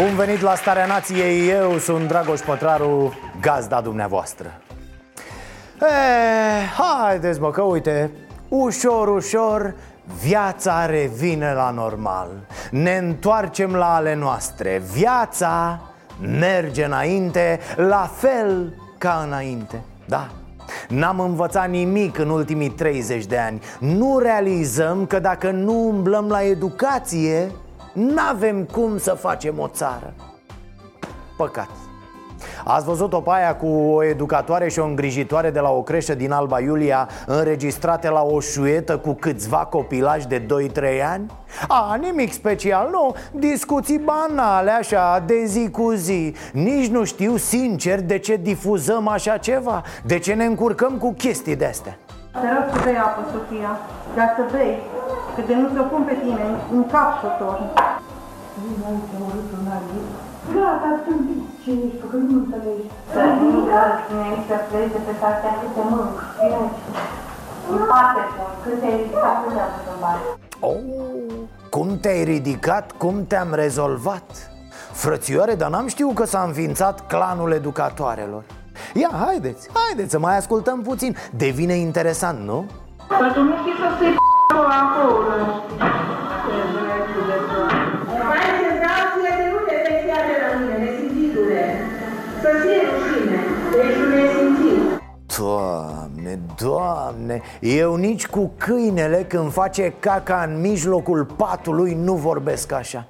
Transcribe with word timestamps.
Bun 0.00 0.14
venit 0.14 0.40
la 0.40 0.54
Starea 0.54 0.86
Nației, 0.86 1.48
eu 1.48 1.78
sunt 1.78 2.08
Dragoș 2.08 2.40
Pătraru, 2.40 3.14
gazda 3.40 3.80
dumneavoastră. 3.80 4.60
E, 5.80 5.86
Haideți 6.78 7.40
mă 7.40 7.50
că 7.50 7.62
uite, 7.62 8.10
ușor, 8.48 9.08
ușor 9.08 9.74
viața 10.22 10.86
revine 10.86 11.52
la 11.52 11.70
normal. 11.70 12.28
Ne 12.70 12.96
întoarcem 12.96 13.74
la 13.74 13.94
ale 13.94 14.14
noastre 14.14 14.82
Viața 14.92 15.80
merge 16.38 16.84
înainte, 16.84 17.60
la 17.76 18.10
fel 18.16 18.74
ca 18.98 19.22
înainte 19.26 19.82
Da, 20.08 20.28
N-am 20.88 21.20
învățat 21.20 21.68
nimic 21.68 22.18
în 22.18 22.28
ultimii 22.28 22.70
30 22.70 23.24
de 23.26 23.38
ani. 23.38 23.60
Nu 23.78 24.18
realizăm 24.18 25.06
că 25.06 25.18
dacă 25.18 25.50
nu 25.50 25.88
umblăm 25.88 26.28
la 26.28 26.42
educație 26.42 27.50
N-avem 27.92 28.64
cum 28.64 28.98
să 28.98 29.12
facem 29.12 29.58
o 29.58 29.66
țară. 29.66 30.14
Păcat. 31.36 31.68
Ați 32.64 32.84
văzut-o 32.84 33.20
pe 33.20 33.30
aia 33.32 33.56
cu 33.56 33.66
o 33.66 34.04
educatoare 34.04 34.68
și 34.68 34.78
o 34.78 34.84
îngrijitoare 34.84 35.50
de 35.50 35.60
la 35.60 35.70
o 35.70 35.82
creșă 35.82 36.14
din 36.14 36.32
Alba 36.32 36.60
Iulia 36.60 37.08
Înregistrate 37.26 38.08
la 38.08 38.22
o 38.22 38.40
șuietă 38.40 38.98
cu 38.98 39.12
câțiva 39.12 39.56
copilași 39.56 40.26
de 40.26 40.42
2-3 40.42 40.46
ani? 41.12 41.30
A, 41.68 41.98
nimic 42.00 42.32
special, 42.32 42.88
nu, 42.90 43.14
discuții 43.32 43.98
banale 43.98 44.70
așa, 44.70 45.22
de 45.26 45.44
zi 45.44 45.70
cu 45.70 45.90
zi. 45.90 46.34
Nici 46.52 46.88
nu 46.88 47.04
știu 47.04 47.36
sincer 47.36 48.00
de 48.00 48.18
ce 48.18 48.36
difuzăm 48.36 49.08
așa 49.08 49.36
ceva. 49.36 49.82
De 50.04 50.18
ce 50.18 50.34
ne 50.34 50.44
încurcăm 50.44 50.92
cu 50.98 51.12
chestii 51.12 51.56
de-astea? 51.56 51.98
Te 52.32 52.38
rog 52.38 52.64
să 52.72 52.80
bei 52.84 52.96
apă, 52.96 53.20
Sofia, 53.32 53.78
dar 54.16 54.34
să 54.36 54.56
bei, 54.56 54.78
că 55.40 55.46
de 55.52 55.54
nu 55.62 55.68
te 55.76 55.82
pun 55.90 56.02
pe 56.08 56.14
tine, 56.22 56.46
în 56.74 56.82
cap 56.92 57.10
să 57.20 57.28
torn. 57.38 57.64
Gata, 60.54 60.90
sunt 61.04 61.20
ce 61.62 61.70
ești, 61.70 62.04
că 62.10 62.16
nu 62.16 62.34
înțelegi. 62.40 62.88
Să 63.12 63.22
nu 63.40 63.50
să 63.66 63.82
să 64.48 64.56
pleci 64.68 64.92
de 64.94 65.00
pe 65.06 65.14
partea 65.20 65.52
câte 65.60 65.82
mânc, 65.90 66.16
În 67.70 67.80
parte 67.90 68.20
pun, 68.34 68.50
cât 68.62 68.80
te-ai 68.80 68.96
ridicat, 68.96 69.36
nu 69.44 69.52
te-am 69.54 69.70
pus 69.74 69.86
în 69.92 69.98
bani. 70.00 70.22
Oh, 70.60 70.80
cum 71.70 71.98
te-ai 72.00 72.24
ridicat, 72.24 72.92
cum 72.92 73.26
te-am 73.26 73.54
rezolvat 73.54 74.50
Frățioare, 74.92 75.54
dar 75.54 75.70
n-am 75.70 75.86
știut 75.86 76.14
că 76.14 76.24
s-a 76.24 76.42
înființat 76.46 77.06
clanul 77.06 77.52
educatoarelor 77.52 78.42
Ia, 78.94 79.10
haideți, 79.26 79.68
haideți 79.72 80.10
să 80.10 80.18
mai 80.18 80.36
ascultăm 80.36 80.82
puțin 80.82 81.16
Devine 81.36 81.74
interesant, 81.74 82.38
nu? 82.38 82.66
Dar 83.08 83.32
tu 83.32 83.42
nu 83.42 83.54
știi 83.56 83.74
să 83.82 83.88
se 83.98 84.29
acolo. 84.58 85.36
Mai 88.28 88.46
senzație 88.62 89.30
de 89.38 89.46
nu 89.52 89.58
te 89.66 89.76
vei 89.84 90.02
de 90.30 90.36
la 90.42 90.50
mine, 90.58 90.76
nesimțitule. 90.84 91.64
Să 92.42 92.48
fie 92.62 92.80
rușine, 92.90 93.40
ești 93.82 94.00
un 94.00 94.08
nesimțit. 94.08 94.80
Doamne, 95.38 96.40
doamne 96.62 97.42
Eu 97.60 97.94
nici 97.94 98.26
cu 98.26 98.52
câinele 98.56 99.24
când 99.28 99.52
face 99.52 99.94
caca 99.98 100.46
în 100.48 100.60
mijlocul 100.60 101.24
patului 101.36 101.94
nu 101.94 102.14
vorbesc 102.14 102.72
așa 102.72 103.06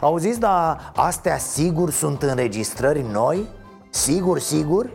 Auziți, 0.00 0.40
dar 0.40 0.92
astea 0.96 1.38
sigur 1.38 1.90
sunt 1.90 2.22
înregistrări 2.22 3.04
noi? 3.12 3.46
Sigur, 3.90 4.38
sigur? 4.38 4.90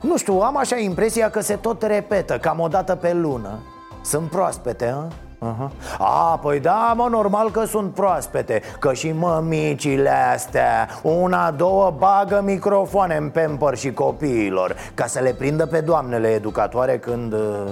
Nu 0.00 0.16
știu, 0.16 0.38
am 0.40 0.56
așa 0.56 0.76
impresia 0.76 1.30
că 1.30 1.40
se 1.40 1.54
tot 1.54 1.82
repetă, 1.82 2.38
cam 2.38 2.60
o 2.60 2.68
dată 2.68 2.94
pe 2.94 3.12
lună 3.12 3.58
Sunt 4.02 4.30
proaspete, 4.30 4.86
hă? 4.86 5.06
Uh-huh. 5.42 5.70
A, 5.98 6.38
păi 6.42 6.60
da, 6.60 6.92
mă, 6.96 7.06
normal 7.10 7.50
că 7.50 7.64
sunt 7.64 7.94
proaspete 7.94 8.62
Că 8.78 8.92
și 8.92 9.12
mămicile 9.12 10.10
astea 10.34 10.88
Una, 11.02 11.50
două 11.50 11.94
bagă 11.98 12.40
microfoane 12.44 13.16
în 13.16 13.28
pamper 13.28 13.76
și 13.76 13.92
copiilor 13.92 14.76
Ca 14.94 15.06
să 15.06 15.20
le 15.20 15.32
prindă 15.32 15.66
pe 15.66 15.80
doamnele 15.80 16.28
educatoare 16.28 16.98
când... 16.98 17.32
uh, 17.32 17.70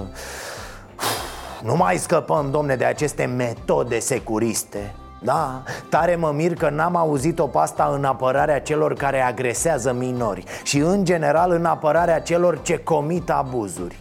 Nu 1.63 1.75
mai 1.75 1.97
scăpăm, 1.97 2.51
domne, 2.51 2.75
de 2.75 2.85
aceste 2.85 3.25
metode 3.25 3.99
securiste 3.99 4.93
da, 5.23 5.63
tare 5.89 6.15
mă 6.15 6.31
mir 6.35 6.53
că 6.53 6.69
n-am 6.69 6.95
auzit-o 6.95 7.47
pe 7.47 7.57
asta 7.57 7.91
în 7.93 8.03
apărarea 8.03 8.61
celor 8.61 8.93
care 8.93 9.21
agresează 9.21 9.93
minori 9.93 10.43
Și 10.63 10.77
în 10.77 11.03
general 11.05 11.51
în 11.51 11.65
apărarea 11.65 12.19
celor 12.21 12.61
ce 12.61 12.77
comit 12.77 13.29
abuzuri 13.29 13.99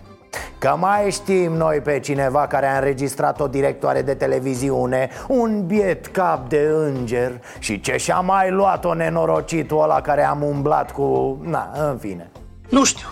Că 0.61 0.77
mai 0.79 1.11
știm 1.11 1.53
noi 1.53 1.81
pe 1.81 2.01
cineva 2.01 2.47
care 2.47 2.67
a 2.67 2.77
înregistrat 2.77 3.41
o 3.41 3.47
directoare 3.47 4.03
de 4.03 4.15
televiziune 4.15 5.09
Un 5.29 5.67
biet 5.67 6.07
cap 6.07 6.49
de 6.49 6.71
înger 6.75 7.41
Și 7.59 7.81
ce 7.81 7.97
și-a 7.97 8.21
mai 8.21 8.51
luat-o 8.51 8.95
nenorocitul 8.95 9.83
ăla 9.83 10.01
care 10.01 10.25
am 10.25 10.43
umblat 10.43 10.93
cu... 10.93 11.39
Na, 11.43 11.71
în 11.91 11.99
fine. 11.99 12.31
Nu 12.69 12.85
știu, 12.85 13.07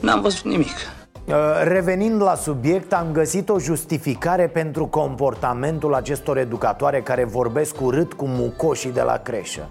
n-am 0.00 0.20
văzut 0.20 0.44
nimic. 0.44 0.66
Uh, 1.24 1.34
Revenind 1.62 2.22
la 2.22 2.34
subiect, 2.34 2.92
am 2.92 3.06
găsit 3.12 3.48
o 3.48 3.58
justificare 3.58 4.46
pentru 4.46 4.86
comportamentul 4.86 5.94
acestor 5.94 6.36
educatoare 6.38 7.00
care 7.00 7.24
vorbesc 7.24 7.80
urât 7.80 8.12
cu 8.12 8.26
mucoșii 8.26 8.92
de 8.92 9.02
la 9.02 9.16
creșă. 9.16 9.68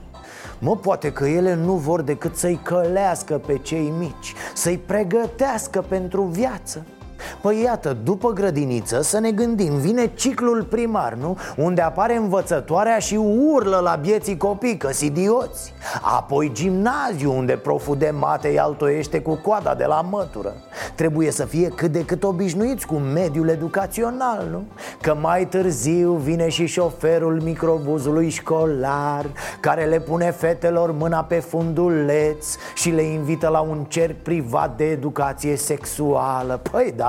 Mă, 0.59 0.75
poate 0.75 1.11
că 1.11 1.25
ele 1.25 1.53
nu 1.53 1.73
vor 1.73 2.01
decât 2.01 2.35
să-i 2.35 2.59
călească 2.63 3.37
pe 3.37 3.57
cei 3.57 3.93
mici 3.97 4.33
Să-i 4.53 4.77
pregătească 4.77 5.81
pentru 5.87 6.21
viață 6.21 6.85
Păi 7.41 7.61
iată, 7.61 7.97
după 8.03 8.31
grădiniță 8.31 9.01
să 9.01 9.19
ne 9.19 9.31
gândim 9.31 9.73
Vine 9.77 10.11
ciclul 10.15 10.63
primar, 10.63 11.13
nu? 11.13 11.37
Unde 11.57 11.81
apare 11.81 12.15
învățătoarea 12.15 12.97
și 12.97 13.15
urlă 13.15 13.79
la 13.83 13.95
bieții 13.95 14.37
copii 14.37 14.77
că 14.77 14.89
idioți 15.01 15.73
Apoi 16.01 16.51
gimnaziu, 16.53 17.37
unde 17.37 17.53
proful 17.53 17.97
de 17.97 18.13
mate 18.19 18.47
îi 18.47 18.59
altoiește 18.59 19.21
cu 19.21 19.35
coada 19.35 19.75
de 19.75 19.85
la 19.85 20.01
mătură 20.09 20.53
Trebuie 20.95 21.31
să 21.31 21.45
fie 21.45 21.67
cât 21.67 21.91
de 21.91 22.05
cât 22.05 22.23
obișnuiți 22.23 22.85
cu 22.85 22.95
mediul 22.95 23.47
educațional, 23.49 24.47
nu? 24.51 24.63
Că 25.01 25.15
mai 25.21 25.47
târziu 25.47 26.13
vine 26.13 26.49
și 26.49 26.65
șoferul 26.65 27.41
microbuzului 27.41 28.29
școlar 28.29 29.25
Care 29.59 29.85
le 29.85 29.99
pune 29.99 30.31
fetelor 30.31 30.91
mâna 30.91 31.23
pe 31.23 31.39
funduleț 31.39 32.55
Și 32.75 32.89
le 32.89 33.01
invită 33.01 33.47
la 33.47 33.59
un 33.59 33.85
cerc 33.87 34.15
privat 34.15 34.77
de 34.77 34.85
educație 34.89 35.55
sexuală 35.55 36.59
Păi 36.71 36.93
da, 36.95 37.08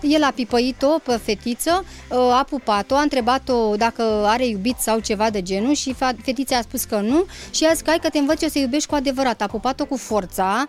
El 0.00 0.22
a 0.22 0.32
pipăit-o 0.34 0.98
pe 1.04 1.16
fetiță, 1.16 1.84
a 2.38 2.44
pupat-o, 2.48 2.94
a 2.94 3.00
întrebat-o 3.00 3.76
dacă 3.76 4.02
are 4.26 4.46
iubit 4.46 4.76
sau 4.78 4.98
ceva 4.98 5.30
de 5.30 5.42
genul 5.42 5.74
și 5.74 5.94
fa- 5.94 6.24
fetița 6.24 6.56
a 6.56 6.60
spus 6.60 6.84
că 6.84 6.96
nu 6.96 7.24
și 7.50 7.64
a 7.64 7.72
zis 7.72 7.80
că 7.80 7.88
hai 7.88 7.98
că 8.02 8.08
te 8.08 8.18
învăț 8.18 8.42
eu 8.42 8.48
să 8.48 8.58
iubești 8.58 8.88
cu 8.88 8.94
adevărat. 8.94 9.40
A 9.40 9.46
pupat-o 9.46 9.84
cu 9.84 9.96
forța, 9.96 10.64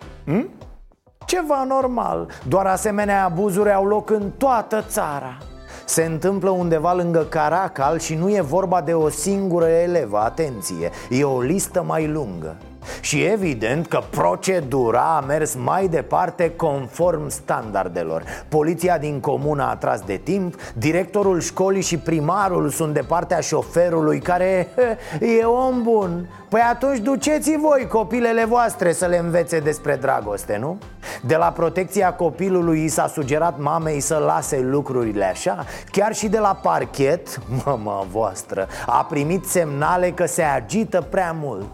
Ceva 1.26 1.64
normal, 1.64 2.30
doar 2.48 2.66
asemenea 2.66 3.24
abuzuri 3.24 3.72
au 3.72 3.86
loc 3.86 4.10
în 4.10 4.30
toată 4.38 4.84
țara. 4.88 5.38
Se 5.84 6.02
întâmplă 6.04 6.50
undeva 6.50 6.94
lângă 6.94 7.24
Caracal 7.24 7.98
și 7.98 8.14
nu 8.14 8.28
e 8.28 8.40
vorba 8.40 8.80
de 8.80 8.92
o 8.92 9.08
singură 9.08 9.66
elevă, 9.66 10.18
atenție, 10.18 10.90
e 11.10 11.24
o 11.24 11.40
listă 11.40 11.82
mai 11.82 12.06
lungă 12.06 12.56
Și 13.00 13.22
evident 13.22 13.86
că 13.86 14.00
procedura 14.10 15.16
a 15.16 15.24
mers 15.26 15.54
mai 15.54 15.88
departe 15.88 16.52
conform 16.56 17.28
standardelor. 17.28 18.22
Poliția 18.48 18.98
din 18.98 19.20
comună 19.20 19.62
a 19.62 19.76
tras 19.76 20.00
de 20.00 20.20
timp 20.24 20.54
Directorul 20.74 21.40
școlii 21.40 21.82
și 21.82 21.96
primarul 21.96 22.68
sunt 22.68 22.94
de 22.94 23.00
partea 23.00 23.40
șoferului 23.40 24.18
care 24.18 24.68
e 25.40 25.44
om 25.44 25.82
bun. 25.82 26.28
Păi 26.48 26.60
atunci 26.70 26.98
duceți 26.98 27.56
voi 27.56 27.86
copilele 27.86 28.44
voastre 28.44 28.92
să 28.92 29.06
le 29.06 29.16
învețe 29.16 29.58
despre 29.58 29.96
dragoste, 29.96 30.56
nu? 30.56 30.78
De 31.22 31.36
la 31.36 31.52
protecția 31.52 32.14
copilului 32.14 32.84
i 32.84 32.88
s-a 32.88 33.06
sugerat 33.06 33.58
mamei 33.58 34.00
să 34.00 34.16
lase 34.16 34.60
lucrurile 34.60 35.24
așa? 35.24 35.64
Chiar 35.90 36.14
și 36.14 36.28
de 36.28 36.38
la 36.38 36.60
parchet, 36.62 37.40
mama 37.64 38.06
voastră, 38.10 38.68
a 38.86 39.06
primit 39.10 39.44
semnale 39.44 40.10
că 40.10 40.26
se 40.26 40.42
agită 40.42 41.06
prea 41.10 41.36
mult 41.40 41.66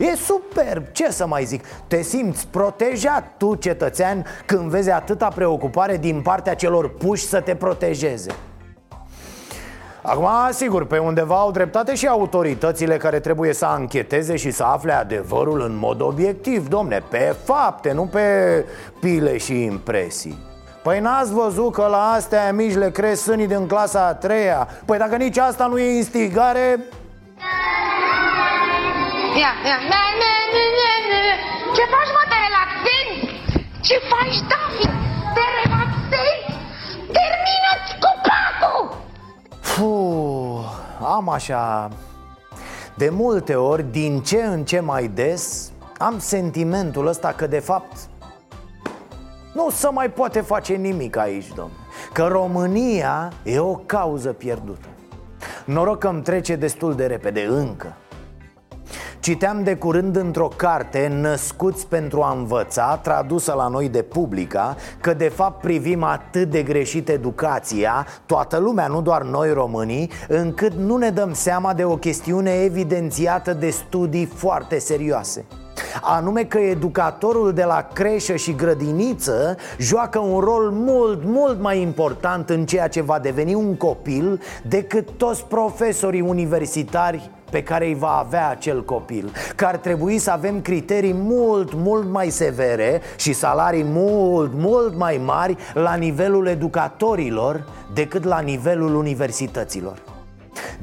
E 0.00 0.16
superb, 0.16 0.84
ce 0.92 1.10
să 1.10 1.26
mai 1.26 1.44
zic 1.44 1.64
Te 1.86 2.02
simți 2.02 2.46
protejat 2.50 3.24
tu, 3.36 3.54
cetățean 3.54 4.24
Când 4.46 4.70
vezi 4.70 4.90
atâta 4.90 5.28
preocupare 5.28 5.96
din 5.96 6.20
partea 6.22 6.54
celor 6.54 6.94
puși 6.94 7.26
să 7.26 7.40
te 7.40 7.54
protejeze 7.54 8.30
Acum, 10.02 10.28
sigur, 10.50 10.86
pe 10.86 10.98
undeva 10.98 11.34
au 11.34 11.50
dreptate 11.50 11.94
și 11.94 12.06
autoritățile 12.06 12.96
care 12.96 13.20
trebuie 13.20 13.52
să 13.52 13.64
ancheteze 13.64 14.36
și 14.36 14.50
să 14.50 14.64
afle 14.64 14.92
adevărul 14.92 15.60
în 15.60 15.76
mod 15.76 16.00
obiectiv, 16.00 16.68
domne, 16.68 17.02
pe 17.10 17.36
fapte, 17.44 17.92
nu 17.92 18.06
pe 18.06 18.64
pile 19.00 19.36
și 19.36 19.64
impresii. 19.64 20.38
Păi 20.82 21.00
n-ați 21.00 21.32
văzut 21.32 21.72
că 21.72 21.86
la 21.90 22.10
astea 22.10 22.52
mici 22.52 22.74
le 22.74 22.90
cresc 22.90 23.22
sânii 23.22 23.46
din 23.46 23.66
clasa 23.66 24.06
a 24.06 24.14
treia? 24.14 24.68
Păi 24.84 24.98
dacă 24.98 25.16
nici 25.16 25.38
asta 25.38 25.66
nu 25.66 25.78
e 25.78 25.96
instigare... 25.96 26.80
Ia, 29.38 29.52
ia, 29.64 29.78
ne, 29.90 30.02
ne, 30.20 30.32
ne, 30.54 30.64
ne, 30.78 30.92
ne. 31.10 31.22
Ce 31.76 31.82
faci, 31.92 32.10
mă, 32.16 32.22
te 32.30 32.36
relaxezi? 32.46 33.14
Ce 33.80 33.96
faci, 34.10 34.38
David? 34.50 34.92
Te 35.34 35.44
relaxezi? 35.58 36.44
Termină-ți 37.16 37.92
cu 38.02 38.10
patul! 38.26 38.82
Puh, 39.74 40.64
am 41.16 41.28
așa... 41.28 41.88
De 42.94 43.08
multe 43.08 43.54
ori, 43.54 43.82
din 43.90 44.20
ce 44.22 44.42
în 44.42 44.64
ce 44.64 44.80
mai 44.80 45.08
des, 45.08 45.72
am 45.98 46.18
sentimentul 46.18 47.06
ăsta 47.06 47.32
că 47.36 47.46
de 47.46 47.58
fapt 47.58 47.96
nu 49.52 49.70
se 49.70 49.88
mai 49.88 50.10
poate 50.10 50.40
face 50.40 50.74
nimic 50.74 51.16
aici, 51.16 51.48
domn 51.54 51.70
Că 52.12 52.26
România 52.26 53.32
e 53.42 53.58
o 53.58 53.74
cauză 53.74 54.32
pierdută 54.32 54.88
Noroc 55.64 55.98
că 55.98 56.08
îmi 56.08 56.22
trece 56.22 56.56
destul 56.56 56.94
de 56.94 57.06
repede, 57.06 57.44
încă 57.44 57.96
Citeam 59.20 59.62
de 59.62 59.74
curând 59.76 60.16
într-o 60.16 60.48
carte 60.56 61.12
Născuți 61.20 61.86
pentru 61.86 62.22
a 62.22 62.32
învăța 62.32 62.96
Tradusă 63.02 63.52
la 63.52 63.68
noi 63.68 63.88
de 63.88 64.02
publica 64.02 64.76
Că 65.00 65.14
de 65.14 65.28
fapt 65.28 65.60
privim 65.60 66.02
atât 66.02 66.50
de 66.50 66.62
greșit 66.62 67.08
educația 67.08 68.06
Toată 68.26 68.58
lumea, 68.58 68.86
nu 68.86 69.02
doar 69.02 69.22
noi 69.22 69.52
românii 69.52 70.10
Încât 70.28 70.72
nu 70.72 70.96
ne 70.96 71.10
dăm 71.10 71.32
seama 71.32 71.74
de 71.74 71.84
o 71.84 71.96
chestiune 71.96 72.50
evidențiată 72.50 73.52
de 73.52 73.70
studii 73.70 74.24
foarte 74.24 74.78
serioase. 74.78 75.44
Anume 76.00 76.44
că 76.44 76.58
educatorul 76.58 77.52
de 77.52 77.64
la 77.64 77.88
creșă 77.92 78.36
și 78.36 78.54
grădiniță 78.54 79.56
joacă 79.78 80.18
un 80.18 80.40
rol 80.40 80.70
mult, 80.70 81.24
mult 81.24 81.60
mai 81.60 81.80
important 81.80 82.50
în 82.50 82.66
ceea 82.66 82.88
ce 82.88 83.02
va 83.02 83.18
deveni 83.18 83.54
un 83.54 83.76
copil 83.76 84.40
decât 84.62 85.08
toți 85.16 85.44
profesorii 85.44 86.20
universitari 86.20 87.30
pe 87.50 87.62
care 87.62 87.86
îi 87.86 87.94
va 87.94 88.18
avea 88.18 88.48
acel 88.48 88.84
copil 88.84 89.32
Că 89.56 89.64
ar 89.64 89.76
trebui 89.76 90.18
să 90.18 90.30
avem 90.30 90.60
criterii 90.60 91.14
mult, 91.14 91.72
mult 91.74 92.10
mai 92.10 92.30
severe 92.30 93.00
și 93.16 93.32
salarii 93.32 93.84
mult, 93.86 94.52
mult 94.54 94.96
mai 94.96 95.20
mari 95.24 95.56
la 95.74 95.94
nivelul 95.94 96.46
educatorilor 96.46 97.64
decât 97.94 98.24
la 98.24 98.40
nivelul 98.40 98.94
universităților 98.94 99.98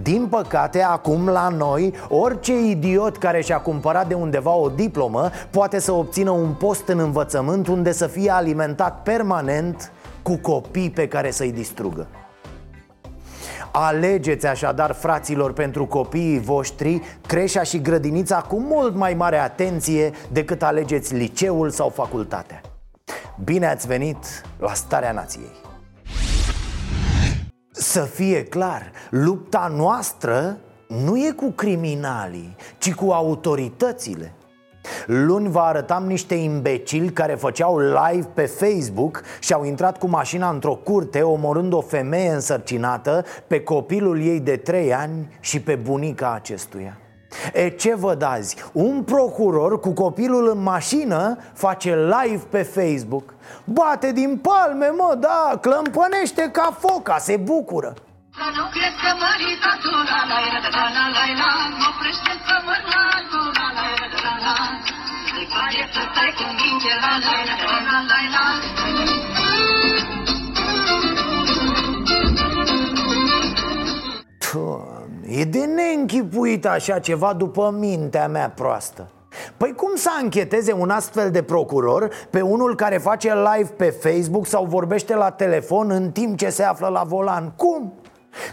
din 0.02 0.28
păcate, 0.28 0.82
acum 0.82 1.28
la 1.28 1.50
noi, 1.50 1.94
orice 2.10 2.60
idiot 2.60 3.18
care 3.18 3.42
și-a 3.42 3.58
cumpărat 3.58 4.08
de 4.08 4.14
undeva 4.14 4.54
o 4.54 4.70
diplomă 4.70 5.30
poate 5.50 5.80
să 5.80 5.92
obțină 5.92 6.30
un 6.32 6.54
post 6.54 6.88
în 6.88 7.00
învățământ 7.00 7.68
unde 7.68 7.92
să 7.92 8.08
fie 8.08 8.32
alimentat 8.32 9.04
permanent 9.04 9.92
cu 10.22 10.36
copii 10.36 10.90
pe 10.90 11.08
care 11.08 11.32
să-i 11.32 11.52
distrugă. 11.52 12.08
Alegeți 13.80 14.46
așadar, 14.46 14.92
fraților, 14.92 15.54
pentru 15.54 15.86
copiii 15.86 16.40
voștri 16.40 17.02
creșa 17.28 17.64
și 17.64 17.82
grădinița 17.82 18.42
cu 18.42 18.60
mult 18.60 18.96
mai 18.96 19.14
mare 19.14 19.38
atenție 19.38 20.12
decât 20.32 20.64
alegeți 20.64 21.14
liceul 21.14 21.70
sau 21.70 21.90
facultatea. 21.90 22.62
Bine 23.44 23.68
ați 23.68 23.88
venit 23.88 24.18
la 24.60 24.74
Starea 24.74 25.12
Nației! 25.12 25.52
Să 27.72 28.02
fie 28.02 28.44
clar, 28.44 28.92
lupta 29.10 29.74
noastră 29.76 30.58
nu 30.88 31.18
e 31.18 31.32
cu 31.32 31.52
criminalii, 31.52 32.56
ci 32.78 32.94
cu 32.94 33.12
autoritățile 33.12 34.34
Luni 35.06 35.50
vă 35.50 35.60
arătam 35.60 36.06
niște 36.06 36.36
imbecili 36.36 37.10
care 37.10 37.36
făceau 37.36 37.80
live 37.80 38.28
pe 38.34 38.46
Facebook 38.46 39.22
și 39.40 39.54
au 39.54 39.66
intrat 39.66 39.98
cu 39.98 40.08
mașina 40.08 40.50
într-o 40.50 40.76
curte 40.76 41.22
omorând 41.22 41.74
o 41.74 41.82
femeie 41.82 42.30
însărcinată 42.30 43.26
pe 43.48 43.62
copilul 43.62 44.22
ei 44.22 44.40
de 44.40 44.58
3 44.58 44.94
ani 44.94 45.38
și 45.40 45.62
pe 45.62 45.76
bunica 45.76 46.34
acestuia. 46.34 46.98
E 47.54 47.70
ce 47.70 47.96
văd 47.96 48.22
azi? 48.22 48.56
Un 48.74 49.04
procuror 49.04 49.80
cu 49.80 49.90
copilul 49.90 50.50
în 50.50 50.64
mașină 50.64 51.38
face 51.54 51.96
live 51.96 52.44
pe 52.50 52.62
Facebook. 52.64 53.34
Bate 53.64 54.12
din 54.12 54.40
palme, 54.42 54.88
mă, 54.98 55.18
da, 55.20 55.58
clămpănește 55.62 56.50
ca 56.52 56.78
foca, 56.80 57.18
se 57.18 57.38
bucură 57.38 57.94
Nu 58.38 58.66
crezi 58.74 58.98
că 59.04 59.12
măritatura 59.22 60.20
la 60.32 60.40
la 60.54 60.60
la 60.78 61.06
la 61.16 61.26
la 61.42 61.52
Oprește 61.90 62.34
să 62.46 62.56
mă 62.66 62.76
la 62.92 63.04
la 63.58 63.68
la 63.78 63.94
la 64.26 64.34
la 64.46 64.56
De 65.36 65.44
care 65.54 65.82
să 65.94 66.02
stai 66.12 66.32
cu 66.38 66.46
minge 66.60 66.94
la 67.04 67.14
la 67.26 67.38
la 67.50 67.56
la 67.88 67.98
la 68.10 68.20
la 68.36 68.46
Doamne, 74.54 75.28
e 75.42 75.44
de 75.44 75.66
neînchipuit 75.66 76.66
așa 76.66 77.00
ceva 77.00 77.34
după 77.34 77.76
mintea 77.80 78.28
mea 78.28 78.50
proastă. 78.50 79.12
Păi 79.58 79.74
cum 79.74 79.96
să 79.96 80.10
ancheteze 80.22 80.74
un 80.74 80.90
astfel 80.90 81.32
de 81.32 81.44
procuror 81.44 82.10
pe 82.30 82.42
unul 82.42 82.76
care 82.76 82.98
face 82.98 83.34
live 83.34 83.70
pe 83.78 83.90
Facebook 83.90 84.46
sau 84.48 84.66
vorbește 84.66 85.16
la 85.16 85.32
telefon 85.32 85.92
în 85.92 86.12
timp 86.12 86.38
ce 86.38 86.50
se 86.50 86.64
află 86.64 86.88
la 86.88 87.04
volan? 87.04 87.54
Cum? 87.56 87.94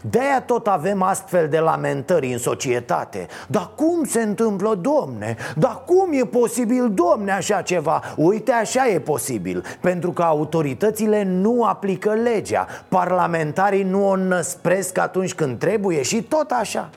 De-aia 0.01 0.41
tot 0.41 0.67
avem 0.67 1.03
astfel 1.03 1.49
de 1.49 1.59
lamentări 1.59 2.33
în 2.33 2.39
societate 2.39 3.27
Dar 3.49 3.71
cum 3.77 4.05
se 4.05 4.23
întâmplă, 4.23 4.75
domne? 4.75 5.37
Dar 5.57 5.83
cum 5.87 6.13
e 6.13 6.25
posibil, 6.25 6.91
domne, 6.91 7.33
așa 7.33 7.63
ceva? 7.63 8.03
Uite, 8.17 8.53
așa 8.53 8.89
e 8.89 9.01
posibil 9.01 9.65
Pentru 9.81 10.13
că 10.13 10.23
autoritățile 10.23 11.23
nu 11.23 11.65
aplică 11.65 12.11
legea 12.11 12.67
Parlamentarii 12.89 13.83
nu 13.83 14.09
o 14.09 14.17
năspresc 14.17 14.99
atunci 14.99 15.35
când 15.35 15.59
trebuie 15.59 16.03
și 16.03 16.23
tot 16.23 16.51
așa 16.51 16.91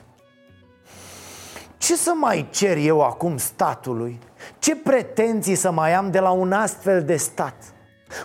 ce 1.78 1.96
să 1.96 2.12
mai 2.14 2.46
cer 2.50 2.76
eu 2.76 3.02
acum 3.02 3.36
statului? 3.36 4.18
Ce 4.58 4.76
pretenții 4.76 5.54
să 5.54 5.70
mai 5.70 5.94
am 5.94 6.10
de 6.10 6.18
la 6.18 6.30
un 6.30 6.52
astfel 6.52 7.04
de 7.04 7.16
stat? 7.16 7.54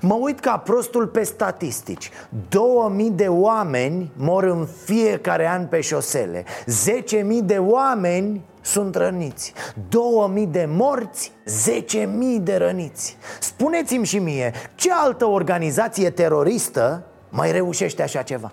Mă 0.02 0.14
uit 0.14 0.40
ca 0.40 0.58
prostul 0.58 1.08
pe 1.08 1.24
statistici. 1.24 2.12
2000 2.50 3.10
de 3.10 3.28
oameni 3.28 4.12
mor 4.16 4.44
în 4.44 4.68
fiecare 4.84 5.48
an 5.48 5.68
pe 5.68 5.82
șosele. 5.82 6.44
10.000 6.44 7.24
de 7.44 7.58
oameni 7.58 8.42
sunt 8.62 8.96
răniți. 8.96 9.54
2000 9.90 10.46
de 10.46 10.68
morți, 10.70 11.32
10.000 11.96 12.06
de 12.42 12.56
răniți. 12.56 13.18
Spuneți-mi 13.40 14.06
și 14.06 14.20
mie, 14.20 14.54
ce 14.76 14.90
altă 14.92 15.26
organizație 15.26 16.10
teroristă 16.10 17.04
mai 17.30 17.52
reușește 17.52 18.04
așa 18.04 18.22
ceva? 18.22 18.52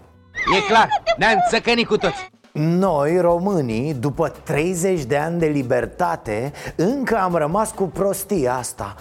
E 0.57 0.67
clar, 0.69 0.89
ne-am 1.17 1.39
țăcănit 1.51 1.87
cu 1.87 1.97
toți 1.97 2.31
noi, 2.53 3.21
românii, 3.21 3.95
după 3.95 4.33
30 4.43 5.05
de 5.05 5.17
ani 5.17 5.39
de 5.39 5.47
libertate, 5.47 6.53
încă 6.77 7.19
am 7.19 7.35
rămas 7.35 7.71
cu 7.71 7.85
prostia 7.85 8.55
asta. 8.55 8.95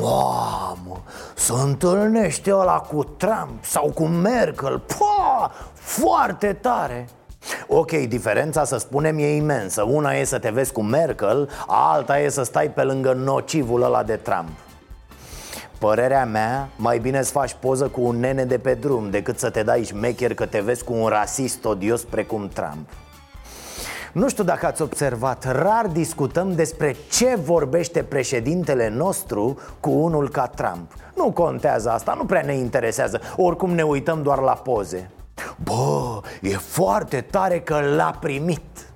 Mamă, 0.00 1.02
să 1.34 1.52
întâlnește 1.64 2.54
ăla 2.54 2.78
cu 2.78 3.04
Trump 3.04 3.64
sau 3.64 3.90
cu 3.94 4.04
Merkel. 4.04 4.78
Pa, 4.78 5.50
foarte 5.74 6.52
tare. 6.52 7.08
Ok, 7.66 7.90
diferența 7.90 8.64
să 8.64 8.76
spunem 8.76 9.18
e 9.18 9.36
imensă. 9.36 9.82
Una 9.82 10.12
e 10.12 10.24
să 10.24 10.38
te 10.38 10.50
vezi 10.50 10.72
cu 10.72 10.82
Merkel, 10.82 11.48
alta 11.66 12.18
e 12.18 12.28
să 12.28 12.42
stai 12.42 12.70
pe 12.70 12.82
lângă 12.82 13.12
nocivul 13.12 13.82
ăla 13.82 14.02
de 14.02 14.16
Trump 14.16 14.48
Părerea 15.78 16.24
mea, 16.24 16.68
mai 16.76 16.98
bine 16.98 17.22
să 17.22 17.30
faci 17.30 17.56
poză 17.60 17.88
cu 17.88 18.00
un 18.00 18.16
nene 18.16 18.44
de 18.44 18.58
pe 18.58 18.74
drum 18.74 19.10
Decât 19.10 19.38
să 19.38 19.50
te 19.50 19.62
dai 19.62 19.84
șmecher 19.84 20.34
că 20.34 20.46
te 20.46 20.60
vezi 20.60 20.84
cu 20.84 20.92
un 20.92 21.06
rasist 21.06 21.64
odios 21.64 22.04
precum 22.04 22.48
Trump. 22.48 22.88
Nu 24.12 24.28
știu 24.28 24.44
dacă 24.44 24.66
ați 24.66 24.82
observat, 24.82 25.44
rar 25.44 25.86
discutăm 25.92 26.54
despre 26.54 26.96
ce 27.10 27.34
vorbește 27.44 28.02
președintele 28.02 28.88
nostru 28.88 29.58
cu 29.80 29.90
unul 29.90 30.28
ca 30.28 30.46
Trump. 30.46 30.92
Nu 31.14 31.30
contează 31.30 31.90
asta, 31.90 32.14
nu 32.16 32.24
prea 32.24 32.42
ne 32.42 32.54
interesează, 32.54 33.20
oricum 33.36 33.70
ne 33.70 33.82
uităm 33.82 34.22
doar 34.22 34.38
la 34.38 34.52
poze. 34.52 35.10
Bă, 35.62 36.20
e 36.42 36.56
foarte 36.56 37.20
tare 37.20 37.60
că 37.60 37.80
l-a 37.96 38.16
primit 38.20 38.87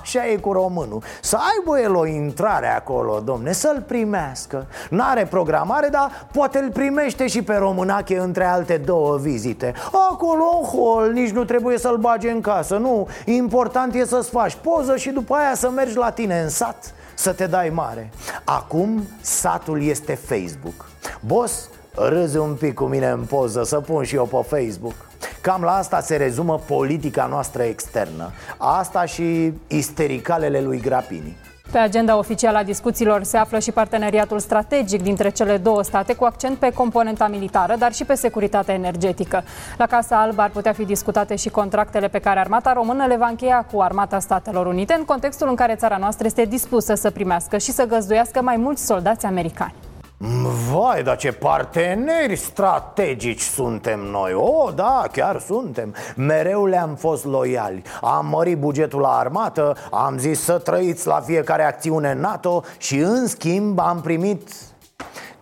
Așa 0.00 0.26
e 0.26 0.36
cu 0.36 0.52
românul. 0.52 1.02
Să 1.20 1.36
aibă 1.36 1.80
el 1.80 1.94
o 1.94 2.06
intrare 2.06 2.74
acolo, 2.74 3.20
domne, 3.20 3.52
să-l 3.52 3.82
primească. 3.86 4.66
N-are 4.90 5.26
programare, 5.30 5.88
dar 5.88 6.26
poate 6.32 6.58
îl 6.58 6.70
primește 6.70 7.26
și 7.26 7.42
pe 7.42 7.54
românache 7.54 8.18
între 8.18 8.44
alte 8.44 8.76
două 8.76 9.16
vizite. 9.16 9.74
Acolo 10.10 10.44
în 10.60 10.68
hol, 10.68 11.12
nici 11.12 11.30
nu 11.30 11.44
trebuie 11.44 11.78
să-l 11.78 11.96
bage 11.96 12.30
în 12.30 12.40
casă, 12.40 12.76
nu. 12.76 13.08
Important 13.24 13.94
e 13.94 14.04
să-ți 14.04 14.30
faci 14.30 14.54
poză 14.62 14.96
și 14.96 15.10
după 15.10 15.34
aia 15.34 15.54
să 15.54 15.70
mergi 15.70 15.96
la 15.96 16.10
tine 16.10 16.40
în 16.40 16.48
sat 16.48 16.94
Să 17.14 17.32
te 17.32 17.46
dai 17.46 17.68
mare. 17.68 18.10
Acum 18.44 19.02
satul 19.20 19.82
este 19.82 20.14
Facebook. 20.14 20.88
Boss, 21.20 21.68
râzi 21.94 22.36
un 22.36 22.54
pic 22.54 22.74
cu 22.74 22.84
mine 22.84 23.08
în 23.08 23.24
poză 23.24 23.62
Să 23.62 23.80
pun 23.80 24.04
și 24.04 24.14
eu 24.14 24.24
pe 24.24 24.56
Facebook 24.56 24.94
Cam 25.40 25.62
la 25.62 25.76
asta 25.76 26.00
se 26.00 26.16
rezumă 26.16 26.60
politica 26.66 27.26
noastră 27.26 27.62
externă 27.62 28.30
Asta 28.56 29.04
și 29.04 29.52
istericalele 29.66 30.60
lui 30.60 30.80
Grapini 30.80 31.36
pe 31.74 31.80
agenda 31.80 32.16
oficială 32.18 32.58
a 32.58 32.62
discuțiilor 32.62 33.22
se 33.22 33.36
află 33.36 33.58
și 33.58 33.72
parteneriatul 33.72 34.38
strategic 34.38 35.02
dintre 35.02 35.30
cele 35.30 35.56
două 35.56 35.82
state 35.82 36.14
cu 36.14 36.24
accent 36.24 36.58
pe 36.58 36.70
componenta 36.70 37.26
militară, 37.28 37.74
dar 37.78 37.92
și 37.92 38.04
pe 38.04 38.14
securitatea 38.14 38.74
energetică. 38.74 39.42
La 39.76 39.86
Casa 39.86 40.20
Albă 40.20 40.42
ar 40.42 40.50
putea 40.50 40.72
fi 40.72 40.84
discutate 40.84 41.36
și 41.36 41.48
contractele 41.48 42.08
pe 42.08 42.18
care 42.18 42.40
armata 42.40 42.72
română 42.72 43.06
le 43.06 43.16
va 43.16 43.26
încheia 43.26 43.66
cu 43.72 43.80
armata 43.80 44.18
Statelor 44.18 44.66
Unite, 44.66 44.94
în 44.98 45.04
contextul 45.04 45.48
în 45.48 45.54
care 45.54 45.74
țara 45.74 45.96
noastră 45.96 46.26
este 46.26 46.44
dispusă 46.44 46.94
să 46.94 47.10
primească 47.10 47.58
și 47.58 47.70
să 47.72 47.86
găzduiască 47.86 48.42
mai 48.42 48.56
mulți 48.56 48.86
soldați 48.86 49.26
americani. 49.26 49.74
Vai, 50.16 51.02
dar 51.02 51.16
ce 51.16 51.32
parteneri 51.32 52.36
strategici 52.36 53.40
suntem 53.40 54.00
noi. 54.00 54.32
O, 54.32 54.70
da, 54.70 55.04
chiar 55.12 55.40
suntem. 55.40 55.94
Mereu 56.16 56.66
le-am 56.66 56.94
fost 56.94 57.24
loiali. 57.24 57.82
Am 58.00 58.26
mărit 58.26 58.58
bugetul 58.58 59.00
la 59.00 59.18
armată 59.18 59.76
Am 59.90 60.18
zis 60.18 60.40
să 60.40 60.58
trăiți 60.58 61.06
la 61.06 61.20
fiecare 61.20 61.64
acțiune 61.64 62.14
NATO 62.14 62.62
Și 62.78 62.98
în 62.98 63.26
schimb 63.26 63.78
am 63.78 64.00
primit 64.00 64.48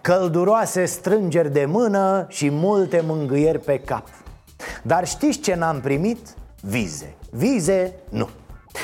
Călduroase 0.01 0.85
strângeri 0.85 1.53
de 1.53 1.65
mână 1.65 2.27
Și 2.29 2.51
multe 2.51 3.03
mângâieri 3.07 3.59
pe 3.59 3.79
cap. 3.79 4.07
Dar 4.83 5.07
știți 5.07 5.39
ce 5.41 5.55
n-am 5.55 5.81
primit? 5.81 6.19
Vize. 6.61 7.15
Vize, 7.31 7.95
nu. 8.09 8.29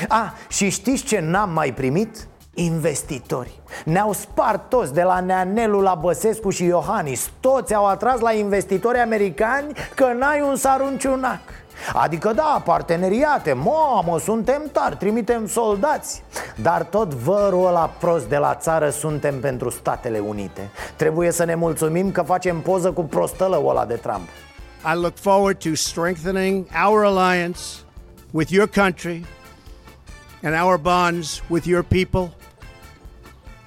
A, 0.07 0.33
și 0.47 0.69
știți 0.69 1.03
ce 1.03 1.19
n-am 1.19 1.49
mai 1.49 1.73
primit? 1.73 2.27
Investitori. 2.59 3.59
Ne-au 3.85 4.13
spart 4.13 4.69
toți 4.69 4.93
de 4.93 5.03
la 5.03 5.19
Neanelu 5.19 5.79
la 5.79 5.95
Băsescu 5.95 6.49
și 6.49 6.63
Iohannis. 6.63 7.31
Toți 7.39 7.73
au 7.73 7.87
atras 7.87 8.19
la 8.19 8.33
investitori 8.33 8.97
americani 8.97 9.73
că 9.95 10.05
n-ai 10.17 10.41
un 10.41 10.55
sarunciunac 10.55 11.39
Adică 11.93 12.33
da, 12.33 12.61
parteneriate, 12.65 13.53
mamă, 13.53 14.19
suntem 14.19 14.69
tari, 14.71 14.95
trimitem 14.95 15.47
soldați. 15.47 16.23
Dar 16.61 16.83
tot 16.83 17.13
vărul 17.13 17.67
ăla 17.67 17.85
prost 17.99 18.25
de 18.25 18.37
la 18.37 18.55
țară 18.55 18.89
suntem 18.89 19.39
pentru 19.39 19.69
Statele 19.69 20.19
Unite. 20.19 20.69
Trebuie 20.95 21.31
să 21.31 21.43
ne 21.43 21.55
mulțumim 21.55 22.11
că 22.11 22.21
facem 22.21 22.61
poză 22.61 22.91
cu 22.91 23.03
prostălăul 23.03 23.69
ăla 23.69 23.85
de 23.85 23.95
Trump. 23.95 24.27
I 24.93 24.99
look 24.99 25.17
forward 25.17 25.57
to 25.63 25.69
strengthening 25.73 26.65
our 26.87 27.05
alliance 27.05 27.61
with 28.31 28.51
your 28.51 28.67
country 28.67 29.25
and 30.43 30.61
our 30.63 30.77
bonds 30.77 31.43
with 31.49 31.65
your 31.65 31.83
people 31.83 32.38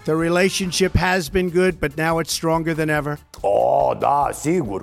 The 0.04 0.16
relationship 0.16 0.96
has 0.96 1.28
been 1.28 1.48
good, 1.48 1.78
but 1.78 1.96
now 1.96 2.18
it's 2.18 2.32
stronger 2.32 2.74
than 2.74 2.90
ever. 2.90 3.18
Oh, 3.40 3.94
da, 3.98 4.30
sigur. 4.32 4.82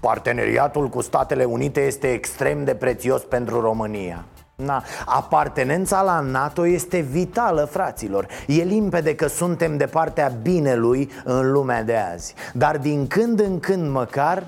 Parteneriatul 0.00 0.88
cu 0.88 1.00
Statele 1.00 1.44
Unite 1.44 1.80
este 1.80 2.12
extrem 2.12 2.64
de 2.64 2.74
prețios 2.74 3.22
pentru 3.22 3.60
România. 3.60 4.24
Na, 4.54 4.84
apartenența 5.04 6.02
la 6.02 6.20
NATO 6.20 6.66
este 6.66 6.98
vitală, 6.98 7.64
fraților 7.64 8.26
E 8.46 8.62
limpede 8.62 9.14
că 9.14 9.26
suntem 9.26 9.76
de 9.76 9.86
partea 9.86 10.32
binelui 10.42 11.10
în 11.24 11.52
lumea 11.52 11.82
de 11.82 11.96
azi 11.96 12.34
Dar 12.52 12.78
din 12.78 13.06
când 13.06 13.40
în 13.40 13.60
când 13.60 13.90
măcar 13.90 14.46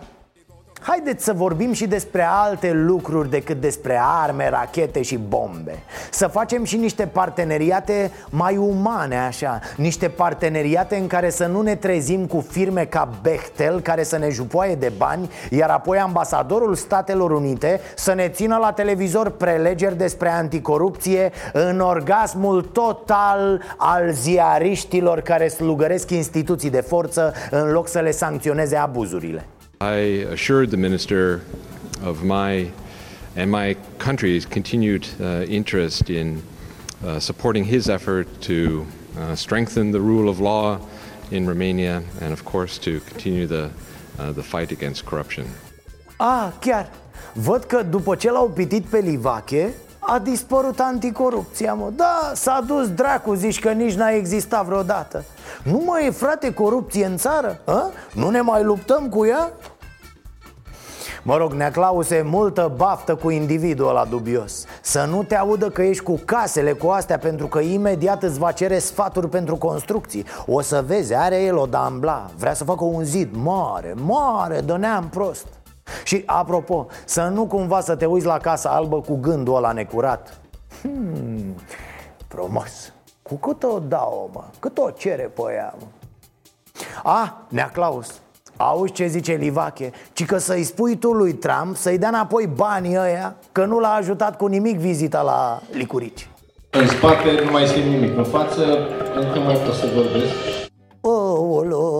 Haideți 0.80 1.24
să 1.24 1.32
vorbim 1.32 1.72
și 1.72 1.86
despre 1.86 2.26
alte 2.30 2.72
lucruri 2.72 3.30
decât 3.30 3.60
despre 3.60 4.00
arme, 4.02 4.48
rachete 4.48 5.02
și 5.02 5.16
bombe. 5.16 5.82
Să 6.10 6.26
facem 6.26 6.64
și 6.64 6.76
niște 6.76 7.06
parteneriate 7.06 8.10
mai 8.30 8.56
umane 8.56 9.18
așa. 9.18 9.60
Niște 9.76 10.08
parteneriate 10.08 10.96
în 10.96 11.06
care 11.06 11.30
să 11.30 11.46
nu 11.46 11.60
ne 11.60 11.74
trezim 11.74 12.26
cu 12.26 12.46
firme 12.50 12.84
ca 12.84 13.08
Bechtel 13.22 13.80
Care 13.80 14.02
să 14.02 14.18
ne 14.18 14.28
jupoaie 14.28 14.74
de 14.74 14.92
bani 14.96 15.30
Iar 15.50 15.70
apoi 15.70 15.98
ambasadorul 15.98 16.74
Statelor 16.74 17.30
Unite 17.30 17.80
să 17.96 18.14
ne 18.14 18.28
țină 18.28 18.56
la 18.56 18.72
televizor 18.72 19.30
prelegeri 19.30 19.96
despre 19.96 20.30
anticorupție 20.30 21.32
În 21.52 21.80
orgasmul 21.80 22.62
total 22.62 23.62
al 23.76 24.10
ziariștilor 24.10 25.20
care 25.20 25.48
slugăresc 25.48 26.10
instituții 26.10 26.70
de 26.70 26.80
forță 26.80 27.34
În 27.50 27.70
loc 27.70 27.88
să 27.88 27.98
le 27.98 28.10
sancționeze 28.10 28.76
abuzurile 28.76 29.46
I 29.80 30.26
assured 30.34 30.72
the 30.72 30.76
minister 30.76 31.42
of 32.02 32.24
my 32.24 32.72
and 33.36 33.48
my 33.48 33.76
country's 33.98 34.44
continued 34.44 35.06
uh, 35.20 35.44
interest 35.46 36.10
in 36.10 36.42
uh, 37.04 37.20
supporting 37.20 37.62
his 37.62 37.88
effort 37.88 38.26
to 38.40 38.84
uh, 39.16 39.36
strengthen 39.36 39.92
the 39.92 40.00
rule 40.00 40.28
of 40.28 40.40
law 40.40 40.80
in 41.30 41.46
Romania 41.46 42.02
and, 42.20 42.32
of 42.32 42.44
course, 42.44 42.76
to 42.78 42.98
continue 43.00 43.46
the, 43.46 43.70
uh, 44.18 44.32
the 44.32 44.42
fight 44.42 44.72
against 44.72 45.06
corruption. 45.06 45.46
Ah, 46.18 46.52
chiar! 46.60 46.90
Văd 47.34 47.64
că 47.64 47.82
după 47.82 48.14
ce 48.14 48.30
l-au 48.30 48.50
pitit 48.50 48.84
pe 48.84 48.98
Livache, 48.98 49.74
a 50.10 50.18
dispărut 50.18 50.80
anticorupția, 50.80 51.74
mă 51.74 51.90
Da, 51.96 52.30
s-a 52.34 52.64
dus 52.66 52.90
dracu, 52.90 53.34
zici 53.34 53.60
că 53.60 53.70
nici 53.70 53.94
n-a 53.94 54.10
existat 54.10 54.64
vreodată 54.64 55.24
Nu 55.62 55.82
mai 55.86 56.06
e, 56.06 56.10
frate, 56.10 56.54
corupție 56.54 57.06
în 57.06 57.16
țară? 57.16 57.60
A? 57.64 57.90
Nu 58.14 58.30
ne 58.30 58.40
mai 58.40 58.62
luptăm 58.62 59.08
cu 59.08 59.26
ea? 59.26 59.52
Mă 61.22 61.36
rog, 61.36 61.52
Neaclause, 61.52 62.22
multă 62.26 62.72
baftă 62.76 63.14
cu 63.14 63.30
individul 63.30 63.88
ăla 63.88 64.04
dubios 64.04 64.64
Să 64.82 65.06
nu 65.10 65.22
te 65.22 65.36
audă 65.36 65.68
că 65.68 65.82
ești 65.82 66.02
cu 66.02 66.20
casele 66.24 66.72
cu 66.72 66.88
astea 66.88 67.18
Pentru 67.18 67.46
că 67.46 67.58
imediat 67.58 68.22
îți 68.22 68.38
va 68.38 68.52
cere 68.52 68.78
sfaturi 68.78 69.28
pentru 69.28 69.56
construcții 69.56 70.24
O 70.46 70.60
să 70.60 70.84
vezi, 70.86 71.14
are 71.14 71.42
el 71.42 71.56
o 71.56 71.66
dambla 71.66 72.30
Vrea 72.38 72.54
să 72.54 72.64
facă 72.64 72.84
un 72.84 73.04
zid 73.04 73.28
mare, 73.36 73.94
mare, 73.96 74.60
de 74.60 74.72
neam 74.72 75.08
prost 75.08 75.46
și 76.04 76.22
apropo, 76.26 76.86
să 77.04 77.22
nu 77.22 77.46
cumva 77.46 77.80
să 77.80 77.96
te 77.96 78.06
uiți 78.06 78.26
la 78.26 78.38
Casa 78.38 78.68
Albă 78.68 79.00
cu 79.00 79.16
gândul 79.16 79.56
ăla 79.56 79.72
necurat 79.72 80.40
hmm, 80.82 81.54
Frumos 82.28 82.92
Cu 83.22 83.34
cât 83.34 83.62
o 83.62 83.78
dau, 83.78 84.30
mă? 84.32 84.44
Cât 84.58 84.78
o 84.78 84.90
cere 84.90 85.30
pe 85.34 85.42
ea, 85.54 85.74
mă? 85.78 85.86
A, 87.02 87.46
Nea 87.48 87.70
Claus 87.70 88.20
Auzi 88.56 88.92
ce 88.92 89.06
zice 89.06 89.32
Livache? 89.32 89.90
Ci 90.12 90.24
că 90.24 90.38
să-i 90.38 90.62
spui 90.62 90.96
tu 90.96 91.12
lui 91.12 91.32
Trump 91.32 91.76
să-i 91.76 91.98
dea 91.98 92.08
înapoi 92.08 92.46
banii 92.46 92.98
ăia 92.98 93.36
Că 93.52 93.64
nu 93.64 93.78
l-a 93.78 93.92
ajutat 93.92 94.36
cu 94.36 94.46
nimic 94.46 94.78
vizita 94.78 95.22
la 95.22 95.60
Licurici 95.72 96.28
În 96.70 96.86
spate 96.86 97.42
nu 97.44 97.50
mai 97.50 97.66
simt 97.66 97.86
nimic, 97.86 98.16
în 98.16 98.24
față 98.24 98.62
încă 99.14 99.38
mai 99.38 99.54
pot 99.54 99.74
să 99.74 99.86
vorbesc 99.94 100.57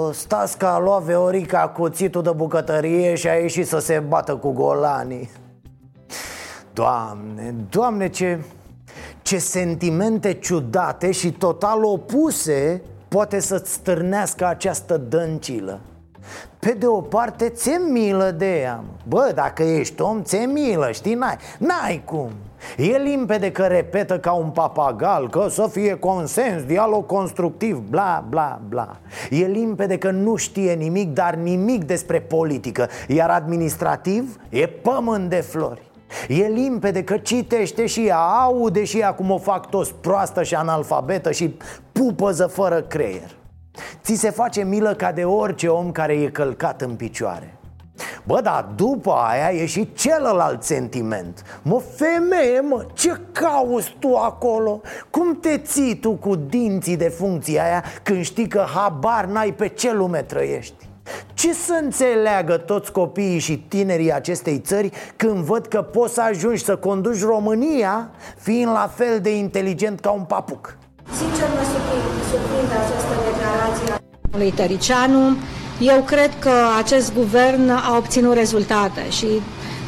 Olo, 0.08 0.16
stați 0.16 0.58
că 0.58 0.66
a 0.66 0.78
luat 0.78 1.02
Veorica 1.02 1.68
cuțitul 1.68 2.22
de 2.22 2.30
bucătărie 2.36 3.14
și 3.14 3.28
a 3.28 3.34
ieșit 3.34 3.66
să 3.66 3.78
se 3.78 3.98
bată 4.08 4.36
cu 4.36 4.50
golanii. 4.50 5.30
Doamne, 6.72 7.54
doamne 7.68 8.08
ce, 8.08 8.40
ce 9.22 9.38
sentimente 9.38 10.32
ciudate 10.32 11.10
și 11.10 11.32
total 11.32 11.84
opuse 11.84 12.82
poate 13.08 13.40
să-ți 13.40 13.72
stârnească 13.72 14.46
această 14.46 14.96
dăncilă. 14.96 15.80
Pe 16.58 16.70
de 16.72 16.86
o 16.86 17.00
parte, 17.00 17.48
ți-e 17.48 17.78
milă 17.90 18.30
de 18.30 18.60
ea. 18.60 18.84
Bă, 19.08 19.32
dacă 19.34 19.62
ești 19.62 20.02
om, 20.02 20.22
ți-e 20.22 20.46
milă, 20.46 20.90
știi? 20.92 21.14
N-ai, 21.14 21.36
n-ai 21.58 22.02
cum 22.04 22.30
E 22.76 22.96
limpede 22.96 23.52
că 23.52 23.62
repetă 23.62 24.18
ca 24.18 24.32
un 24.32 24.50
papagal 24.50 25.28
Că 25.30 25.46
să 25.50 25.68
fie 25.72 25.94
consens, 25.94 26.62
dialog 26.62 27.06
constructiv, 27.06 27.82
bla, 27.90 28.24
bla, 28.28 28.60
bla. 28.68 28.96
E 29.30 29.46
limpede 29.46 29.98
că 29.98 30.10
nu 30.10 30.36
știe 30.36 30.72
nimic, 30.72 31.12
dar 31.12 31.34
nimic 31.34 31.84
despre 31.84 32.20
politică 32.20 32.88
Iar 33.08 33.30
administrativ 33.30 34.36
e 34.48 34.66
pământ 34.66 35.28
de 35.28 35.40
flori. 35.40 35.90
E 36.28 36.46
limpede 36.46 37.04
că 37.04 37.16
citește 37.16 37.86
și 37.86 38.06
ea, 38.06 38.18
aude 38.18 38.84
și 38.84 38.98
ea 38.98 39.14
cum 39.14 39.30
o 39.30 39.38
fac 39.38 39.68
toți 39.70 39.94
proastă 39.94 40.42
și 40.42 40.54
analfabetă 40.54 41.30
și 41.30 41.56
pupăză 41.92 42.46
fără 42.46 42.82
creier. 42.82 43.36
Ți 44.02 44.14
se 44.14 44.30
face 44.30 44.64
milă 44.64 44.94
ca 44.94 45.12
de 45.12 45.24
orice 45.24 45.68
om 45.68 45.92
care 45.92 46.12
e 46.12 46.28
călcat 46.28 46.80
în 46.80 46.94
picioare 46.94 47.57
Bă, 48.28 48.40
dar 48.42 48.68
după 48.76 49.12
aia 49.12 49.50
e 49.50 49.66
și 49.66 49.92
celălalt 49.92 50.62
sentiment 50.62 51.60
Mă, 51.62 51.80
femeie, 51.96 52.60
mă, 52.60 52.86
ce 52.92 53.20
cauți 53.32 53.96
tu 53.98 54.14
acolo? 54.14 54.80
Cum 55.10 55.38
te 55.40 55.58
ții 55.58 55.96
tu 55.96 56.10
cu 56.10 56.34
dinții 56.34 56.96
de 56.96 57.08
funcția 57.08 57.64
aia 57.64 57.84
Când 58.02 58.24
știi 58.24 58.48
că 58.48 58.64
habar 58.74 59.24
n-ai 59.24 59.52
pe 59.52 59.68
ce 59.68 59.92
lume 59.92 60.22
trăiești? 60.22 60.88
Ce 61.34 61.52
să 61.52 61.78
înțeleagă 61.82 62.56
toți 62.56 62.92
copiii 62.92 63.38
și 63.38 63.58
tinerii 63.68 64.12
acestei 64.12 64.58
țări 64.58 64.90
când 65.16 65.36
văd 65.36 65.66
că 65.66 65.82
poți 65.82 66.14
să 66.14 66.22
ajungi 66.22 66.64
să 66.64 66.76
conduci 66.76 67.22
România 67.22 68.10
fiind 68.38 68.70
la 68.70 68.90
fel 68.94 69.20
de 69.20 69.36
inteligent 69.36 70.00
ca 70.00 70.10
un 70.10 70.24
papuc? 70.24 70.76
Sincer, 71.16 71.48
mă 71.48 71.64
surprinde 72.30 72.74
această 72.74 73.14
declarație 73.30 73.92
a 74.32 74.36
lui 74.36 74.50
Tăricianu. 74.50 75.36
Eu 75.80 76.00
cred 76.00 76.30
că 76.38 76.50
acest 76.78 77.14
guvern 77.14 77.68
a 77.68 77.96
obținut 77.96 78.34
rezultate 78.34 79.10
și 79.10 79.26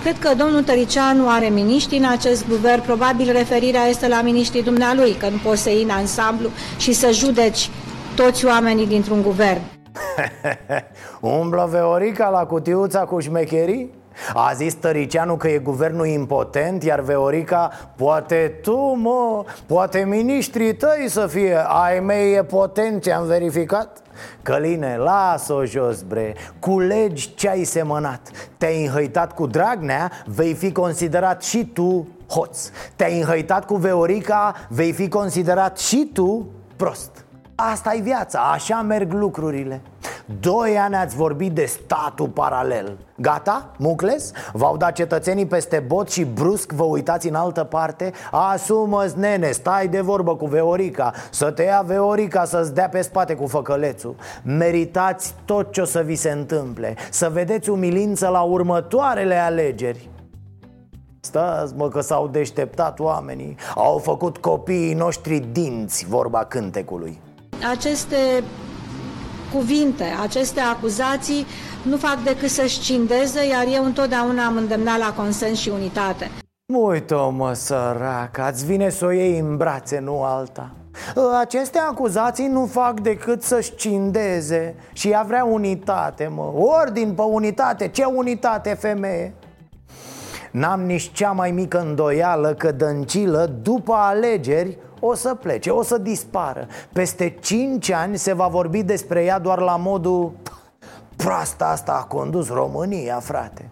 cred 0.03 0.19
că 0.19 0.35
domnul 0.35 0.63
Tăricianu 0.63 1.29
are 1.29 1.49
miniștri 1.49 1.97
în 1.97 2.05
acest 2.05 2.49
guvern. 2.49 2.83
Probabil 2.83 3.33
referirea 3.33 3.85
este 3.85 4.09
la 4.09 4.23
miniștrii 4.23 4.63
dumnealui, 4.63 5.13
că 5.13 5.29
nu 5.29 5.37
poți 5.45 5.63
să 5.63 5.71
iei 5.71 5.83
în 5.83 5.91
ansamblu 5.91 6.49
și 6.79 6.93
să 6.93 7.11
judeci 7.13 7.71
toți 8.17 8.47
oamenii 8.47 8.87
dintr-un 8.87 9.23
guvern. 9.23 9.61
Umblă 11.41 11.69
Veorica 11.71 12.29
la 12.29 12.47
cutiuța 12.47 13.01
cu 13.01 13.21
șmecherii? 13.21 14.00
A 14.35 14.53
zis 14.55 14.75
Tăricianu 14.75 15.37
că 15.37 15.49
e 15.49 15.59
guvernul 15.59 16.07
impotent 16.07 16.83
Iar 16.83 17.01
Veorica, 17.01 17.71
poate 17.97 18.59
tu 18.63 18.77
mă, 18.77 19.45
poate 19.67 19.99
miniștrii 19.99 20.75
tăi 20.75 21.07
să 21.09 21.27
fie. 21.27 21.65
Ai 21.67 22.01
mei 22.01 22.35
e 22.35 22.45
potent, 22.45 23.03
ce 23.03 23.13
am 23.13 23.27
verificat. 23.27 23.99
Căline, 24.43 24.97
las-o 24.97 25.65
jos, 25.65 26.03
bre. 26.03 26.35
Culegi 26.59 27.35
ce 27.35 27.49
ai 27.49 27.65
semănat. 27.65 28.31
Te-ai 28.57 28.85
înhăitat 28.85 29.35
cu 29.35 29.47
Dragnea, 29.47 30.11
vei 30.25 30.55
fi 30.55 30.73
considerat 30.73 31.43
și 31.43 31.65
tu 31.65 32.09
hoț. 32.29 32.71
Te-ai 32.97 33.21
înhăitat 33.21 33.65
cu 33.67 33.75
Veorica, 33.75 34.55
vei 34.69 34.93
fi 34.93 35.09
considerat 35.09 35.79
și 35.79 36.11
tu 36.13 36.47
prost. 36.77 37.25
Asta 37.55 37.95
e 37.95 38.01
viața, 38.01 38.41
așa 38.41 38.83
merg 38.83 39.13
lucrurile 39.13 39.81
Doi 40.39 40.79
ani 40.79 40.95
ați 40.95 41.17
vorbit 41.17 41.53
de 41.53 41.65
statul 41.65 42.29
paralel. 42.29 42.97
Gata? 43.17 43.71
Mucles? 43.79 44.33
V-au 44.53 44.77
dat 44.77 44.93
cetățenii 44.93 45.47
peste 45.47 45.85
bot 45.87 46.11
și 46.11 46.25
brusc 46.25 46.73
vă 46.73 46.83
uitați 46.83 47.29
în 47.29 47.35
altă 47.35 47.65
parte? 47.65 48.13
Asumă-ți, 48.31 49.19
nene, 49.19 49.51
stai 49.51 49.89
de 49.89 50.01
vorbă 50.01 50.37
cu 50.37 50.47
Veorica. 50.47 51.13
Să 51.31 51.51
te 51.51 51.63
ia 51.63 51.83
Veorica 51.87 52.45
să-ți 52.45 52.75
dea 52.75 52.89
pe 52.89 53.03
spate 53.03 53.35
cu 53.35 53.47
făcălețul. 53.47 54.15
Meritați 54.43 55.35
tot 55.45 55.73
ce 55.73 55.81
o 55.81 55.85
să 55.85 56.01
vi 56.01 56.15
se 56.15 56.31
întâmple. 56.31 56.97
Să 57.11 57.29
vedeți 57.33 57.71
umilință 57.71 58.29
la 58.29 58.41
următoarele 58.41 59.35
alegeri. 59.35 60.09
Stați 61.21 61.75
mă 61.77 61.89
că 61.89 62.01
s-au 62.01 62.29
deșteptat 62.29 62.99
oamenii. 62.99 63.57
Au 63.75 63.99
făcut 63.99 64.37
copiii 64.37 64.95
noștri 64.95 65.39
dinți, 65.53 66.07
vorba 66.09 66.45
cântecului. 66.45 67.21
Aceste 67.71 68.17
cuvinte, 69.53 70.05
aceste 70.23 70.61
acuzații 70.61 71.47
nu 71.83 71.97
fac 71.97 72.23
decât 72.23 72.49
să-și 72.49 72.81
cindeze, 72.81 73.47
iar 73.47 73.65
eu 73.75 73.85
întotdeauna 73.85 74.45
am 74.45 74.57
îndemnat 74.57 74.99
la 74.99 75.13
consens 75.17 75.59
și 75.59 75.69
unitate. 75.69 76.31
Uite-o 76.73 77.31
mă 77.31 77.53
sărac, 77.53 78.39
ați 78.39 78.67
vine 78.67 78.91
să 78.91 79.05
o 79.05 79.11
iei 79.11 79.39
în 79.39 79.57
brațe, 79.57 79.99
nu 79.99 80.23
alta 80.23 80.71
Aceste 81.41 81.79
acuzații 81.79 82.47
nu 82.47 82.67
fac 82.67 83.01
decât 83.01 83.43
să-și 83.43 83.75
cindeze 83.75 84.75
Și 84.93 85.09
ea 85.11 85.25
vrea 85.27 85.45
unitate, 85.45 86.31
mă 86.35 86.53
Ordin 86.55 87.13
pe 87.15 87.23
unitate, 87.23 87.89
ce 87.89 88.05
unitate, 88.05 88.77
femeie? 88.81 89.35
N-am 90.51 90.81
nici 90.81 91.13
cea 91.13 91.31
mai 91.31 91.51
mică 91.51 91.81
îndoială 91.81 92.55
că 92.55 92.73
Dăncilă, 92.73 93.51
după 93.63 93.93
alegeri, 93.93 94.79
o 95.01 95.15
să 95.15 95.35
plece, 95.35 95.71
o 95.71 95.83
să 95.83 95.99
dispară. 95.99 96.67
Peste 96.93 97.37
5 97.41 97.91
ani 97.91 98.17
se 98.19 98.33
va 98.33 98.47
vorbi 98.47 98.83
despre 98.83 99.25
ea 99.25 99.39
doar 99.39 99.59
la 99.59 99.77
modul 99.77 100.33
Proasta 101.17 101.69
asta 101.69 101.93
a 101.93 102.05
condus 102.05 102.49
România, 102.49 103.19
frate. 103.21 103.69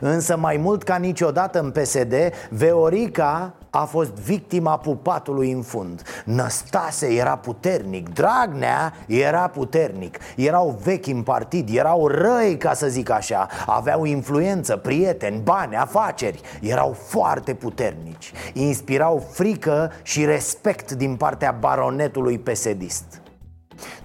Însă 0.00 0.36
mai 0.36 0.56
mult 0.56 0.82
ca 0.82 0.96
niciodată 0.96 1.60
în 1.60 1.70
PSD 1.70 2.14
Veorica 2.50 3.54
a 3.74 3.84
fost 3.84 4.10
victima 4.10 4.78
pupatului 4.78 5.52
în 5.52 5.62
fund. 5.62 6.02
Năstase 6.24 7.06
era 7.06 7.36
puternic, 7.36 8.08
Dragnea 8.14 8.92
era 9.06 9.48
puternic. 9.48 10.18
Erau 10.36 10.78
vechi 10.82 11.06
în 11.06 11.22
partid, 11.22 11.68
erau 11.74 12.06
răi 12.06 12.56
ca 12.56 12.74
să 12.74 12.86
zic 12.86 13.10
așa. 13.10 13.48
Aveau 13.66 14.04
influență, 14.04 14.76
prieteni, 14.76 15.40
bani, 15.40 15.76
afaceri. 15.76 16.40
Erau 16.60 16.92
foarte 16.92 17.54
puternici. 17.54 18.32
Inspirau 18.52 19.26
frică 19.30 19.92
și 20.02 20.24
respect 20.24 20.92
din 20.92 21.16
partea 21.16 21.56
baronetului 21.60 22.38
pesedist. 22.38 23.04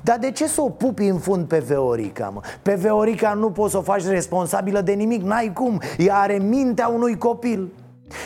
Dar 0.01 0.17
de 0.17 0.31
ce 0.31 0.47
să 0.47 0.61
o 0.61 0.69
pupi 0.69 1.05
în 1.05 1.19
fund 1.19 1.47
pe 1.47 1.59
Veorica, 1.59 2.29
mă? 2.29 2.41
Pe 2.61 2.75
Veorica 2.75 3.33
nu 3.33 3.51
poți 3.51 3.71
să 3.71 3.77
o 3.77 3.81
faci 3.81 4.05
responsabilă 4.05 4.81
de 4.81 4.91
nimic, 4.91 5.21
n-ai 5.21 5.53
cum. 5.53 5.81
Ea 5.97 6.15
are 6.15 6.37
mintea 6.37 6.87
unui 6.87 7.17
copil 7.17 7.71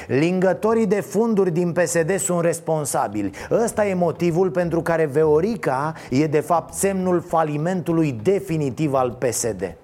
Lingătorii 0.08 0.88
de 0.88 1.02
funduri 1.02 1.52
din 1.52 1.72
PSD 1.72 2.20
sunt 2.20 2.42
responsabili. 2.42 3.32
Ăsta 3.52 3.86
e 3.86 3.94
motivul 3.94 4.50
pentru 4.50 4.82
care 4.82 5.06
Veorica 5.06 5.94
e 6.10 6.28
de 6.28 6.40
fapt 6.40 6.74
semnul 6.74 7.22
falimentului 7.28 8.20
definitiv 8.24 8.94
al 8.94 9.12
PSD 9.12 9.76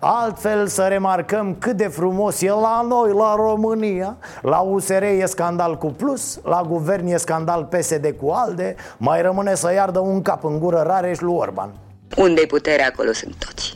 Altfel 0.00 0.66
să 0.66 0.82
remarcăm 0.82 1.56
cât 1.58 1.76
de 1.76 1.86
frumos 1.86 2.40
e 2.40 2.50
la 2.50 2.84
noi, 2.88 3.12
la 3.12 3.34
România. 3.34 4.16
La 4.42 4.58
USR 4.58 5.02
e 5.02 5.24
scandal 5.26 5.78
cu 5.78 5.86
plus, 5.86 6.40
la 6.44 6.62
guvern 6.68 7.06
e 7.06 7.16
scandal 7.16 7.64
PSD 7.64 8.14
cu 8.20 8.30
ALDE. 8.30 8.76
Mai 8.96 9.22
rămâne 9.22 9.54
să 9.54 9.72
iardă 9.72 9.98
un 9.98 10.22
cap 10.22 10.44
în 10.44 10.58
gură 10.58 10.82
Rareș 10.86 11.18
lui 11.18 11.34
Orban. 11.34 11.74
Unde-i 12.16 12.46
puterea, 12.46 12.86
acolo 12.86 13.12
sunt 13.12 13.34
toți 13.34 13.75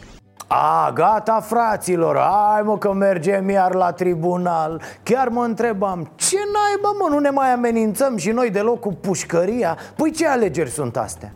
a, 0.52 0.90
gata 0.94 1.40
fraților, 1.40 2.16
hai 2.16 2.62
mă 2.62 2.78
că 2.78 2.92
mergem 2.92 3.48
iar 3.48 3.74
la 3.74 3.92
tribunal. 3.92 4.82
Chiar 5.02 5.28
mă 5.28 5.44
întrebam, 5.44 6.12
ce 6.14 6.36
naiba 6.36 6.96
mă, 6.98 7.14
nu 7.14 7.18
ne 7.18 7.30
mai 7.30 7.52
amenințăm 7.52 8.16
și 8.16 8.30
noi 8.30 8.50
deloc 8.50 8.80
cu 8.80 8.92
pușcăria? 8.92 9.76
Păi 9.96 10.10
ce 10.10 10.26
alegeri 10.26 10.70
sunt 10.70 10.96
astea? 10.96 11.32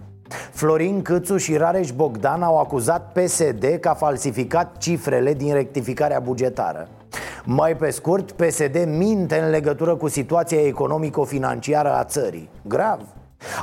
Florin 0.53 1.03
Câțu 1.03 1.37
și 1.37 1.57
Rareș 1.57 1.91
Bogdan 1.91 2.43
au 2.43 2.59
acuzat 2.59 3.13
PSD 3.13 3.65
că 3.81 3.89
a 3.89 3.95
falsificat 3.95 4.77
cifrele 4.77 5.33
din 5.33 5.53
rectificarea 5.53 6.21
bugetară. 6.21 6.89
Mai 7.45 7.77
pe 7.77 7.91
scurt, 7.91 8.33
PSD 8.33 8.85
minte 8.87 9.39
în 9.39 9.51
legătură 9.51 9.97
cu 9.97 10.09
situația 10.09 10.67
economico-financiară 10.67 11.93
a 11.93 12.05
țării. 12.05 12.49
Grav 12.63 13.01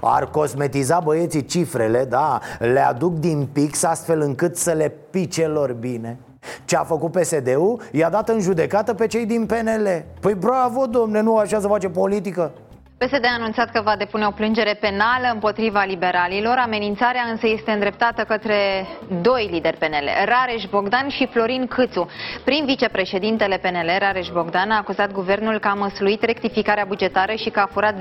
ar 0.02 0.30
cosmetiza 0.30 1.00
băieții 1.00 1.46
cifrele, 1.46 2.06
da, 2.06 2.40
le 2.60 2.80
aduc 2.80 3.14
din 3.14 3.48
pix 3.54 3.84
astfel 3.84 4.22
încât 4.22 4.58
să 4.58 4.72
le 4.72 4.94
pice 5.10 5.48
lor 5.48 5.74
bine 5.74 6.18
ce 6.66 6.76
a 6.76 6.84
făcut 6.84 7.12
PSD-ul 7.12 7.82
i-a 7.92 8.10
dat 8.10 8.30
în 8.30 8.40
judecată 8.40 8.94
pe 8.94 9.08
cei 9.08 9.26
din 9.26 9.46
PNL 9.46 10.04
Păi 10.20 10.34
bravo, 10.34 10.86
domne, 10.86 11.22
nu 11.22 11.38
așa 11.38 11.60
se 11.60 11.68
face 11.68 11.90
politică 11.90 12.52
PSD 12.98 13.26
a 13.26 13.34
anunțat 13.34 13.72
că 13.72 13.82
va 13.82 13.96
depune 13.96 14.26
o 14.26 14.32
plângere 14.32 14.74
penală 14.74 15.28
împotriva 15.34 15.84
liberalilor. 15.84 16.58
Amenințarea 16.58 17.22
însă 17.32 17.48
este 17.48 17.72
îndreptată 17.72 18.24
către 18.24 18.88
doi 19.22 19.48
lideri 19.52 19.78
PNL, 19.78 20.08
Rareș 20.26 20.64
Bogdan 20.70 21.08
și 21.10 21.28
Florin 21.32 21.68
Câțu. 21.68 22.10
Prin 22.44 22.66
vicepreședintele 22.66 23.58
PNL, 23.58 23.90
Rareș 24.00 24.28
Bogdan 24.28 24.72
a 24.72 24.78
acuzat 24.78 25.12
guvernul 25.12 25.60
că 25.60 25.68
a 25.68 25.74
măsluit 25.74 26.24
rectificarea 26.24 26.86
bugetară 26.88 27.34
și 27.34 27.50
că 27.50 27.60
a 27.60 27.70
furat 27.72 27.96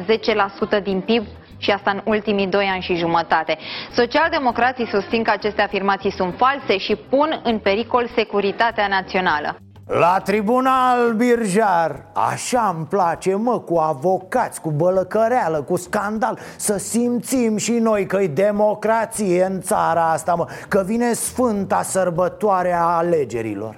10% 0.81 0.83
din 0.83 1.01
PIB 1.01 1.25
și 1.61 1.71
asta 1.71 1.91
în 1.91 2.01
ultimii 2.05 2.47
doi 2.47 2.67
ani 2.73 2.83
și 2.83 2.95
jumătate. 2.95 3.59
Socialdemocrații 3.93 4.87
susțin 4.87 5.23
că 5.23 5.31
aceste 5.31 5.63
afirmații 5.63 6.13
sunt 6.13 6.35
false 6.37 6.79
și 6.79 6.97
pun 6.97 7.41
în 7.45 7.59
pericol 7.59 8.11
securitatea 8.15 8.87
națională. 8.89 9.57
La 9.99 10.21
tribunal, 10.25 11.13
Birjar 11.17 12.05
Așa 12.15 12.75
îmi 12.77 12.87
place, 12.87 13.35
mă, 13.35 13.59
cu 13.59 13.77
avocați, 13.77 14.61
cu 14.61 14.71
bălăcăreală, 14.71 15.63
cu 15.63 15.77
scandal 15.77 16.39
Să 16.57 16.79
simțim 16.79 17.57
și 17.57 17.73
noi 17.73 18.07
că 18.07 18.21
e 18.21 18.27
democrație 18.27 19.45
în 19.45 19.61
țara 19.61 20.11
asta, 20.11 20.35
mă 20.35 20.47
Că 20.69 20.83
vine 20.87 21.13
sfânta 21.13 21.83
sărbătoare 21.83 22.73
a 22.73 22.97
alegerilor 22.97 23.77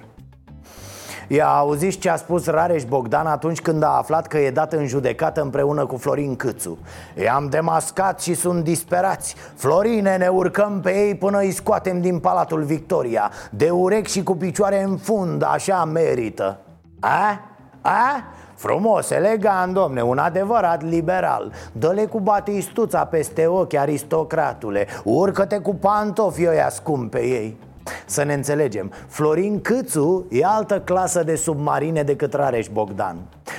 Ia 1.27 1.47
auziți 1.47 1.97
ce 1.97 2.09
a 2.09 2.15
spus 2.15 2.45
Rareș 2.45 2.83
Bogdan 2.83 3.25
atunci 3.27 3.61
când 3.61 3.83
a 3.83 3.97
aflat 3.97 4.27
că 4.27 4.37
e 4.37 4.51
dat 4.51 4.73
în 4.73 4.87
judecată 4.87 5.41
împreună 5.41 5.85
cu 5.85 5.97
Florin 5.97 6.35
Câțu. 6.35 6.77
I-am 7.23 7.47
demascat 7.49 8.21
și 8.21 8.33
sunt 8.33 8.63
disperați. 8.63 9.35
Florine, 9.55 10.17
ne 10.17 10.27
urcăm 10.27 10.79
pe 10.81 10.91
ei 10.95 11.15
până 11.15 11.39
îi 11.39 11.51
scoatem 11.51 12.01
din 12.01 12.19
Palatul 12.19 12.63
Victoria. 12.63 13.31
De 13.49 13.69
urechi 13.69 14.11
și 14.11 14.23
cu 14.23 14.35
picioare 14.35 14.83
în 14.83 14.97
fund, 14.97 15.43
așa 15.43 15.85
merită. 15.85 16.59
A? 16.99 17.39
A? 17.81 18.23
Frumos, 18.55 19.09
elegant, 19.09 19.73
domne, 19.73 20.01
un 20.01 20.17
adevărat 20.17 20.83
liberal. 20.83 21.51
Dă-le 21.71 22.05
cu 22.05 22.19
batistuța 22.19 23.05
peste 23.05 23.45
ochi, 23.45 23.73
aristocratule. 23.73 24.87
Urcă-te 25.03 25.57
cu 25.57 25.75
pantofii 25.75 26.47
ăia 26.47 26.69
scumpe 26.69 27.19
ei 27.19 27.57
să 28.05 28.23
ne 28.23 28.33
înțelegem, 28.33 28.91
Florin 29.07 29.61
Câțu 29.61 30.25
e 30.29 30.45
altă 30.45 30.79
clasă 30.79 31.23
de 31.23 31.35
submarine 31.35 32.03
decât 32.03 32.33
Rareș 32.33 32.67
Bogdan 32.67 33.17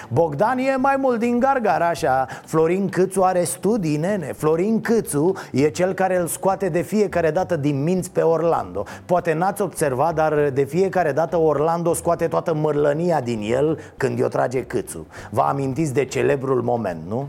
Bogdan 0.08 0.58
e 0.58 0.76
mai 0.76 0.96
mult 0.98 1.18
din 1.18 1.38
gargar, 1.38 1.82
așa. 1.82 2.26
Florin 2.44 2.88
Câțu 2.88 3.22
are 3.22 3.44
studii, 3.44 3.96
nene. 3.96 4.32
Florin 4.36 4.80
Câțu 4.80 5.32
e 5.52 5.68
cel 5.68 5.92
care 5.92 6.16
îl 6.16 6.26
scoate 6.26 6.68
de 6.68 6.80
fiecare 6.80 7.30
dată 7.30 7.56
din 7.56 7.82
minți 7.82 8.10
pe 8.10 8.20
Orlando. 8.20 8.84
Poate 9.06 9.32
n-ați 9.32 9.62
observat, 9.62 10.14
dar 10.14 10.34
de 10.52 10.64
fiecare 10.64 11.12
dată 11.12 11.36
Orlando 11.36 11.94
scoate 11.94 12.28
toată 12.28 12.54
mărlănia 12.54 13.20
din 13.20 13.40
el 13.50 13.78
când 13.96 14.18
i-o 14.18 14.28
trage 14.28 14.62
Câțu. 14.64 15.06
Vă 15.30 15.40
amintiți 15.40 15.94
de 15.94 16.04
celebrul 16.04 16.62
moment, 16.62 17.00
nu? 17.08 17.28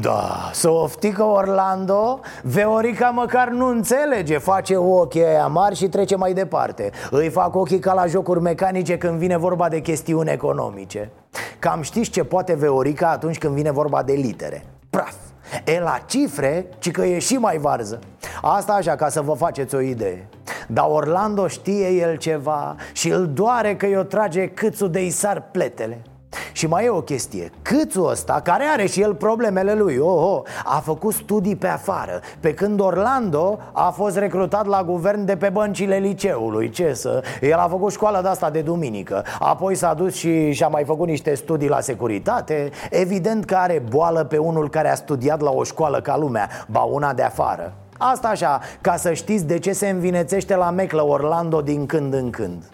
Da, 0.00 0.50
să 0.52 0.70
oftică 0.70 1.22
Orlando? 1.22 2.20
Veorica 2.42 3.08
măcar 3.08 3.48
nu 3.48 3.66
înțelege. 3.66 4.38
Face 4.38 4.76
ochii 4.76 5.24
aia 5.24 5.46
mari 5.46 5.74
și 5.74 5.86
trece 5.86 6.16
mai 6.16 6.32
departe. 6.32 6.90
Îi 7.10 7.28
fac 7.28 7.54
ochii 7.66 7.78
ca 7.78 7.92
la 7.92 8.06
jocuri 8.06 8.40
mecanice 8.40 8.98
când 8.98 9.18
vine 9.18 9.36
vorba 9.36 9.68
de 9.68 9.80
chestiuni 9.80 10.30
economice. 10.30 11.10
Cam 11.58 11.82
știți 11.82 12.10
ce 12.10 12.24
poate 12.24 12.54
Veorica 12.54 13.10
atunci 13.10 13.38
când 13.38 13.54
vine 13.54 13.70
vorba 13.70 14.02
de 14.02 14.12
litere? 14.12 14.64
Praf! 14.90 15.14
E 15.64 15.80
la 15.80 15.98
cifre, 16.06 16.66
ci 16.78 16.90
că 16.90 17.04
e 17.04 17.18
și 17.18 17.34
mai 17.34 17.58
varză. 17.58 17.98
Asta 18.42 18.72
așa, 18.72 18.94
ca 18.96 19.08
să 19.08 19.20
vă 19.20 19.32
faceți 19.32 19.74
o 19.74 19.80
idee. 19.80 20.28
Dar 20.68 20.86
Orlando 20.88 21.46
știe 21.46 21.88
el 21.88 22.16
ceva 22.16 22.76
și 22.92 23.10
îl 23.10 23.28
doare 23.28 23.76
că 23.76 23.86
i-o 23.86 24.02
trage 24.02 24.48
câțul 24.48 24.90
de 24.90 25.04
isar 25.04 25.42
pletele 25.50 26.02
și 26.52 26.66
mai 26.66 26.84
e 26.84 26.88
o 26.88 27.00
chestie. 27.00 27.50
Câțul 27.62 28.10
ăsta, 28.10 28.40
care 28.44 28.64
are 28.64 28.86
și 28.86 29.00
el 29.00 29.14
problemele 29.14 29.74
lui 29.74 29.98
oh, 29.98 30.22
oh, 30.22 30.42
A 30.64 30.80
făcut 30.84 31.14
studii 31.14 31.56
pe 31.56 31.66
afară 31.66 32.20
Pe 32.40 32.54
când 32.54 32.80
Orlando 32.80 33.58
a 33.72 33.90
fost 33.90 34.16
recrutat 34.16 34.66
la 34.66 34.84
guvern 34.84 35.24
de 35.24 35.36
pe 35.36 35.48
băncile 35.48 35.96
liceului. 35.96 36.70
Ce 36.70 36.92
să... 36.92 37.22
El 37.40 37.58
a 37.58 37.68
făcut 37.68 37.92
școala 37.92 38.22
de 38.22 38.28
asta 38.28 38.50
de 38.50 38.60
duminică. 38.60 39.24
Apoi 39.38 39.74
s-a 39.74 39.94
dus 39.94 40.14
și 40.14 40.52
și-a 40.52 40.68
mai 40.68 40.84
făcut 40.84 41.06
niște 41.06 41.34
studii 41.34 41.68
la 41.68 41.80
securitate. 41.80 42.70
Evident 42.90 43.44
că 43.44 43.54
are 43.54 43.82
boală 43.88 44.24
pe 44.24 44.38
unul 44.38 44.70
care 44.70 44.90
a 44.90 44.94
studiat 44.94 45.40
la 45.40 45.50
o 45.50 45.62
școală 45.62 46.00
ca 46.00 46.16
lumea 46.16 46.48
Ba 46.66 46.80
una 46.80 47.12
de 47.12 47.22
afară. 47.22 47.72
Asta 47.98 48.28
așa, 48.28 48.60
ca 48.80 48.96
să 48.96 49.12
știți 49.12 49.46
de 49.46 49.58
ce 49.58 49.72
se 49.72 49.88
învinețește 49.88 50.56
la 50.56 50.70
meclă 50.70 51.06
Orlando 51.06 51.60
din 51.60 51.86
când 51.86 52.14
în 52.14 52.30
când 52.30 52.64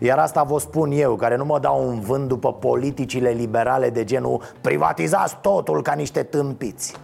iar 0.00 0.18
asta 0.18 0.42
vă 0.42 0.58
spun 0.58 0.90
eu, 0.92 1.16
care 1.16 1.36
nu 1.36 1.44
mă 1.44 1.58
dau 1.58 1.88
un 1.88 2.00
vânt 2.00 2.28
după 2.28 2.52
politicile 2.52 3.30
liberale 3.30 3.90
de 3.90 4.04
genul 4.04 4.42
Privatizați 4.60 5.36
totul 5.40 5.82
ca 5.82 5.92
niște 5.92 6.22
tâmpiți 6.22 6.94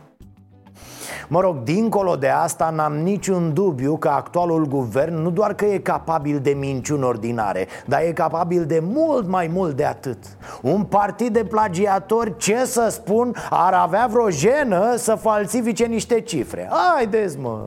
Mă 1.28 1.40
rog, 1.40 1.62
dincolo 1.62 2.16
de 2.16 2.28
asta 2.28 2.72
n-am 2.74 2.92
niciun 2.92 3.52
dubiu 3.54 3.96
că 3.96 4.08
actualul 4.08 4.66
guvern 4.66 5.22
nu 5.22 5.30
doar 5.30 5.54
că 5.54 5.64
e 5.64 5.78
capabil 5.78 6.38
de 6.42 6.50
minciuni 6.50 7.02
ordinare 7.02 7.66
Dar 7.86 8.00
e 8.00 8.12
capabil 8.12 8.64
de 8.64 8.82
mult 8.82 9.28
mai 9.28 9.50
mult 9.52 9.76
de 9.76 9.84
atât 9.84 10.18
Un 10.62 10.82
partid 10.82 11.32
de 11.32 11.44
plagiatori, 11.44 12.36
ce 12.36 12.64
să 12.64 12.88
spun, 12.90 13.34
ar 13.50 13.72
avea 13.72 14.08
vreo 14.10 14.30
jenă 14.30 14.94
să 14.96 15.14
falsifice 15.14 15.84
niște 15.84 16.20
cifre 16.20 16.70
Haideți 16.70 17.38
mă! 17.38 17.58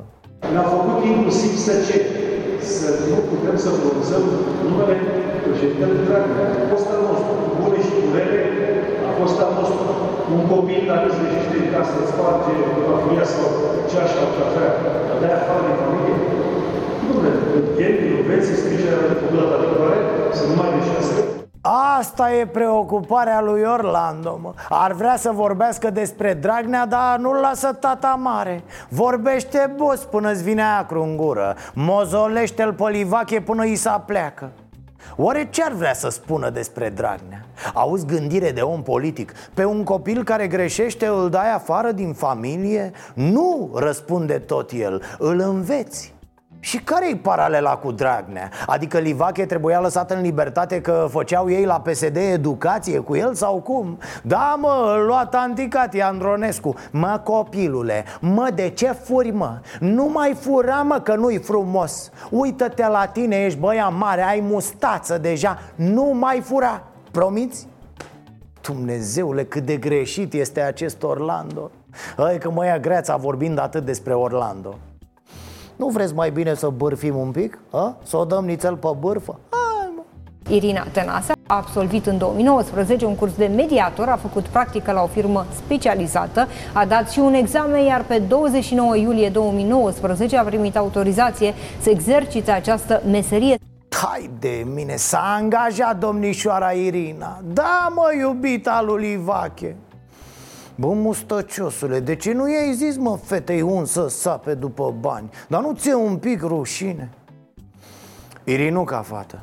Ne-a 0.52 0.62
făcut 0.62 1.06
inclusiv 1.06 1.58
să 1.58 1.72
ce? 1.88 2.06
Să 2.64 2.90
nu 3.10 3.16
putem 3.16 3.41
să 3.66 3.70
pronunțăm 3.80 4.24
numele 4.68 4.96
președintelui 5.46 6.06
Dragnea. 6.08 6.46
A 6.64 6.66
fost 6.74 6.88
al 6.94 7.02
nostru, 7.10 7.32
cu 7.42 7.50
bune 7.60 7.80
și 7.86 7.94
cu 8.00 8.08
rele, 8.16 8.42
a 9.10 9.12
fost 9.20 9.38
al 9.44 9.52
nostru. 9.60 9.86
Un 10.36 10.44
copil 10.54 10.82
care 10.90 11.04
îți 11.08 11.22
lejește 11.24 11.56
în 11.62 11.70
casă, 11.74 11.94
îți 11.98 12.12
sparge 12.14 12.54
fotografiea 12.68 13.26
sau 13.34 13.46
ceașa 13.90 14.20
sau 14.20 14.30
cafea, 14.38 14.70
dar 15.08 15.18
de 15.24 15.30
afară 15.38 15.62
de 15.68 15.74
familie. 15.82 16.18
Dom'le, 17.06 17.34
gherii, 17.78 18.12
nu 18.12 18.20
vreți 18.28 18.48
să 18.48 18.54
strice 18.56 18.90
de 19.10 19.16
copilul 19.22 19.56
adevărare, 19.58 20.00
să 20.38 20.44
nu 20.50 20.54
mai 20.60 20.70
greșească? 20.74 21.41
Asta 21.64 22.34
e 22.34 22.46
preocuparea 22.46 23.42
lui 23.42 23.62
Orlando 23.62 24.40
mă. 24.42 24.54
Ar 24.70 24.92
vrea 24.92 25.18
să 25.18 25.32
vorbească 25.32 25.90
despre 25.90 26.34
Dragnea, 26.34 26.86
dar 26.86 27.18
nu-l 27.18 27.36
lasă 27.36 27.74
tata 27.74 28.18
mare 28.20 28.64
Vorbește 28.90 29.74
boss 29.78 30.04
până-ți 30.04 30.44
vine 30.44 30.64
acru 30.64 31.04
în 31.04 31.18
gură 31.18 31.56
Mozolește-l 31.74 32.74
pe 32.74 32.90
Livache 32.90 33.42
până 33.42 33.66
i 33.66 33.76
s-a 33.76 34.04
pleacă 34.06 34.52
Oare 35.16 35.48
ce 35.50 35.64
ar 35.64 35.72
vrea 35.72 35.94
să 35.94 36.10
spună 36.10 36.50
despre 36.50 36.90
Dragnea? 36.90 37.46
Auzi 37.74 38.06
gândire 38.06 38.52
de 38.52 38.62
om 38.62 38.84
politic 38.84 39.34
Pe 39.54 39.66
un 39.66 39.84
copil 39.84 40.24
care 40.24 40.48
greșește 40.48 41.06
îl 41.06 41.30
dai 41.30 41.54
afară 41.54 41.92
din 41.92 42.14
familie? 42.14 42.92
Nu, 43.14 43.72
răspunde 43.76 44.34
tot 44.34 44.72
el, 44.72 45.02
îl 45.18 45.40
înveți 45.40 46.14
și 46.64 46.78
care-i 46.78 47.16
paralela 47.16 47.78
cu 47.78 47.92
Dragnea? 47.92 48.50
Adică 48.66 48.98
Livache 48.98 49.46
trebuia 49.46 49.80
lăsat 49.80 50.12
în 50.12 50.22
libertate 50.22 50.82
că 50.82 51.08
făceau 51.10 51.50
ei 51.50 51.66
la 51.66 51.80
PSD 51.80 52.16
educație 52.16 53.00
cu 53.00 53.16
el 53.16 53.34
sau 53.34 53.62
cum? 53.62 53.98
Da, 54.24 54.58
mă, 54.60 55.04
lua 55.06 55.26
tanticati 55.26 56.02
Andronescu 56.02 56.76
Mă, 56.92 57.22
copilule, 57.24 58.04
mă, 58.20 58.50
de 58.56 58.70
ce 58.70 58.92
furi, 58.92 59.32
mă? 59.32 59.60
Nu 59.80 60.10
mai 60.14 60.34
fura, 60.40 60.82
mă, 60.82 61.00
că 61.00 61.16
nu-i 61.16 61.38
frumos 61.38 62.10
Uită-te 62.30 62.88
la 62.88 63.06
tine, 63.06 63.36
ești 63.36 63.60
băia 63.60 63.88
mare, 63.88 64.22
ai 64.22 64.40
mustață 64.40 65.18
deja 65.18 65.60
Nu 65.76 66.04
mai 66.20 66.42
fura, 66.44 66.84
promiți? 67.12 67.68
Dumnezeule, 68.62 69.44
cât 69.44 69.66
de 69.66 69.78
greșit 69.78 70.34
este 70.34 70.62
acest 70.62 71.04
Orlando 71.04 71.72
Hai 72.18 72.38
că 72.38 72.52
mă 72.52 72.66
ia 72.66 72.80
greața 72.80 73.16
vorbind 73.16 73.60
atât 73.60 73.86
despre 73.86 74.14
Orlando 74.14 74.76
nu 75.82 75.88
vreți 75.88 76.14
mai 76.14 76.32
bine 76.32 76.54
să 76.54 76.68
bârfim 76.68 77.16
un 77.16 77.32
pic? 77.32 77.60
A? 77.70 77.98
Să 78.04 78.18
o 78.18 78.26
dăm 78.26 78.46
nițel 78.46 78.76
pe 78.76 78.88
bârfă? 79.00 79.40
Hai, 79.50 79.92
mă. 79.96 80.04
Irina 80.54 80.86
Tănase 80.92 81.32
a 81.48 81.56
absolvit 81.56 82.06
în 82.06 82.18
2019 82.18 83.06
un 83.06 83.16
curs 83.16 83.36
de 83.36 83.46
mediator, 83.46 84.08
a 84.08 84.16
făcut 84.16 84.48
practică 84.48 84.92
la 84.92 85.02
o 85.02 85.08
firmă 85.08 85.46
specializată, 85.66 86.48
a 86.74 86.86
dat 86.86 87.10
și 87.10 87.20
un 87.20 87.34
examen, 87.34 87.86
iar 87.86 88.04
pe 88.04 88.18
29 88.18 88.96
iulie 88.96 89.30
2019 89.30 90.38
a 90.38 90.44
primit 90.44 90.78
autorizație 90.78 91.54
să 91.80 91.90
exercite 91.90 92.52
această 92.52 93.02
meserie. 93.12 93.56
Hai 93.90 94.30
de 94.40 94.66
mine, 94.74 94.96
s-a 94.96 95.36
angajat 95.38 95.98
domnișoara 95.98 96.72
Irina 96.72 97.42
Da, 97.54 97.92
mă, 97.96 98.10
iubita 98.22 98.82
lui 98.86 99.12
Ivache 99.12 99.76
Bă, 100.82 100.88
mustăciosule, 100.88 102.00
de 102.00 102.16
ce 102.16 102.34
nu 102.34 102.50
i-ai 102.50 102.74
zis, 102.74 102.98
mă, 102.98 103.18
fetei 103.24 103.62
un 103.62 103.86
să 103.86 104.08
sape 104.08 104.54
după 104.54 104.94
bani? 105.00 105.30
Dar 105.48 105.62
nu 105.62 105.74
ți-e 105.74 105.94
un 105.94 106.18
pic 106.18 106.42
rușine? 106.42 107.10
Irinuca, 108.44 109.02
fată, 109.02 109.40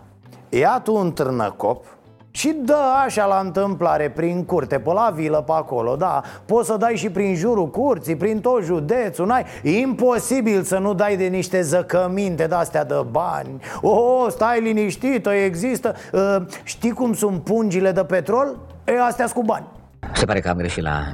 ia 0.49 0.81
tu 0.85 0.95
un 0.95 1.13
târnăcop 1.13 1.85
și 2.31 2.57
dă 2.65 2.77
așa 3.05 3.27
la 3.27 3.41
întâmplare 3.45 4.11
prin 4.11 4.45
curte, 4.45 4.79
pe 4.79 4.93
la 4.93 5.13
vilă, 5.15 5.43
pe 5.47 5.53
acolo, 5.53 5.97
da 5.97 6.23
Poți 6.45 6.67
să 6.67 6.77
dai 6.77 6.97
și 6.97 7.11
prin 7.11 7.35
jurul 7.35 7.71
curții, 7.71 8.17
prin 8.17 8.41
tot 8.41 8.63
județul, 8.63 9.27
n-ai 9.27 9.45
Imposibil 9.63 10.63
să 10.63 10.79
nu 10.79 10.95
dai 10.95 11.17
de 11.17 11.27
niște 11.27 11.63
zăcăminte 11.63 12.47
de-astea 12.47 12.85
de 12.85 13.05
bani 13.11 13.61
Oh, 13.83 14.27
stai 14.29 14.61
liniștită, 14.61 15.31
există 15.31 15.95
uh, 16.13 16.37
Știi 16.63 16.93
cum 16.93 17.15
sunt 17.15 17.43
pungile 17.43 17.93
de 17.93 18.05
petrol? 18.05 18.59
E, 18.85 19.01
astea 19.01 19.27
cu 19.27 19.43
bani 19.43 19.67
se 20.13 20.25
pare 20.25 20.41
că 20.41 20.49
am 20.49 20.57
greșit 20.57 20.83
la 20.83 21.13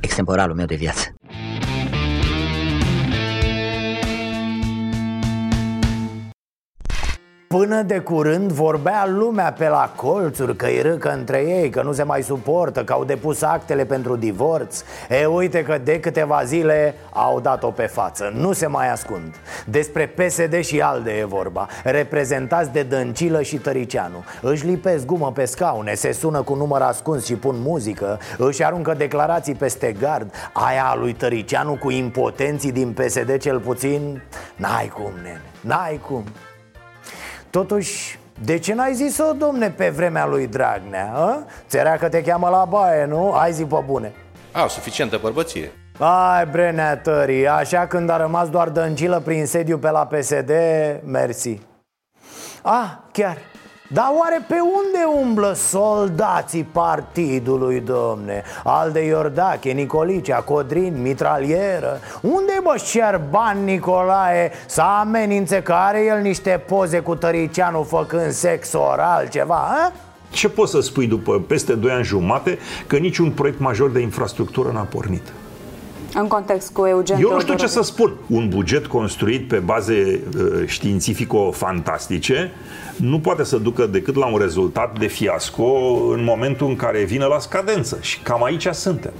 extemporalul 0.00 0.56
meu 0.56 0.66
de 0.66 0.74
viață. 0.74 1.14
Până 7.48 7.82
de 7.82 7.98
curând 7.98 8.52
vorbea 8.52 9.06
lumea 9.06 9.52
pe 9.52 9.68
la 9.68 9.92
colțuri 9.96 10.56
că 10.56 10.66
îi 10.66 10.80
râcă 10.80 11.12
între 11.12 11.38
ei, 11.38 11.70
că 11.70 11.82
nu 11.82 11.92
se 11.92 12.02
mai 12.02 12.22
suportă, 12.22 12.84
că 12.84 12.92
au 12.92 13.04
depus 13.04 13.42
actele 13.42 13.84
pentru 13.84 14.16
divorț. 14.16 14.82
E, 15.08 15.26
uite 15.26 15.62
că 15.62 15.78
de 15.84 16.00
câteva 16.00 16.44
zile 16.44 16.94
au 17.12 17.40
dat-o 17.40 17.70
pe 17.70 17.82
față, 17.82 18.32
nu 18.34 18.52
se 18.52 18.66
mai 18.66 18.90
ascund. 18.90 19.34
Despre 19.66 20.06
PSD 20.06 20.60
și 20.60 20.80
ALDE 20.80 21.10
e 21.10 21.24
vorba, 21.24 21.68
reprezentați 21.84 22.72
de 22.72 22.82
Dăncilă 22.82 23.42
și 23.42 23.56
Tăricianu. 23.56 24.24
Își 24.42 24.66
lipesc 24.66 25.04
gumă 25.04 25.32
pe 25.32 25.44
scaune, 25.44 25.94
se 25.94 26.12
sună 26.12 26.42
cu 26.42 26.54
număr 26.54 26.80
ascuns 26.80 27.24
și 27.24 27.34
pun 27.34 27.56
muzică 27.58 28.18
Își 28.38 28.64
aruncă 28.64 28.94
declarații 28.94 29.54
peste 29.54 29.92
gard. 29.98 30.32
Aia 30.52 30.84
a 30.84 30.96
lui 30.96 31.12
Tăricianu 31.12 31.76
cu 31.76 31.90
impotenții 31.90 32.72
din 32.72 32.92
PSD 32.92 33.38
cel 33.38 33.60
puțin? 33.60 34.22
N-ai 34.56 34.88
cum, 34.88 35.12
nene, 35.22 35.42
n-ai 35.60 36.00
cum 36.08 36.24
Totuși, 37.56 38.18
de 38.44 38.58
ce 38.58 38.74
n-ai 38.74 38.94
zis-o, 38.94 39.32
domne, 39.32 39.70
pe 39.70 39.88
vremea 39.88 40.26
lui 40.26 40.46
Dragnea? 40.46 41.12
A? 41.14 41.44
Ți-era 41.68 41.96
că 41.96 42.08
te 42.08 42.22
cheamă 42.22 42.48
la 42.48 42.64
baie, 42.64 43.04
nu? 43.04 43.32
Ai 43.32 43.52
zi 43.52 43.64
pe 43.64 43.82
bune 43.86 44.12
Au, 44.52 44.68
suficientă 44.68 45.18
bărbăție 45.22 45.72
Ai, 45.98 46.46
brenea 46.46 46.96
tării, 46.96 47.48
așa 47.48 47.86
când 47.86 48.10
a 48.10 48.16
rămas 48.16 48.48
doar 48.48 48.68
dăncilă 48.68 49.20
prin 49.24 49.46
sediu 49.46 49.78
pe 49.78 49.90
la 49.90 50.06
PSD, 50.06 50.50
mersi 51.04 51.60
Ah, 52.62 52.90
chiar, 53.12 53.36
dar 53.88 54.12
oare 54.18 54.44
pe 54.48 54.54
unde 54.54 55.26
umblă 55.26 55.52
soldații 55.52 56.64
partidului, 56.72 57.80
domne? 57.80 58.42
Alde 58.64 59.04
Iordache, 59.04 59.70
Nicolicea, 59.70 60.36
Codrin, 60.36 61.02
mitralieră 61.02 62.00
Unde 62.20 62.60
bă 62.62 62.76
Șerban 62.84 63.64
Nicolae 63.64 64.52
să 64.66 64.82
amenințe 64.82 65.62
că 65.62 65.72
are 65.72 66.04
el 66.04 66.20
niște 66.20 66.62
poze 66.66 67.00
cu 67.00 67.14
Tăricianu 67.14 67.82
făcând 67.82 68.30
sex 68.30 68.72
oral, 68.72 69.28
ceva, 69.28 69.54
a? 69.54 69.92
Ce 70.30 70.48
poți 70.48 70.70
să 70.70 70.80
spui 70.80 71.06
după 71.06 71.40
peste 71.40 71.72
2 71.72 71.90
ani 71.90 72.04
jumate 72.04 72.58
că 72.86 72.96
niciun 72.96 73.30
proiect 73.30 73.58
major 73.58 73.90
de 73.90 74.00
infrastructură 74.00 74.70
n-a 74.72 74.86
pornit? 74.90 75.32
În 76.18 76.28
context 76.28 76.72
cu 76.72 76.86
Eugen 76.86 77.20
Eu 77.20 77.32
nu 77.32 77.40
știu 77.40 77.54
ce 77.54 77.66
să 77.66 77.82
spun. 77.82 78.14
Un 78.28 78.48
buget 78.48 78.86
construit 78.86 79.48
pe 79.48 79.56
baze 79.56 80.20
uh, 80.36 80.66
științifico-fantastice 80.66 82.50
nu 82.96 83.20
poate 83.20 83.44
să 83.44 83.56
ducă 83.56 83.86
decât 83.86 84.16
la 84.16 84.26
un 84.26 84.38
rezultat 84.38 84.98
de 84.98 85.06
fiasco 85.06 85.64
în 86.10 86.24
momentul 86.24 86.66
în 86.68 86.76
care 86.76 87.04
vine 87.04 87.24
la 87.24 87.38
scadență. 87.38 87.98
Și 88.00 88.20
cam 88.20 88.44
aici 88.44 88.66
suntem. 88.66 89.12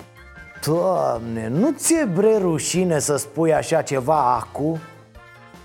Doamne, 0.65 1.53
nu 1.59 1.75
ți-e 1.77 2.09
bre 2.15 2.37
rușine 2.41 2.99
să 2.99 3.17
spui 3.17 3.55
așa 3.55 3.83
ceva 3.83 4.35
acu? 4.35 4.81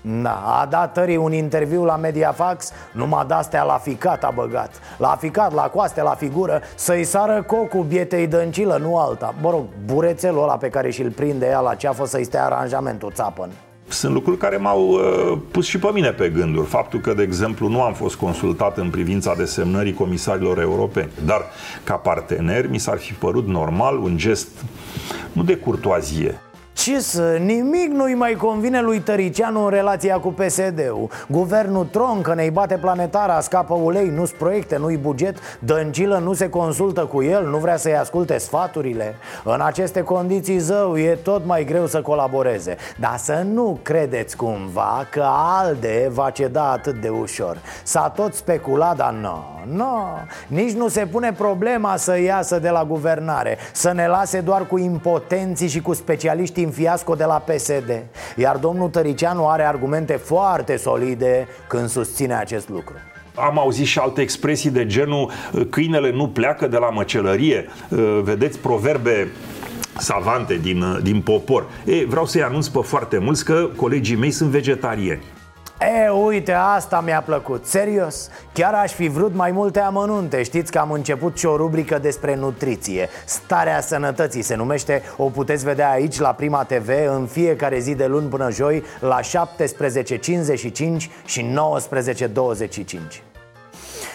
Da, 0.02 0.60
a 0.60 0.66
dat 0.66 0.92
tării 0.92 1.16
un 1.16 1.32
interviu 1.32 1.84
la 1.84 1.96
Mediafax 1.96 2.70
Numai 2.92 3.24
de-astea 3.26 3.62
la 3.62 3.78
ficat 3.82 4.24
a 4.24 4.32
băgat. 4.34 4.80
La 4.98 5.16
ficat, 5.20 5.52
la 5.52 5.62
coaste, 5.62 6.02
la 6.02 6.14
figură 6.14 6.60
Să-i 6.74 7.04
sară 7.04 7.42
cocul 7.42 7.82
bietei 7.82 8.26
dăncilă, 8.26 8.76
nu 8.80 8.96
alta. 8.98 9.34
Mă 9.40 9.50
rog, 9.50 9.64
burețelul 9.84 10.42
ăla 10.42 10.56
pe 10.56 10.68
care 10.68 10.90
și-l 10.90 11.10
prinde 11.10 11.46
ea 11.46 11.60
la 11.60 11.74
ceafă 11.74 12.06
Să-i 12.06 12.24
stea 12.24 12.44
aranjamentul 12.44 13.12
țapăn. 13.14 13.50
Sunt 13.88 14.12
lucruri 14.12 14.36
care 14.36 14.56
m-au 14.56 14.88
uh, 14.88 15.38
pus 15.50 15.66
și 15.66 15.78
pe 15.78 15.90
mine 15.92 16.10
pe 16.10 16.28
gânduri. 16.28 16.66
Faptul 16.66 17.00
că, 17.00 17.14
de 17.14 17.22
exemplu, 17.22 17.68
nu 17.68 17.82
am 17.82 17.92
fost 17.92 18.14
consultat 18.14 18.76
în 18.76 18.90
privința 18.90 19.34
desemnării 19.34 19.94
comisarilor 19.94 20.60
europeni, 20.60 21.10
dar 21.24 21.44
ca 21.84 21.94
partener 21.94 22.68
mi 22.68 22.78
s-ar 22.78 22.98
fi 22.98 23.12
părut 23.12 23.46
normal 23.46 23.98
un 23.98 24.16
gest 24.16 24.48
nu 25.32 25.42
de 25.42 25.56
curtoazie, 25.56 26.40
ce 26.72 27.00
să, 27.00 27.36
nimic 27.40 27.90
nu-i 27.90 28.14
mai 28.14 28.32
convine 28.32 28.80
lui 28.80 29.00
Tăricianu 29.00 29.64
în 29.64 29.70
relația 29.70 30.18
cu 30.18 30.28
PSD-ul 30.28 31.08
Guvernul 31.28 31.84
troncă, 31.84 32.34
ne-i 32.34 32.50
bate 32.50 32.74
planetara, 32.74 33.40
scapă 33.40 33.74
ulei, 33.74 34.08
nu-s 34.08 34.30
proiecte, 34.30 34.76
nu-i 34.76 34.96
buget 34.96 35.36
Dăncilă 35.58 36.18
nu 36.18 36.32
se 36.32 36.48
consultă 36.48 37.00
cu 37.04 37.22
el, 37.22 37.46
nu 37.46 37.58
vrea 37.58 37.76
să-i 37.76 37.96
asculte 37.96 38.38
sfaturile. 38.38 39.14
În 39.44 39.60
aceste 39.60 40.02
condiții, 40.02 40.58
zău, 40.58 40.98
e 40.98 41.18
tot 41.22 41.46
mai 41.46 41.64
greu 41.64 41.86
să 41.86 42.02
colaboreze. 42.02 42.76
Dar 43.00 43.16
să 43.16 43.44
nu 43.52 43.78
credeți 43.82 44.36
cumva 44.36 45.06
că 45.10 45.24
ALDE 45.26 46.10
va 46.12 46.30
ceda 46.30 46.70
atât 46.70 47.00
de 47.00 47.08
ușor. 47.08 47.58
S-a 47.82 48.08
tot 48.08 48.34
speculat, 48.34 48.96
dar 48.96 49.12
nu, 49.12 49.44
nu. 49.66 50.04
Nici 50.46 50.72
nu 50.72 50.88
se 50.88 51.06
pune 51.06 51.32
problema 51.32 51.96
să 51.96 52.20
iasă 52.20 52.58
de 52.58 52.68
la 52.68 52.84
guvernare 52.84 53.58
Să 53.72 53.92
ne 53.92 54.06
lase 54.06 54.40
doar 54.40 54.66
cu 54.66 54.78
impotenții 54.78 55.68
și 55.68 55.80
cu 55.80 55.92
specialiștii 55.92 56.61
în 56.62 56.70
fiasco 56.70 57.14
de 57.14 57.24
la 57.24 57.38
PSD 57.38 58.02
Iar 58.36 58.56
domnul 58.56 58.88
Tăricianu 58.88 59.48
are 59.48 59.62
argumente 59.62 60.12
foarte 60.12 60.76
solide 60.76 61.48
când 61.66 61.88
susține 61.88 62.34
acest 62.34 62.68
lucru 62.68 62.94
am 63.34 63.58
auzit 63.58 63.86
și 63.86 63.98
alte 63.98 64.20
expresii 64.20 64.70
de 64.70 64.86
genul 64.86 65.30
câinele 65.70 66.12
nu 66.12 66.28
pleacă 66.28 66.66
de 66.66 66.76
la 66.76 66.88
măcelărie. 66.88 67.66
Vedeți 68.22 68.58
proverbe 68.58 69.28
savante 69.98 70.54
din, 70.54 70.98
din 71.02 71.20
popor. 71.20 71.66
E, 71.84 72.04
vreau 72.04 72.26
să-i 72.26 72.42
anunț 72.42 72.66
pe 72.66 72.78
foarte 72.82 73.18
mulți 73.18 73.44
că 73.44 73.68
colegii 73.76 74.16
mei 74.16 74.30
sunt 74.30 74.50
vegetariani. 74.50 75.22
E, 75.82 76.08
uite, 76.08 76.52
asta 76.52 77.00
mi-a 77.00 77.22
plăcut, 77.22 77.66
serios 77.66 78.28
Chiar 78.52 78.74
aș 78.74 78.92
fi 78.92 79.08
vrut 79.08 79.34
mai 79.34 79.50
multe 79.50 79.80
amănunte. 79.80 80.42
Știți 80.42 80.72
că 80.72 80.78
am 80.78 80.90
început 80.90 81.38
și 81.38 81.46
o 81.46 81.56
rubrică 81.56 81.98
despre 81.98 82.34
nutriție. 82.34 83.08
Starea 83.24 83.80
sănătății 83.80 84.42
se 84.42 84.54
numește 84.54 85.02
O 85.16 85.24
puteți 85.24 85.64
vedea 85.64 85.90
aici 85.90 86.18
la 86.18 86.32
Prima 86.32 86.64
TV 86.64 86.88
În 87.08 87.26
fiecare 87.26 87.78
zi 87.78 87.94
de 87.94 88.06
luni 88.06 88.28
până 88.28 88.50
joi 88.50 88.82
La 89.00 89.20
17.55 89.20 89.26
și 91.24 91.54
19.25 91.94 93.31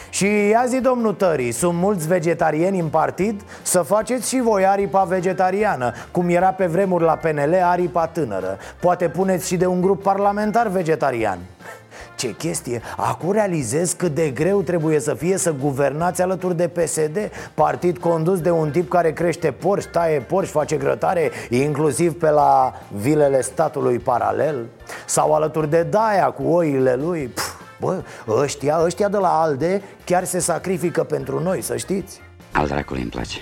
și 0.10 0.48
ia 0.48 0.66
zi 0.68 0.80
domnul 0.80 1.14
Tării, 1.14 1.52
sunt 1.52 1.74
mulți 1.74 2.08
vegetariani 2.08 2.80
în 2.80 2.88
partid? 2.88 3.42
Să 3.62 3.82
faceți 3.82 4.30
și 4.30 4.42
voi 4.42 4.66
aripa 4.66 5.04
vegetariană 5.04 5.94
Cum 6.12 6.30
era 6.30 6.48
pe 6.48 6.66
vremuri 6.66 7.04
la 7.04 7.14
PNL 7.14 7.56
aripa 7.64 8.08
tânără. 8.08 8.58
Poate 8.80 9.10
puneți 9.10 9.48
și 9.48 9.58
de 9.58 9.66
un 9.66 9.82
grup 9.82 10.04
parlamentar 10.04 10.68
vegetarian. 10.68 11.40
Ce 12.18 12.36
chestie, 12.36 12.82
acum 12.98 13.32
realizez 13.32 13.94
cât 13.94 14.16
de 14.16 14.30
greu 14.30 14.62
trebuie 14.62 15.00
să 15.00 15.14
fie 15.14 15.38
să 15.38 15.54
guvernați 15.62 16.22
alături 16.22 16.58
de 16.58 16.68
PSD 16.68 17.18
Partid 17.54 17.98
condus 17.98 18.42
de 18.42 18.52
un 18.52 18.72
tip 18.72 18.90
care 18.90 19.12
crește 19.12 19.52
porci, 19.52 19.86
taie 19.86 20.20
porci, 20.20 20.48
face 20.48 20.76
grătare 20.76 21.32
Inclusiv 21.50 22.20
pe 22.20 22.30
la 22.30 22.74
vilele 23.02 23.42
statului 23.42 24.00
paralel? 24.00 24.66
Sau 25.06 25.34
alături 25.34 25.70
de 25.70 25.84
Daia 25.84 26.26
cu 26.26 26.44
oile 26.44 26.96
lui? 26.96 27.28
Pff, 27.28 27.57
Bă, 27.80 28.04
ăștia, 28.28 28.80
ăștia 28.84 29.08
de 29.08 29.18
la 29.18 29.42
ALDE 29.42 29.82
chiar 30.06 30.24
se 30.24 30.40
sacrifică 30.40 31.04
pentru 31.04 31.40
noi, 31.40 31.62
să 31.62 31.78
știți. 31.78 32.22
Al 32.52 32.68
dracului 32.68 33.02
îmi 33.02 33.12
place. 33.12 33.38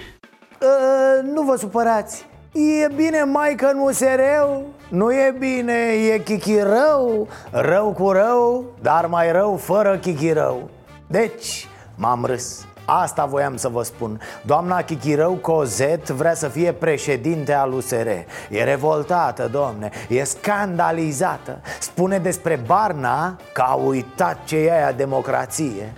Uh, 0.62 1.30
Nu 1.34 1.42
vă 1.42 1.56
supărați. 1.56 2.26
E 2.84 2.88
bine 2.96 3.24
mai 3.24 3.56
că 3.56 3.72
nu 3.72 3.92
se 3.92 4.16
rău. 4.16 4.66
Nu 4.90 5.14
e 5.14 5.36
bine, 5.40 5.74
e 6.14 6.18
chichirău. 6.18 7.28
Rău 7.52 7.92
cu 7.92 8.12
rău, 8.12 8.66
dar 8.82 9.06
mai 9.06 9.32
rău 9.32 9.56
fără 9.56 9.98
chichirău. 9.98 10.70
Deci, 11.08 11.68
m-am 11.96 12.26
râs 12.26 12.66
Asta 12.86 13.26
voiam 13.26 13.56
să 13.56 13.68
vă 13.68 13.84
spun. 13.84 14.22
Doamna 14.42 14.82
Chichirău 14.82 15.34
Cozet 15.34 16.08
vrea 16.10 16.34
să 16.34 16.48
fie 16.48 16.72
președinte 16.72 17.54
al 17.54 17.72
USR 17.72 18.08
E 18.50 18.64
revoltată, 18.64 19.48
domne, 19.48 19.90
e 20.10 20.24
scandalizată. 20.24 21.62
Spune 21.80 22.18
despre 22.18 22.60
Barna 22.66 23.36
că 23.54 23.64
a 23.68 23.74
uitat 23.74 24.38
ce 24.44 24.58
e 24.58 24.74
aia 24.76 24.92
democrație. 24.92 25.94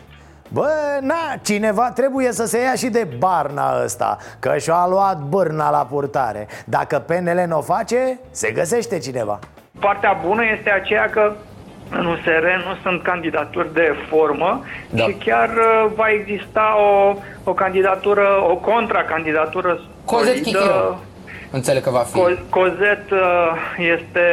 Bă, 0.50 0.70
na, 1.02 1.36
cineva 1.42 1.92
trebuie 1.92 2.32
să 2.32 2.46
se 2.46 2.62
ia 2.62 2.74
și 2.76 2.88
de 2.88 3.08
barna 3.18 3.84
ăsta 3.84 4.18
Că 4.40 4.58
și-a 4.58 4.88
luat 4.90 5.20
bârna 5.20 5.70
la 5.70 5.86
purtare. 5.90 6.48
Dacă 6.66 7.00
PNL 7.00 7.44
nu 7.48 7.58
o 7.58 7.62
face, 7.62 8.20
se 8.32 8.52
găsește 8.52 8.98
cineva. 8.98 9.40
Partea 9.80 10.20
bună 10.26 10.42
este 10.58 10.70
aceea 10.70 11.10
că 11.10 11.34
în 11.90 12.06
USR 12.06 12.46
nu 12.68 12.78
sunt 12.84 13.04
candidaturi 13.04 13.74
de 13.74 13.96
formă 14.10 14.64
da. 14.90 15.04
și 15.04 15.12
chiar 15.12 15.50
uh, 15.50 15.92
va 15.96 16.08
exista 16.10 16.76
o, 16.78 17.16
o 17.44 17.54
candidatură, 17.54 18.28
o 18.50 18.56
contracandidatură 18.56 19.80
Cozet 20.06 20.44
Chichiro. 20.44 21.00
Înțeleg 21.52 21.84
că 21.84 21.90
va 21.90 22.00
fi. 22.00 22.20
Cozet 22.50 23.12
uh, 23.12 23.20
este 23.78 24.26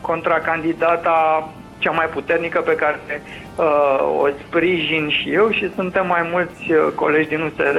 contracandidata 0.00 1.48
cea 1.78 1.90
mai 1.90 2.06
puternică 2.06 2.60
pe 2.60 2.74
care 2.74 3.22
uh, 3.56 4.22
o 4.22 4.28
sprijin 4.46 5.08
și 5.08 5.32
eu 5.32 5.50
și 5.50 5.74
suntem 5.74 6.06
mai 6.06 6.28
mulți 6.32 6.72
uh, 6.72 6.92
colegi 6.94 7.28
din 7.28 7.40
USR 7.40 7.78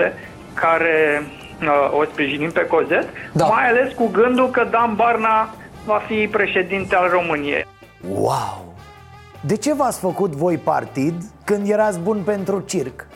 care 0.54 1.24
uh, 1.62 2.00
o 2.00 2.04
sprijinim 2.04 2.52
pe 2.52 2.66
Cozet, 2.66 3.08
da. 3.34 3.46
mai 3.46 3.70
ales 3.70 3.94
cu 3.94 4.08
gândul 4.08 4.50
că 4.50 4.68
Dan 4.72 4.96
Barna 4.96 5.50
va 5.86 6.02
fi 6.08 6.28
președinte 6.28 6.96
al 6.96 7.10
României. 7.10 7.66
Wow! 8.10 8.67
De 9.48 9.56
ce 9.56 9.74
v-ați 9.74 10.00
făcut 10.00 10.36
voi 10.36 10.58
partid 10.58 11.24
când 11.44 11.70
erați 11.70 12.00
bun 12.00 12.22
pentru 12.26 12.60
circ? 12.60 13.08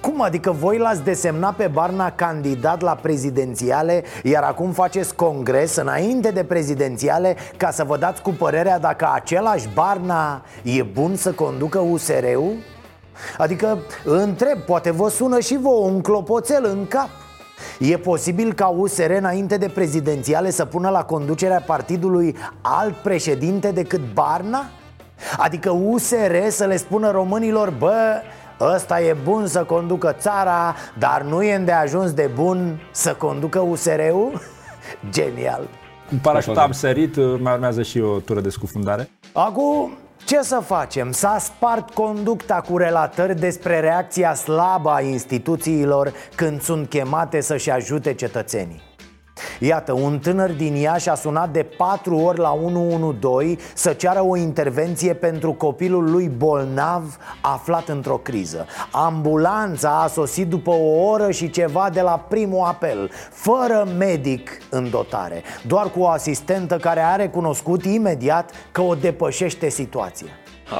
Cum 0.00 0.20
adică 0.20 0.50
voi 0.50 0.78
l-ați 0.78 1.02
desemnat 1.02 1.56
pe 1.56 1.66
Barna 1.66 2.10
candidat 2.10 2.80
la 2.80 2.94
prezidențiale 2.94 4.04
Iar 4.22 4.42
acum 4.42 4.70
faceți 4.70 5.14
congres 5.14 5.76
înainte 5.76 6.30
de 6.30 6.44
prezidențiale 6.44 7.36
Ca 7.56 7.70
să 7.70 7.84
vă 7.84 7.96
dați 7.96 8.22
cu 8.22 8.30
părerea 8.30 8.78
dacă 8.78 9.10
același 9.12 9.68
Barna 9.74 10.42
e 10.62 10.82
bun 10.82 11.16
să 11.16 11.32
conducă 11.32 11.78
USR-ul? 11.78 12.52
Adică 13.38 13.78
întreb, 14.04 14.58
poate 14.58 14.90
vă 14.90 15.08
sună 15.08 15.40
și 15.40 15.56
vouă 15.56 15.86
un 15.86 16.00
clopoțel 16.00 16.64
în 16.64 16.86
cap 16.86 17.08
E 17.78 17.96
posibil 17.96 18.52
ca 18.52 18.66
USR 18.66 19.10
înainte 19.10 19.56
de 19.56 19.68
prezidențiale 19.68 20.50
să 20.50 20.64
pună 20.64 20.88
la 20.88 21.04
conducerea 21.04 21.62
partidului 21.66 22.36
alt 22.60 22.94
președinte 22.94 23.70
decât 23.70 24.12
Barna? 24.12 24.70
Adică 25.36 25.70
USR 25.70 26.48
să 26.48 26.64
le 26.64 26.76
spună 26.76 27.10
românilor, 27.10 27.70
bă, 27.70 28.22
ăsta 28.60 29.00
e 29.00 29.16
bun 29.24 29.46
să 29.46 29.64
conducă 29.64 30.16
țara, 30.18 30.74
dar 30.98 31.22
nu 31.22 31.42
e 31.42 31.72
ajuns 31.82 32.12
de 32.12 32.30
bun 32.34 32.80
să 32.90 33.14
conducă 33.14 33.60
USR-ul? 33.60 34.40
Genial! 35.14 35.68
Cu 36.08 36.14
parașuta 36.22 36.62
am 36.62 36.72
sărit, 36.72 37.16
mai 37.16 37.52
urmează 37.52 37.82
și 37.82 38.00
o 38.00 38.18
tură 38.18 38.40
de 38.40 38.48
scufundare. 38.48 39.10
Acum, 39.32 39.96
ce 40.24 40.42
să 40.42 40.62
facem? 40.66 41.12
S-a 41.12 41.36
spart 41.38 41.90
conducta 41.90 42.54
cu 42.54 42.76
relatări 42.76 43.40
despre 43.40 43.80
reacția 43.80 44.34
slabă 44.34 44.90
a 44.90 45.00
instituțiilor 45.00 46.12
când 46.34 46.60
sunt 46.60 46.88
chemate 46.88 47.40
să-și 47.40 47.70
ajute 47.70 48.14
cetățenii. 48.14 48.91
Iată, 49.58 49.92
un 49.92 50.18
tânăr 50.18 50.50
din 50.50 50.74
Iași 50.74 51.08
a 51.08 51.14
sunat 51.14 51.50
de 51.50 51.62
patru 51.76 52.16
ori 52.16 52.38
la 52.38 52.52
112 52.52 53.58
să 53.74 53.92
ceară 53.92 54.24
o 54.24 54.36
intervenție 54.36 55.14
pentru 55.14 55.52
copilul 55.52 56.10
lui 56.10 56.28
bolnav 56.28 57.16
aflat 57.40 57.88
într-o 57.88 58.16
criză. 58.16 58.66
Ambulanța 58.90 60.02
a 60.02 60.06
sosit 60.06 60.48
după 60.48 60.70
o 60.70 61.08
oră 61.10 61.30
și 61.30 61.50
ceva 61.50 61.90
de 61.92 62.00
la 62.00 62.26
primul 62.28 62.64
apel 62.66 63.10
Fără 63.30 63.88
medic 63.98 64.50
în 64.70 64.90
dotare 64.90 65.42
Doar 65.66 65.90
cu 65.90 66.00
o 66.00 66.08
asistentă 66.08 66.76
care 66.76 67.00
a 67.00 67.16
recunoscut 67.16 67.84
imediat 67.84 68.50
că 68.72 68.80
o 68.80 68.94
depășește 68.94 69.68
situația. 69.68 70.30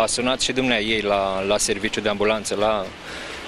A 0.01 0.07
sunat 0.07 0.41
și 0.41 0.53
dumnea 0.53 0.81
ei 0.81 1.01
la, 1.01 1.43
la 1.43 1.59
serviciu 1.59 2.01
de 2.01 2.09
ambulanță, 2.09 2.55
la 2.55 2.85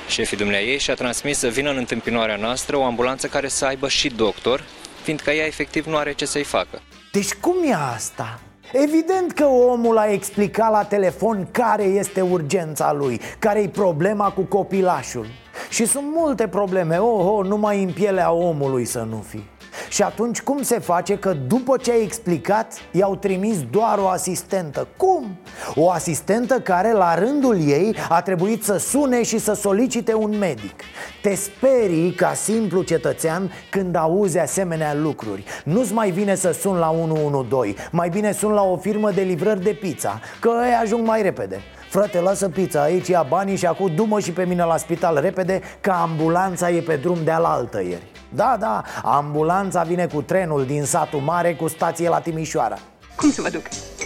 șefii 0.09 0.37
dumnea 0.37 0.61
ei 0.61 0.79
și 0.79 0.90
a 0.90 0.94
transmis 0.94 1.38
să 1.38 1.48
vină 1.48 1.70
în 1.70 1.77
întâmpinarea 1.77 2.37
noastră 2.37 2.77
o 2.77 2.85
ambulanță 2.85 3.27
care 3.27 3.48
să 3.48 3.64
aibă 3.64 3.88
și 3.88 4.09
doctor 4.09 4.64
fiindcă 5.05 5.31
ea 5.31 5.47
efectiv 5.47 5.87
nu 5.87 5.97
are 5.97 6.12
ce 6.12 6.25
să-i 6.25 6.45
facă. 6.45 6.83
Deci 7.12 7.35
cum 7.35 7.55
e 7.64 7.75
asta? 7.95 8.40
Evident 8.73 9.33
că 9.33 9.45
omul 9.45 9.99
a 9.99 10.12
explicat 10.12 10.71
la 10.71 10.85
telefon 10.85 11.49
care 11.51 11.83
este 11.83 12.21
urgența 12.21 12.93
lui, 12.93 13.21
care 13.38 13.61
e 13.61 13.69
problema 13.69 14.31
cu 14.31 14.40
copilașul. 14.43 15.27
Și 15.71 15.87
sunt 15.87 16.05
multe 16.14 16.49
probleme, 16.49 16.97
oh, 16.99 17.27
oh, 17.27 17.47
numai 17.47 17.83
în 17.83 17.93
pielea 17.93 18.33
omului 18.33 18.85
să 18.85 19.07
nu 19.11 19.25
fi. 19.29 19.43
Și 19.89 20.03
atunci 20.03 20.43
cum 20.43 20.63
se 20.63 20.79
face 20.79 21.19
că 21.19 21.35
după 21.47 21.77
ce 21.77 21.91
ai 21.91 22.03
explicat 22.03 22.73
i-au 22.91 23.17
trimis 23.17 23.57
doar 23.71 23.99
o 23.99 24.09
asistentă? 24.09 24.89
Cum? 24.97 25.37
O 25.75 25.91
asistentă 25.91 26.61
care 26.61 26.93
la 26.93 27.15
rândul 27.15 27.69
ei 27.69 27.97
a 28.09 28.23
trebuit 28.23 28.65
să 28.65 28.77
sune 28.77 29.23
și 29.23 29.39
să 29.39 29.53
solicite 29.53 30.15
un 30.15 30.39
medic 30.39 30.83
Te 31.23 31.35
sperii 31.35 32.13
ca 32.13 32.35
simplu 32.35 32.83
cetățean 32.83 33.51
când 33.71 33.97
auzi 33.97 34.39
asemenea 34.39 34.95
lucruri 34.95 35.45
Nu-ți 35.65 35.93
mai 35.93 36.11
vine 36.11 36.35
să 36.35 36.53
sun 36.53 36.77
la 36.77 36.91
112 36.91 37.89
Mai 37.91 38.09
bine 38.09 38.33
sun 38.33 38.53
la 38.53 38.63
o 38.63 38.77
firmă 38.77 39.11
de 39.11 39.23
livrări 39.23 39.63
de 39.63 39.73
pizza 39.73 40.21
Că 40.41 40.51
ei 40.67 40.75
ajung 40.83 41.07
mai 41.07 41.23
repede 41.23 41.61
Frate, 41.89 42.21
lasă 42.21 42.49
pizza 42.49 42.83
aici, 42.83 43.09
ia 43.09 43.27
banii 43.29 43.57
și 43.57 43.67
acum 43.67 43.95
du 43.95 44.19
și 44.19 44.33
pe 44.33 44.45
mine 44.45 44.65
la 44.65 44.77
spital 44.77 45.21
repede 45.21 45.61
Că 45.81 45.91
ambulanța 45.91 46.71
e 46.71 46.81
pe 46.81 46.97
drum 46.97 47.19
de 47.25 47.31
alaltă 47.31 47.83
ieri 47.83 48.13
Da, 48.35 48.57
da, 48.61 48.83
ambulanța 49.03 49.83
vine 49.83 50.07
cu 50.07 50.23
trenul 50.23 50.64
din 50.64 50.85
satul 50.85 51.20
mare 51.20 51.55
cu 51.55 51.68
stație 51.68 52.09
la 52.09 52.20
Timișoara. 52.20 52.79
Cum 53.16 53.31
să 53.31 53.40
mă 53.40 53.49
duc? 53.49 53.62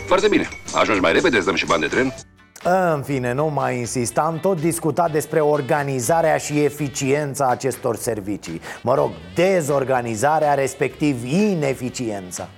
Foarte 0.07 0.29
bine, 0.29 0.49
ajungi 0.75 1.01
mai 1.01 1.13
repede, 1.13 1.37
îți 1.37 1.47
dăm 1.47 1.55
și 1.55 1.67
bani 1.67 1.81
de 1.81 1.87
tren. 1.87 2.15
În 2.95 3.03
fine, 3.03 3.33
nu 3.33 3.47
mai 3.47 3.79
insist 3.79 4.19
Am 4.19 4.39
tot 4.39 4.61
discutat 4.61 5.13
despre 5.13 5.41
organizarea 5.41 6.37
și 6.37 6.61
eficiența 6.61 7.47
acestor 7.47 7.97
servicii. 7.97 8.61
Mă 8.83 8.95
rog, 8.95 9.11
dezorganizarea, 9.35 10.55
respectiv 10.55 11.25
ineficiența 11.25 12.49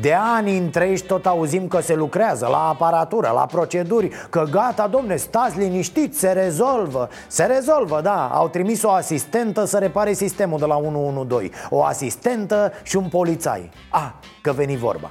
de 0.00 0.14
ani 0.14 0.58
întregi 0.58 1.02
tot 1.02 1.26
auzim 1.26 1.68
că 1.68 1.80
se 1.80 1.94
lucrează 1.94 2.46
la 2.46 2.68
aparatură, 2.68 3.30
la 3.34 3.46
proceduri 3.46 4.10
Că 4.30 4.44
gata, 4.50 4.86
domne, 4.86 5.16
stați 5.16 5.58
liniștiți, 5.58 6.18
se 6.18 6.32
rezolvă. 6.32 7.08
Se 7.26 7.44
rezolvă, 7.44 8.00
da, 8.00 8.28
au 8.28 8.48
trimis 8.48 8.82
o 8.82 8.90
asistentă 8.90 9.64
să 9.64 9.78
repare 9.78 10.12
sistemul 10.12 10.58
de 10.58 10.64
la 10.64 10.76
112 10.76 11.58
O 11.70 11.84
asistentă 11.84 12.72
și 12.82 12.96
un 12.96 13.08
polițai. 13.08 13.70
Ah, 13.90 14.10
că 14.42 14.52
veni 14.52 14.76
vorba. 14.76 15.10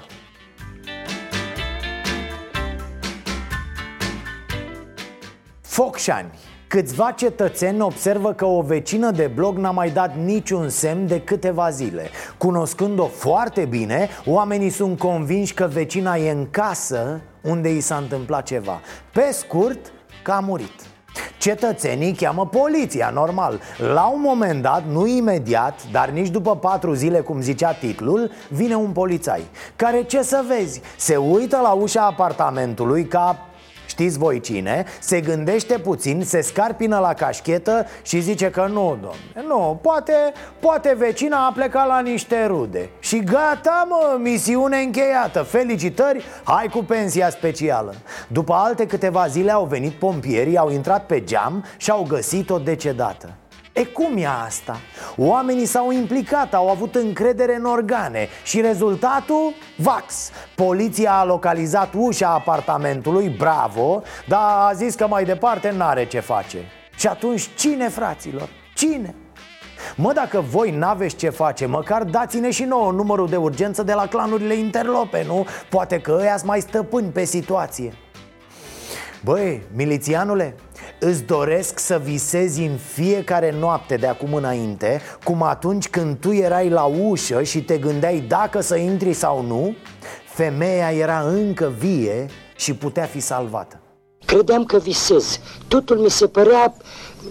Focșani 5.61 6.31
Câțiva 6.69 7.11
cetățeni 7.11 7.81
observă 7.81 8.33
că 8.33 8.45
o 8.45 8.61
vecină 8.61 9.11
de 9.11 9.31
blog 9.35 9.57
n-a 9.57 9.71
mai 9.71 9.89
dat 9.89 10.15
niciun 10.15 10.69
semn 10.69 11.07
de 11.07 11.21
câteva 11.21 11.69
zile. 11.69 12.09
Cunoscând-o 12.37 13.05
foarte 13.05 13.65
bine, 13.65 14.09
oamenii 14.25 14.69
sunt 14.69 14.97
convinși 14.97 15.53
că 15.53 15.69
vecina 15.73 16.15
e 16.15 16.31
în 16.31 16.47
casă 16.51 17.19
unde 17.41 17.75
i 17.75 17.79
s-a 17.79 17.95
întâmplat 17.95 18.43
ceva. 18.43 18.79
Pe 19.13 19.29
scurt, 19.31 19.91
că 20.23 20.31
a 20.31 20.39
murit. 20.39 20.81
Cetățenii 21.37 22.13
cheamă 22.13 22.47
poliția, 22.47 23.09
normal. 23.13 23.59
La 23.93 24.05
un 24.05 24.21
moment 24.21 24.61
dat, 24.61 24.83
nu 24.91 25.07
imediat, 25.07 25.79
dar 25.91 26.09
nici 26.09 26.29
după 26.29 26.55
patru 26.55 26.93
zile, 26.93 27.19
cum 27.19 27.41
zicea 27.41 27.71
titlul 27.71 28.31
Vine 28.49 28.75
un 28.75 28.91
polițai. 28.91 29.41
Care, 29.75 30.03
ce 30.03 30.21
să 30.21 30.43
vezi, 30.47 30.81
se 30.97 31.15
uită 31.15 31.59
la 31.61 31.71
ușa 31.71 32.01
apartamentului 32.01 33.05
ca 33.05 33.48
Știți 33.99 34.17
voi 34.17 34.39
cine? 34.39 34.85
Se 34.99 35.21
gândește 35.21 35.77
puțin, 35.77 36.21
se 36.25 36.41
scarpină 36.41 36.99
la 36.99 37.13
cașchetă 37.13 37.85
și 38.01 38.19
zice 38.19 38.49
că 38.49 38.67
nu, 38.71 38.97
domne 39.01 39.47
Nu, 39.47 39.79
poate, 39.81 40.13
poate 40.59 40.95
vecina 40.97 41.45
a 41.45 41.51
plecat 41.51 41.87
la 41.87 41.99
niște 41.99 42.45
rude 42.45 42.89
Și 42.99 43.19
gata, 43.19 43.87
mă, 43.89 44.17
misiune 44.21 44.77
încheiată 44.77 45.41
Felicitări, 45.41 46.23
hai 46.43 46.67
cu 46.71 46.83
pensia 46.83 47.29
specială 47.29 47.93
După 48.27 48.53
alte 48.53 48.85
câteva 48.85 49.27
zile 49.27 49.51
au 49.51 49.65
venit 49.65 49.93
pompierii, 49.93 50.57
au 50.57 50.71
intrat 50.71 51.05
pe 51.05 51.23
geam 51.23 51.65
și 51.77 51.91
au 51.91 52.05
găsit-o 52.09 52.57
decedată 52.57 53.29
E 53.79 53.85
cum 53.85 54.17
e 54.17 54.27
asta? 54.45 54.79
Oamenii 55.17 55.65
s-au 55.65 55.91
implicat, 55.91 56.53
au 56.53 56.69
avut 56.69 56.95
încredere 56.95 57.55
în 57.55 57.65
organe 57.65 58.27
Și 58.43 58.61
rezultatul? 58.61 59.53
Vax 59.77 60.29
Poliția 60.55 61.13
a 61.13 61.25
localizat 61.25 61.93
ușa 61.97 62.29
apartamentului, 62.29 63.29
bravo 63.29 64.01
Dar 64.27 64.39
a 64.39 64.71
zis 64.73 64.95
că 64.95 65.07
mai 65.07 65.25
departe 65.25 65.73
n-are 65.77 66.05
ce 66.05 66.19
face 66.19 66.57
Și 66.95 67.07
atunci 67.07 67.49
cine, 67.55 67.89
fraților? 67.89 68.49
Cine? 68.75 69.15
Mă, 69.95 70.13
dacă 70.13 70.43
voi 70.49 70.71
n-aveți 70.71 71.15
ce 71.15 71.29
face, 71.29 71.65
măcar 71.65 72.03
dați-ne 72.03 72.51
și 72.51 72.63
nouă 72.63 72.91
numărul 72.91 73.27
de 73.27 73.35
urgență 73.35 73.83
de 73.83 73.93
la 73.93 74.07
clanurile 74.07 74.53
interlope, 74.53 75.23
nu? 75.27 75.45
Poate 75.69 75.99
că 75.99 76.17
ăia 76.19 76.37
mai 76.43 76.59
stăpâni 76.59 77.09
pe 77.09 77.23
situație 77.23 77.93
Băi, 79.23 79.61
milițianule, 79.73 80.55
Îți 81.01 81.23
doresc 81.23 81.79
să 81.79 82.01
visezi 82.03 82.61
în 82.61 82.77
fiecare 82.77 83.51
noapte 83.59 83.95
de 83.95 84.07
acum 84.07 84.33
înainte 84.33 85.01
Cum 85.23 85.43
atunci 85.43 85.89
când 85.89 86.17
tu 86.17 86.31
erai 86.31 86.69
la 86.69 86.83
ușă 86.83 87.43
și 87.43 87.63
te 87.63 87.77
gândeai 87.77 88.19
dacă 88.19 88.61
să 88.61 88.75
intri 88.75 89.13
sau 89.13 89.41
nu 89.41 89.75
Femeia 90.25 90.91
era 90.91 91.19
încă 91.19 91.73
vie 91.77 92.25
și 92.55 92.73
putea 92.73 93.03
fi 93.03 93.19
salvată. 93.19 93.79
Credeam 94.25 94.63
că 94.63 94.77
visez. 94.77 95.39
Totul 95.67 95.97
mi 95.97 96.09
se 96.09 96.27
părea 96.27 96.73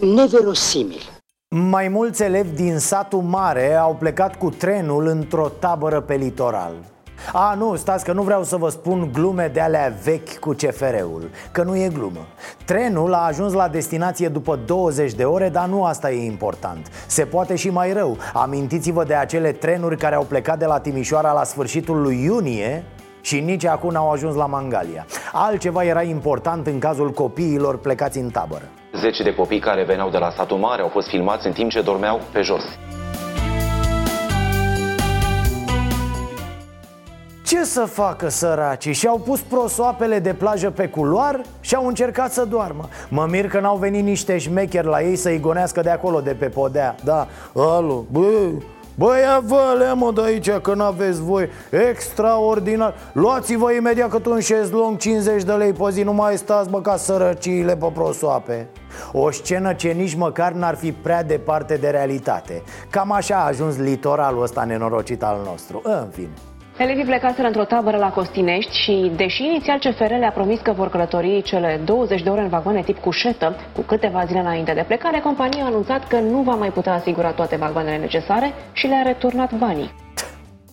neverosimil. 0.00 1.02
Mai 1.48 1.88
mulți 1.88 2.22
elevi 2.22 2.54
din 2.54 2.78
satul 2.78 3.22
mare 3.22 3.74
au 3.74 3.94
plecat 3.94 4.36
cu 4.36 4.50
trenul 4.50 5.06
într-o 5.06 5.48
tabără 5.48 6.00
pe 6.00 6.14
litoral 6.14 6.72
a, 7.32 7.54
nu, 7.54 7.76
stați 7.76 8.04
că 8.04 8.12
nu 8.12 8.22
vreau 8.22 8.42
să 8.42 8.56
vă 8.56 8.68
spun 8.68 9.10
glume 9.12 9.50
de 9.52 9.60
alea 9.60 9.92
vechi 10.02 10.38
cu 10.38 10.52
CFR-ul 10.52 11.30
Că 11.52 11.62
nu 11.62 11.76
e 11.76 11.90
glumă. 11.92 12.26
Trenul 12.64 13.14
a 13.14 13.26
ajuns 13.26 13.52
la 13.52 13.68
destinație 13.68 14.28
după 14.28 14.58
20 14.66 15.12
de 15.12 15.24
ore, 15.24 15.48
dar 15.48 15.66
nu 15.66 15.84
asta 15.84 16.10
e 16.10 16.24
important. 16.24 16.90
Se 17.06 17.24
poate 17.24 17.56
și 17.56 17.70
mai 17.70 17.92
rău. 17.92 18.16
Amintiți-vă 18.34 19.04
de 19.04 19.14
acele 19.14 19.52
trenuri 19.52 19.96
care 19.96 20.14
au 20.14 20.24
plecat 20.24 20.58
de 20.58 20.64
la 20.64 20.80
Timișoara 20.80 21.32
la 21.32 21.44
sfârșitul 21.44 22.00
lui 22.00 22.22
iunie 22.22 22.84
și 23.20 23.40
nici 23.40 23.64
acum 23.64 23.90
n-au 23.90 24.10
ajuns 24.10 24.34
la 24.34 24.46
Mangalia. 24.46 25.06
Altceva 25.32 25.84
era 25.84 26.02
important 26.02 26.66
în 26.66 26.78
cazul 26.78 27.10
copiilor 27.10 27.78
plecați 27.78 28.18
în 28.18 28.30
tabără. 28.30 28.68
Zece 28.92 29.22
de 29.22 29.34
copii 29.34 29.60
care 29.60 29.84
veneau 29.84 30.10
de 30.10 30.18
la 30.18 30.30
satul 30.30 30.56
mare 30.56 30.82
au 30.82 30.88
fost 30.88 31.08
filmați 31.08 31.46
în 31.46 31.52
timp 31.52 31.70
ce 31.70 31.80
dormeau 31.80 32.20
pe 32.32 32.40
jos 32.40 32.62
Ce 37.48 37.64
să 37.64 37.80
facă 37.80 38.28
săracii? 38.28 38.92
Și-au 38.92 39.18
pus 39.18 39.40
prosoapele 39.40 40.18
de 40.18 40.34
plajă 40.34 40.70
pe 40.70 40.88
culoar 40.88 41.40
și 41.60 41.74
au 41.74 41.86
încercat 41.86 42.32
să 42.32 42.44
doarmă. 42.44 42.88
Mă 43.08 43.26
mir 43.30 43.48
că 43.48 43.60
n-au 43.60 43.76
venit 43.76 44.04
niște 44.04 44.38
șmecheri 44.38 44.86
la 44.86 45.02
ei 45.02 45.16
să-i 45.16 45.40
gonească 45.40 45.80
de 45.80 45.90
acolo, 45.90 46.20
de 46.20 46.34
pe 46.38 46.48
podea. 46.48 46.94
Da, 47.04 47.26
alo, 47.54 48.04
bă, 48.10 48.50
Băi, 48.94 49.20
vă 49.44 49.94
mă 49.96 50.12
de 50.12 50.22
aici 50.22 50.50
că 50.50 50.74
n-aveți 50.74 51.22
voi 51.22 51.48
Extraordinar. 51.88 52.94
Luați-vă 53.12 53.72
imediat 53.72 54.08
cât 54.08 54.26
un 54.26 54.40
șezlong 54.40 54.96
50 54.96 55.42
de 55.42 55.52
lei 55.52 55.72
pe 55.72 55.90
zi 55.90 56.02
Nu 56.02 56.12
mai 56.12 56.36
stați 56.36 56.70
bă 56.70 56.80
ca 56.80 56.96
sărăciile 56.96 57.76
pe 57.76 57.90
prosoape. 57.94 58.68
O 59.12 59.30
scenă 59.30 59.72
ce 59.72 59.88
nici 59.88 60.14
măcar 60.14 60.52
n-ar 60.52 60.76
fi 60.76 60.92
prea 60.92 61.22
departe 61.22 61.74
de 61.74 61.88
realitate. 61.88 62.62
Cam 62.90 63.12
așa 63.12 63.36
a 63.36 63.46
ajuns 63.46 63.76
litoralul 63.76 64.42
ăsta 64.42 64.64
nenorocit 64.64 65.22
al 65.22 65.40
nostru. 65.44 65.80
În 65.84 66.08
fine 66.12 66.47
Elevii 66.78 67.04
plecaseră 67.04 67.46
într-o 67.46 67.64
tabără 67.64 67.96
la 67.96 68.10
Costinești 68.10 68.76
și, 68.76 69.12
deși 69.16 69.44
inițial 69.44 69.78
CFR 69.78 70.12
le-a 70.18 70.30
promis 70.30 70.60
că 70.60 70.72
vor 70.72 70.88
călători 70.88 71.42
cele 71.42 71.80
20 71.84 72.22
de 72.22 72.30
ore 72.30 72.40
în 72.40 72.48
vagoane 72.48 72.82
tip 72.82 72.98
cușetă, 72.98 73.56
cu 73.74 73.80
câteva 73.80 74.24
zile 74.24 74.38
înainte 74.38 74.72
de 74.72 74.84
plecare, 74.86 75.20
compania 75.20 75.62
a 75.62 75.66
anunțat 75.66 76.08
că 76.08 76.16
nu 76.16 76.42
va 76.42 76.54
mai 76.54 76.70
putea 76.70 76.92
asigura 76.92 77.30
toate 77.30 77.56
vagoanele 77.56 77.96
necesare 77.96 78.52
și 78.72 78.86
le-a 78.86 79.02
returnat 79.02 79.54
banii. 79.54 79.90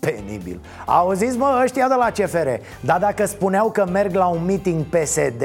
Penibil 0.06 0.60
Auziți 0.86 1.38
mă 1.38 1.60
ăștia 1.64 1.88
de 1.88 1.94
la 1.94 2.10
CFR 2.10 2.48
Dar 2.80 3.00
dacă 3.00 3.26
spuneau 3.26 3.72
că 3.72 3.86
merg 3.92 4.16
la 4.16 4.26
un 4.26 4.46
meeting 4.46 4.84
PSD 4.84 5.44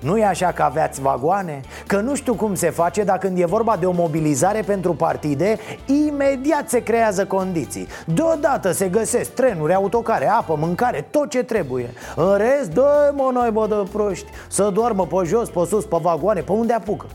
Nu 0.00 0.18
e 0.18 0.24
așa 0.24 0.52
că 0.52 0.62
aveați 0.62 1.00
vagoane? 1.00 1.60
Că 1.86 2.00
nu 2.00 2.14
știu 2.14 2.34
cum 2.34 2.54
se 2.54 2.70
face 2.70 3.02
Dar 3.02 3.18
când 3.18 3.38
e 3.38 3.44
vorba 3.44 3.76
de 3.76 3.86
o 3.86 3.92
mobilizare 3.92 4.60
pentru 4.60 4.94
partide 4.94 5.58
Imediat 6.06 6.68
se 6.68 6.82
creează 6.82 7.24
condiții. 7.24 7.86
Deodată 8.06 8.72
se 8.72 8.88
găsesc 8.88 9.30
trenuri, 9.34 9.74
autocare, 9.74 10.28
apă, 10.28 10.56
mâncare 10.58 11.06
Tot 11.10 11.30
ce 11.30 11.42
trebuie. 11.42 11.90
În 12.16 12.36
rest, 12.36 12.70
dă 12.70 13.12
mă 13.14 13.48
bă 13.52 13.66
de 13.66 13.88
proști 13.92 14.30
Să 14.48 14.70
doarmă 14.72 15.06
pe 15.06 15.26
jos, 15.26 15.48
pe 15.48 15.64
sus, 15.66 15.84
pe 15.84 15.96
vagoane 16.00 16.40
Pe 16.40 16.52
unde 16.52 16.72
apucă. 16.72 17.06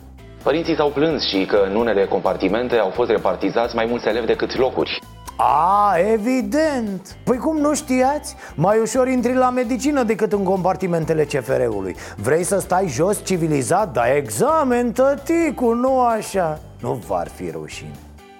Părinții 0.44 0.76
s-au 0.76 0.90
plâns 0.90 1.28
și 1.28 1.46
că 1.46 1.58
în 1.70 1.76
unele 1.76 2.06
compartimente 2.06 2.76
au 2.76 2.90
fost 2.90 3.10
repartizați 3.10 3.76
mai 3.76 3.86
mulți 3.90 4.08
elevi 4.08 4.26
decât 4.26 4.58
locuri. 4.58 5.00
A, 5.40 5.96
evident. 5.98 7.18
Păi 7.24 7.38
cum 7.38 7.58
nu 7.58 7.76
știați? 7.76 8.36
Mai 8.56 8.80
ușor 8.80 9.08
intri 9.08 9.34
la 9.34 9.50
medicină 9.50 10.04
decât 10.04 10.34
în 10.34 10.44
compartimentele 10.44 11.24
CFR-ului 11.24 11.96
Vrei 12.16 12.44
să 12.44 12.60
stai 12.60 12.88
jos, 12.88 13.26
civilizat? 13.26 13.94
Da 13.94 14.16
examen, 14.16 14.92
tăticu, 14.92 15.74
nu 15.74 16.02
așa. 16.02 16.60
Nu 16.80 16.94
v-ar 17.08 17.28
fi 17.28 17.50
rușine. 17.52 17.92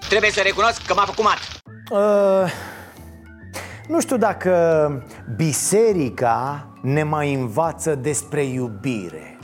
Trebuie 0.08 0.30
să 0.30 0.40
recunosc 0.44 0.86
că 0.86 0.94
m-a 0.94 1.04
făcut 1.04 1.24
mat 1.24 1.38
uh, 1.90 2.52
Nu 3.88 4.00
știu 4.00 4.16
dacă 4.16 4.52
biserica 5.36 6.68
ne 6.82 7.02
mai 7.02 7.34
învață 7.34 7.94
despre 7.94 8.44
iubire 8.44 9.38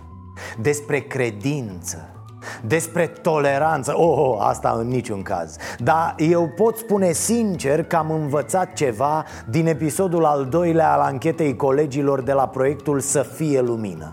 Despre 0.59 0.99
credință 1.01 2.14
Despre 2.63 3.07
toleranță, 3.07 3.93
oh, 3.97 4.19
oh, 4.19 4.37
asta 4.39 4.77
în 4.79 4.89
niciun 4.89 5.23
caz. 5.23 5.57
Dar 5.79 6.15
eu 6.19 6.49
pot 6.49 6.77
spune 6.77 7.13
sincer 7.13 7.85
că 7.85 7.97
am 7.97 8.11
învățat 8.11 8.73
ceva 8.73 9.25
din 9.49 9.67
episodul 9.67 10.25
al 10.25 10.47
doilea 10.51 10.93
al 10.93 11.01
anchetei 11.01 11.57
colegilor 11.57 12.23
de 12.23 12.33
la 12.33 12.49
proiectul 12.49 13.01
Să 13.01 13.23
fie 13.23 13.61
lumină. 13.61 14.13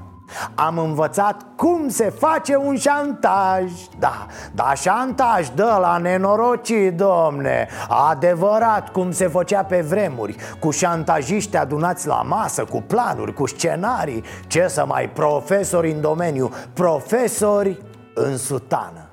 Am 0.55 0.77
învățat 0.77 1.45
cum 1.55 1.89
se 1.89 2.09
face 2.09 2.55
un 2.55 2.77
șantaj. 2.77 3.63
Da, 3.99 4.25
da 4.51 4.73
șantaj 4.73 5.47
de 5.55 5.63
la 5.63 5.97
nenorocii, 5.97 6.91
domne. 6.91 7.67
Adevărat 8.09 8.89
cum 8.89 9.11
se 9.11 9.27
făcea 9.27 9.63
pe 9.63 9.81
vremuri 9.81 10.35
Cu 10.59 10.71
șantajiști 10.71 11.57
adunați 11.57 12.07
la 12.07 12.21
masă, 12.21 12.63
cu 12.63 12.83
planuri, 12.87 13.33
cu 13.33 13.47
scenarii. 13.47 14.23
Ce 14.47 14.67
să 14.67 14.85
mai 14.85 15.09
profesori 15.09 15.91
în 15.91 16.01
domeniu. 16.01 16.51
Profesori 16.73 17.81
în 18.13 18.37
sutană 18.37 19.05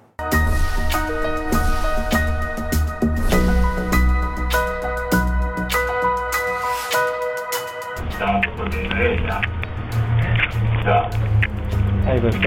Da. 10.84 11.08
Ai 12.08 12.20
văzut 12.20 12.40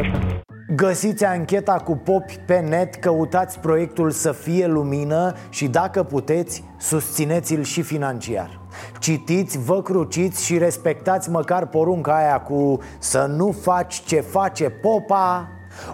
Găsiți 0.76 1.26
ancheta 1.26 1.74
cu 1.74 1.96
popi 1.96 2.38
pe 2.46 2.60
net, 2.60 2.96
căutați 2.96 3.60
proiectul 3.60 4.12
să 4.12 4.32
fie 4.32 4.68
lumină 4.68 5.34
și 5.50 5.68
dacă 5.68 6.04
puteți, 6.04 6.64
susțineți-l 6.78 7.64
și 7.64 7.82
financiar 7.82 8.60
Citiți, 9.00 9.58
vă 9.58 9.82
cruciți 9.82 10.46
și 10.46 10.58
respectați 10.58 11.30
măcar 11.30 11.68
porunca 11.68 12.16
aia 12.16 12.40
cu 12.40 12.80
să 13.00 13.26
nu 13.26 13.52
faci 13.52 14.02
ce 14.06 14.20
face 14.20 14.70
popa 14.70 15.50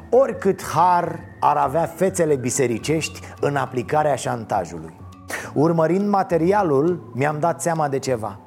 Oricât 0.09 0.63
har 0.63 1.19
ar 1.39 1.57
avea 1.57 1.85
fețele 1.95 2.35
bisericești 2.35 3.19
în 3.39 3.55
aplicarea 3.55 4.15
șantajului. 4.15 4.93
Urmărind 5.53 6.07
materialul, 6.07 7.11
mi-am 7.13 7.39
dat 7.39 7.61
seama 7.61 7.87
de 7.87 7.99
ceva. 7.99 8.39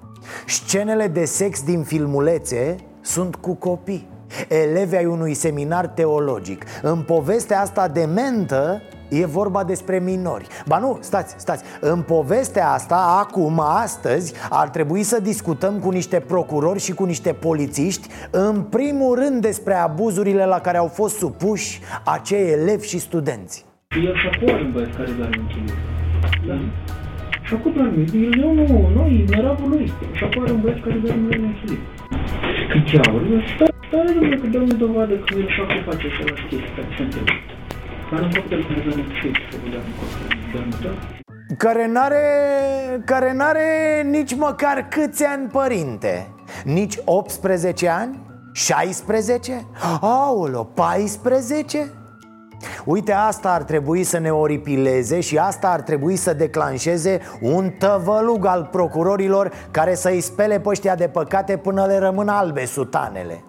Scenele 0.47 1.07
de 1.07 1.25
sex 1.25 1.63
din 1.63 1.83
filmulețe 1.83 2.77
sunt 3.01 3.37
cu 3.37 3.55
copii. 3.55 4.09
Elevi 4.49 4.97
ai 4.97 5.07
unui 5.07 5.35
seminar 5.35 5.87
teologic. 5.87 6.65
În 6.83 7.03
povestea 7.03 7.61
asta 7.61 7.89
dementă 7.89 8.83
E 9.11 9.27
vorba 9.27 9.65
despre 9.65 9.99
minori. 9.99 10.47
Ba 10.67 10.79
nu, 10.79 10.99
stați, 11.01 11.35
stați. 11.39 11.65
În 11.81 12.03
povestea 12.03 12.71
asta, 12.71 13.25
acum, 13.27 13.61
astăzi 13.61 14.35
Ar 14.51 14.69
trebui 14.69 15.03
să 15.03 15.21
discutăm 15.21 15.79
cu 15.79 15.91
niște 15.91 16.21
procurori 16.21 16.81
și 16.81 16.93
cu 16.93 17.05
niște 17.05 17.33
polițiști 17.33 18.09
În 18.31 18.63
primul 18.63 19.15
rând 19.15 19.41
despre 19.41 19.75
abuzurile 19.75 20.45
la 20.45 20.61
care 20.61 20.79
au 20.79 20.87
fost 20.87 21.17
supuși 21.17 21.81
Acei 22.05 22.51
elevi 22.51 22.87
și 22.87 22.99
studenți. 22.99 23.65
El 24.07 24.15
și-a 24.17 24.31
cu 24.39 24.71
băieți 24.73 24.97
care 24.97 25.11
doar 25.19 25.31
în 25.39 25.67
Da? 26.47 26.59
Și-a 27.47 27.59
cu 27.63 27.69
doar 27.69 27.89
Eu 28.45 28.53
nu, 28.55 28.91
noi, 28.95 29.25
meravul 29.31 29.69
lui. 29.69 29.93
Și-a 30.13 30.29
cu 30.29 30.53
un 30.53 30.61
băieți 30.61 30.81
care 30.81 30.97
doar 31.05 31.17
în 31.17 31.55
Cât 32.71 32.85
ceauri, 32.91 33.25
stai, 33.55 33.75
stai, 33.89 34.15
domnule, 34.15 34.37
că 34.37 34.47
dă-mi 34.47 34.79
dovadă 34.85 35.15
că 35.15 35.35
el 35.39 35.49
și-a 35.55 35.65
cu 35.65 35.77
face 35.89 36.07
așa 36.11 36.23
la 36.27 36.35
chestii 36.49 36.75
care 36.77 36.89
se 36.97 37.50
întâmplă 38.17 38.17
care 38.17 38.23
un 38.23 38.31
copil 38.31 38.67
care 38.69 38.81
dă 38.81 38.95
un 38.97 39.05
fit, 39.21 39.37
care 41.59 41.87
n-are, 41.87 42.23
care 43.05 43.33
n-are 43.33 44.03
nici 44.11 44.35
măcar 44.35 44.87
câți 44.91 45.25
ani 45.25 45.49
părinte 45.49 46.35
Nici 46.65 46.99
18 47.05 47.89
ani? 47.89 48.29
16? 48.53 49.67
Aoleo, 50.01 50.65
14? 50.65 51.93
Uite, 52.85 53.13
asta 53.13 53.53
ar 53.53 53.63
trebui 53.63 54.05
să 54.05 54.19
ne 54.19 54.31
oripileze 54.31 55.21
și 55.21 55.39
asta 55.39 55.69
ar 55.69 55.81
trebui 55.81 56.17
să 56.17 56.33
declanșeze 56.33 57.21
un 57.41 57.71
tăvălug 57.79 58.45
al 58.47 58.69
procurorilor 58.71 59.53
care 59.71 59.95
să-i 59.95 60.21
spele 60.21 60.61
pe 60.61 60.69
ăștia 60.69 60.95
de 60.95 61.09
păcate 61.09 61.57
până 61.57 61.87
le 61.87 61.99
rămân 61.99 62.29
albe 62.29 62.65
sutanele 62.65 63.45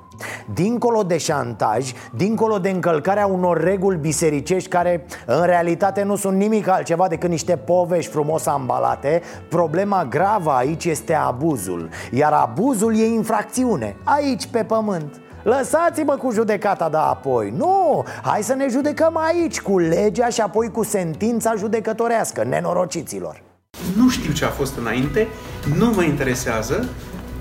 Dincolo 0.54 1.04
de 1.04 1.18
șantaj, 1.18 1.92
dincolo 2.16 2.60
de 2.60 2.70
încălcarea 2.70 3.26
unor 3.26 3.62
reguli 3.64 3.98
bisericești 3.98 4.70
care 4.70 5.06
în 5.26 5.44
realitate 5.46 6.04
nu 6.04 6.16
sunt 6.16 6.38
nimic 6.38 6.68
altceva 6.68 7.08
decât 7.08 7.30
niște 7.30 7.58
povești 7.58 8.12
frumos 8.12 8.46
ambalate 8.46 9.22
Problema 9.50 10.06
gravă 10.06 10.52
aici 10.52 10.86
este 10.86 11.14
abuzul. 11.14 11.90
Iar 12.12 12.32
abuzul 12.34 13.00
e 13.00 13.06
infracțiune, 13.06 13.96
aici 14.04 14.48
pe 14.48 14.64
pământ. 14.64 15.22
Lăsați-mă 15.44 16.16
cu 16.16 16.32
judecata 16.32 16.90
de 16.90 16.98
apoi. 16.98 17.54
Nu, 17.58 18.04
hai 18.22 18.44
să 18.44 18.54
ne 18.54 18.68
judecăm 18.70 19.18
aici 19.18 19.62
Cu 19.62 19.80
legea 19.80 20.28
și 20.28 20.42
apoi 20.42 20.72
cu 20.72 20.84
sentința 20.84 21.54
judecătorească 21.58 22.44
Nenorociților. 22.44 23.42
Nu 23.98 24.10
știu 24.10 24.34
ce 24.34 24.46
a 24.46 24.50
fost 24.50 24.78
înainte 24.78 25.28
Nu 25.78 25.90
mă 25.96 26.04
interesează 26.04 26.90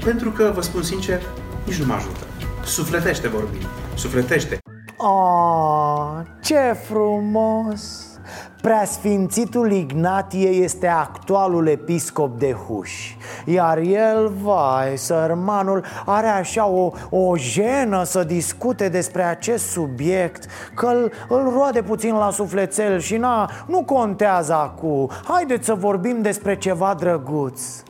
Pentru 0.04 0.30
că, 0.30 0.50
vă 0.54 0.60
spun 0.60 0.82
sincer, 0.82 1.20
nici 1.66 1.78
nu 1.78 1.86
mă 1.86 1.94
ajută 1.94 2.29
Sufletește 2.70 3.28
vorbind, 3.28 3.66
sufletește. 3.94 4.58
Oh, 4.96 6.20
ce 6.42 6.76
frumos! 6.88 8.04
Preasfințitul 8.62 9.72
Ignatie 9.72 10.48
este 10.48 10.86
actualul 10.86 11.66
episcop 11.66 12.38
de 12.38 12.52
Huș 12.52 13.14
Iar 13.44 13.78
el, 13.78 14.32
vai, 14.42 14.96
sărmanul, 14.96 15.84
are 16.06 16.26
așa 16.26 16.66
o, 16.66 16.92
o 17.10 17.36
jenă 17.36 18.02
să 18.04 18.24
discute 18.24 18.88
despre 18.88 19.22
acest 19.22 19.70
subiect 19.70 20.46
Că 20.74 20.86
îl, 20.86 21.12
îl 21.28 21.50
roade 21.52 21.82
puțin 21.82 22.14
la 22.14 22.30
sufletel 22.30 22.98
și 22.98 23.16
na, 23.16 23.50
nu 23.66 23.84
contează 23.84 24.54
acum. 24.54 25.10
Haideți 25.24 25.64
să 25.64 25.74
vorbim 25.74 26.22
despre 26.22 26.58
ceva 26.58 26.94
drăguț. 26.98 27.60
Ă, 27.78 27.89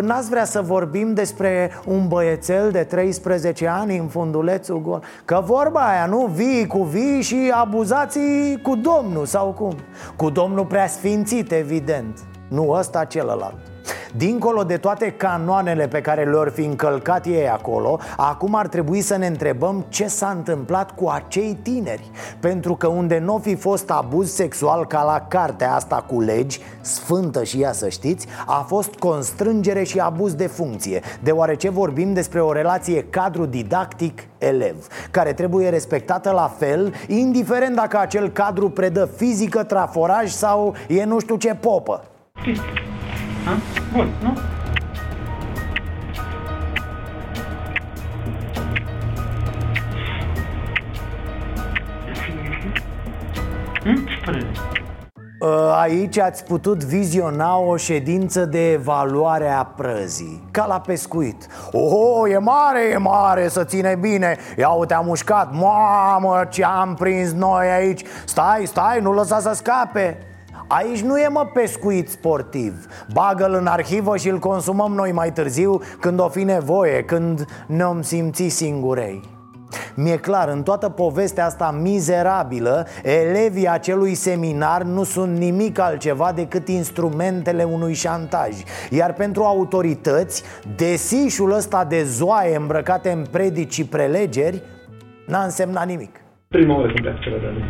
n-ați 0.00 0.28
vrea 0.28 0.44
să 0.44 0.60
vorbim 0.60 1.14
despre 1.14 1.70
un 1.86 2.08
băiețel 2.08 2.70
de 2.70 2.82
13 2.82 3.68
ani 3.68 3.98
în 3.98 4.06
fundulețul 4.06 4.82
gol? 4.82 5.02
Că 5.24 5.42
vorba 5.44 5.80
aia, 5.80 6.06
nu? 6.06 6.26
Vii 6.34 6.66
cu 6.66 6.82
vii 6.82 7.22
și 7.22 7.52
abuzații 7.54 8.60
cu 8.62 8.76
domnul 8.76 9.26
sau 9.26 9.52
cum? 9.52 9.74
Cu 10.16 10.30
domnul 10.30 10.64
preasfințit, 10.66 11.52
evident 11.52 12.18
Nu 12.48 12.70
ăsta, 12.70 13.04
celălalt 13.04 13.73
Dincolo 14.16 14.64
de 14.64 14.76
toate 14.76 15.10
canoanele 15.10 15.88
pe 15.88 16.00
care 16.00 16.24
le-or 16.24 16.50
fi 16.50 16.60
încălcat 16.60 17.26
ei 17.26 17.48
acolo 17.48 17.98
Acum 18.16 18.54
ar 18.54 18.66
trebui 18.66 19.00
să 19.00 19.16
ne 19.16 19.26
întrebăm 19.26 19.84
ce 19.88 20.06
s-a 20.06 20.28
întâmplat 20.36 20.94
cu 20.94 21.08
acei 21.08 21.58
tineri. 21.62 22.10
Pentru 22.40 22.74
că 22.74 22.86
unde 22.86 23.18
nu 23.18 23.38
fi 23.38 23.54
fost 23.54 23.90
abuz 23.90 24.32
sexual 24.32 24.86
ca 24.86 25.02
la 25.02 25.26
cartea 25.28 25.74
asta 25.74 26.04
cu 26.08 26.20
legi 26.20 26.60
Sfântă 26.80 27.44
și 27.44 27.60
ea 27.60 27.72
să 27.72 27.88
știți 27.88 28.26
A 28.46 28.64
fost 28.68 28.94
constrângere 28.94 29.82
și 29.82 29.98
abuz 29.98 30.34
de 30.34 30.46
funcție 30.46 31.00
Deoarece 31.22 31.68
vorbim 31.68 32.12
despre 32.12 32.40
o 32.40 32.52
relație 32.52 33.04
cadru 33.10 33.46
didactic 33.46 34.22
elev 34.38 34.86
Care 35.10 35.32
trebuie 35.32 35.68
respectată 35.68 36.30
la 36.30 36.54
fel 36.58 36.92
Indiferent 37.06 37.74
dacă 37.74 37.98
acel 37.98 38.28
cadru 38.28 38.70
predă 38.70 39.10
fizică, 39.16 39.62
traforaj 39.62 40.30
sau 40.30 40.74
e 40.88 41.04
nu 41.04 41.18
știu 41.18 41.36
ce 41.36 41.54
popă 41.54 42.04
Ha? 43.44 43.56
Bun, 43.92 44.08
nu? 44.22 44.38
Hmm? 53.82 54.04
Aici 55.80 56.18
ați 56.18 56.44
putut 56.44 56.84
viziona 56.84 57.58
o 57.58 57.76
ședință 57.76 58.44
de 58.44 58.72
evaluare 58.72 59.48
a 59.48 59.64
prăzii 59.64 60.48
Ca 60.50 60.66
la 60.66 60.80
pescuit 60.80 61.46
Oh, 61.72 62.30
e 62.30 62.38
mare, 62.38 62.80
e 62.92 62.96
mare, 62.96 63.48
să 63.48 63.64
ține 63.64 63.96
bine 64.00 64.36
Ia 64.56 64.68
uite, 64.68 64.94
am 64.94 65.04
mușcat 65.04 65.52
Mamă, 65.52 66.44
ce 66.48 66.64
am 66.64 66.94
prins 66.94 67.32
noi 67.32 67.70
aici 67.70 68.02
Stai, 68.24 68.66
stai, 68.66 69.00
nu 69.00 69.12
lăsa 69.12 69.40
să 69.40 69.52
scape 69.54 70.33
Aici 70.68 71.00
nu 71.00 71.18
e 71.18 71.28
mă 71.28 71.50
pescuit 71.52 72.08
sportiv. 72.08 72.86
Bagă-l 73.12 73.54
în 73.54 73.66
arhivă 73.66 74.16
și 74.16 74.28
îl 74.28 74.38
consumăm 74.38 74.92
noi 74.92 75.12
mai 75.12 75.32
târziu 75.32 75.80
Când 76.00 76.20
o 76.20 76.28
fi 76.28 76.42
nevoie, 76.42 77.02
când 77.02 77.44
ne-om 77.66 78.02
simți 78.02 78.48
singurei. 78.48 79.20
Mi-e 79.94 80.16
clar, 80.16 80.48
în 80.48 80.62
toată 80.62 80.88
povestea 80.88 81.44
asta 81.44 81.78
mizerabilă 81.82 82.86
Elevii 83.02 83.68
acelui 83.68 84.14
seminar 84.14 84.82
nu 84.82 85.02
sunt 85.02 85.38
nimic 85.38 85.78
altceva 85.78 86.32
decât 86.34 86.68
instrumentele 86.68 87.62
unui 87.62 87.94
șantaj. 87.94 88.52
Iar 88.90 89.12
pentru 89.12 89.42
autorități, 89.42 90.42
desișul 90.76 91.52
ăsta 91.52 91.84
de 91.84 92.02
zoaie 92.02 92.56
îmbrăcate 92.56 93.10
în 93.10 93.24
predici 93.30 93.72
și 93.72 93.86
prelegeri 93.86 94.62
N-a 95.26 95.42
însemnat 95.42 95.86
nimic. 95.86 96.20
Prima 96.48 96.74
oară 96.74 96.86
când 96.86 97.00
pleacă 97.00 97.18
de 97.22 97.64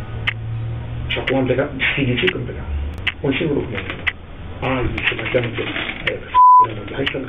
Și 1.07 1.19
acum 1.19 1.37
am 1.37 1.45
plecat, 1.45 1.69
sigur 1.95 2.31
când 2.31 2.43
plecat 2.43 2.74
un 3.25 3.33
singur 3.37 3.55
lucru. 3.55 3.75
Ai, 4.61 4.93
se 5.07 5.15
mai 5.15 5.29
cheamă 5.33 5.47
Hai 6.95 7.05
să-l 7.11 7.25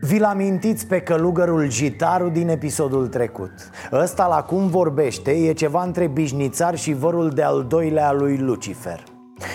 Vi-l 0.00 0.24
amintiți 0.24 0.86
pe 0.86 1.00
călugărul 1.00 1.68
Gitaru 1.68 2.28
din 2.28 2.48
episodul 2.48 3.06
trecut 3.06 3.52
Ăsta 3.92 4.26
la 4.26 4.42
cum 4.42 4.68
vorbește 4.68 5.30
e 5.30 5.52
ceva 5.52 5.82
între 5.82 6.06
bișnițar 6.06 6.76
și 6.76 6.92
vărul 6.92 7.30
de-al 7.30 7.64
doilea 7.68 8.12
lui 8.12 8.36
Lucifer 8.36 9.02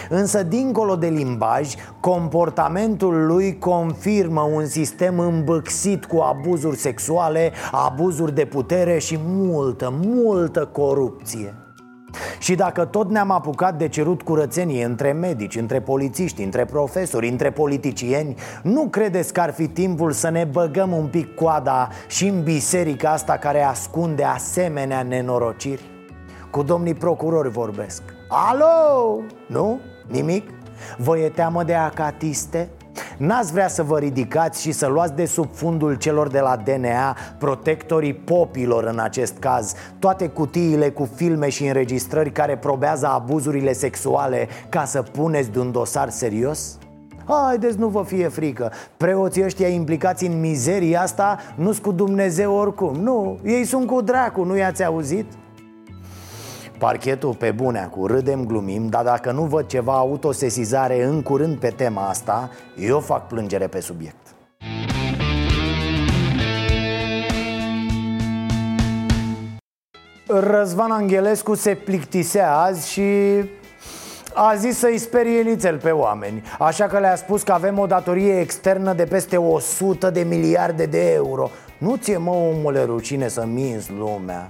Însă, 0.10 0.44
dincolo 0.44 0.96
de 0.96 1.08
limbaj, 1.08 1.74
comportamentul 2.00 3.26
lui 3.26 3.58
confirmă 3.58 4.42
un 4.42 4.66
sistem 4.66 5.20
îmbâxit 5.20 6.06
cu 6.06 6.18
abuzuri 6.18 6.76
sexuale, 6.76 7.52
abuzuri 7.72 8.36
de 8.36 8.46
putere 8.46 8.98
și 8.98 9.18
multă, 9.22 9.94
multă 10.06 10.66
corupție. 10.66 11.69
Și 12.40 12.56
dacă 12.56 12.86
tot 12.86 13.10
ne-am 13.10 13.32
apucat 13.32 13.78
de 13.78 13.88
cerut 13.88 14.22
curățenie 14.22 14.86
între 14.86 15.12
medici, 15.12 15.56
între 15.56 15.82
polițiști, 15.82 16.44
între 16.44 16.66
profesori, 16.66 17.28
între 17.28 17.52
politicieni 17.52 18.36
Nu 18.64 18.88
credeți 18.88 19.34
că 19.34 19.42
ar 19.42 19.54
fi 19.54 19.68
timpul 19.68 20.12
să 20.12 20.30
ne 20.30 20.44
băgăm 20.44 20.92
un 20.92 21.06
pic 21.06 21.36
coada 21.36 21.88
și 22.08 22.28
în 22.28 22.44
biserica 22.44 23.12
asta 23.12 23.38
care 23.38 23.64
ascunde 23.64 24.24
asemenea 24.24 25.04
nenorociri? 25.04 25.82
Cu 26.50 26.64
domnii 26.64 26.94
procurori 26.94 27.50
vorbesc 27.50 28.02
Alo? 28.28 29.22
Nu? 29.48 29.80
Nimic? 30.08 30.50
Vă 30.98 31.18
e 31.18 31.30
teamă 31.30 31.64
de 31.64 31.74
acatiste? 31.74 32.70
N-ați 33.20 33.52
vrea 33.52 33.68
să 33.68 33.84
vă 33.84 33.98
ridicați 33.98 34.62
și 34.62 34.72
să 34.72 34.88
luați 34.88 35.14
de 35.14 35.26
sub 35.26 35.48
fundul 35.52 35.96
celor 35.96 36.28
de 36.28 36.40
la 36.40 36.56
DNA 36.56 37.16
Protectorii 37.38 38.14
popilor 38.14 38.84
în 38.84 39.00
acest 39.00 39.38
caz 39.40 39.74
Toate 40.00 40.28
cutiile 40.28 40.90
cu 40.90 41.10
filme 41.16 41.50
și 41.50 41.68
înregistrări 41.68 42.32
care 42.32 42.58
probează 42.58 43.08
abuzurile 43.08 43.74
sexuale 43.74 44.48
Ca 44.70 44.86
să 44.86 45.02
puneți 45.02 45.52
de 45.52 45.60
un 45.60 45.72
dosar 45.72 46.10
serios? 46.10 46.78
Haideți, 47.26 47.78
nu 47.78 47.88
vă 47.88 48.04
fie 48.04 48.28
frică 48.28 48.72
Preoții 48.98 49.44
ăștia 49.44 49.68
implicați 49.68 50.26
în 50.26 50.40
mizeria 50.40 51.02
asta 51.02 51.38
nu 51.56 51.72
sunt 51.72 51.86
cu 51.86 51.92
Dumnezeu 51.92 52.54
oricum 52.54 52.96
Nu, 52.96 53.40
ei 53.44 53.64
sunt 53.66 53.88
cu 53.88 54.02
dracu, 54.02 54.44
nu 54.44 54.58
i-ați 54.58 54.84
auzit? 54.84 55.26
Parchetul 56.80 57.36
pe 57.36 57.52
bune 57.52 57.90
cu 57.92 58.08
râdem, 58.08 58.46
glumim 58.46 58.88
Dar 58.88 59.04
dacă 59.04 59.32
nu 59.32 59.44
văd 59.44 59.68
ceva 59.68 59.98
autosesizare 59.98 61.04
în 61.04 61.22
curând 61.22 61.58
pe 61.58 61.70
tema 61.70 62.08
asta 62.08 62.50
Eu 62.78 63.00
fac 63.00 63.28
plângere 63.28 63.68
pe 63.68 63.80
subiect. 63.80 64.36
Răzvan 70.28 70.92
Angelescu 70.92 71.56
se 71.56 71.74
plictisea 71.74 72.58
azi 72.58 72.92
și 72.92 73.04
a 74.34 74.56
zis 74.56 74.78
să-i 74.78 74.98
sperie 74.98 75.42
lițel 75.42 75.78
pe 75.78 75.92
oameni. 75.92 76.44
Așa 76.60 76.86
că 76.86 77.00
le-a 77.00 77.16
spus 77.16 77.44
că 77.44 77.52
avem 77.52 77.80
o 77.80 77.86
datorie 77.86 78.40
externă 78.40 78.94
de 78.94 79.04
peste 79.04 79.38
100 79.38 80.10
de 80.10 80.22
miliarde 80.22 80.86
de 80.86 81.12
euro. 81.12 81.50
Nu 81.78 81.96
ți-e 81.96 82.18
mă 82.18 82.32
omule 82.32 82.84
rucine 82.84 83.28
să 83.28 83.46
minți 83.46 83.92
lumea 83.92 84.48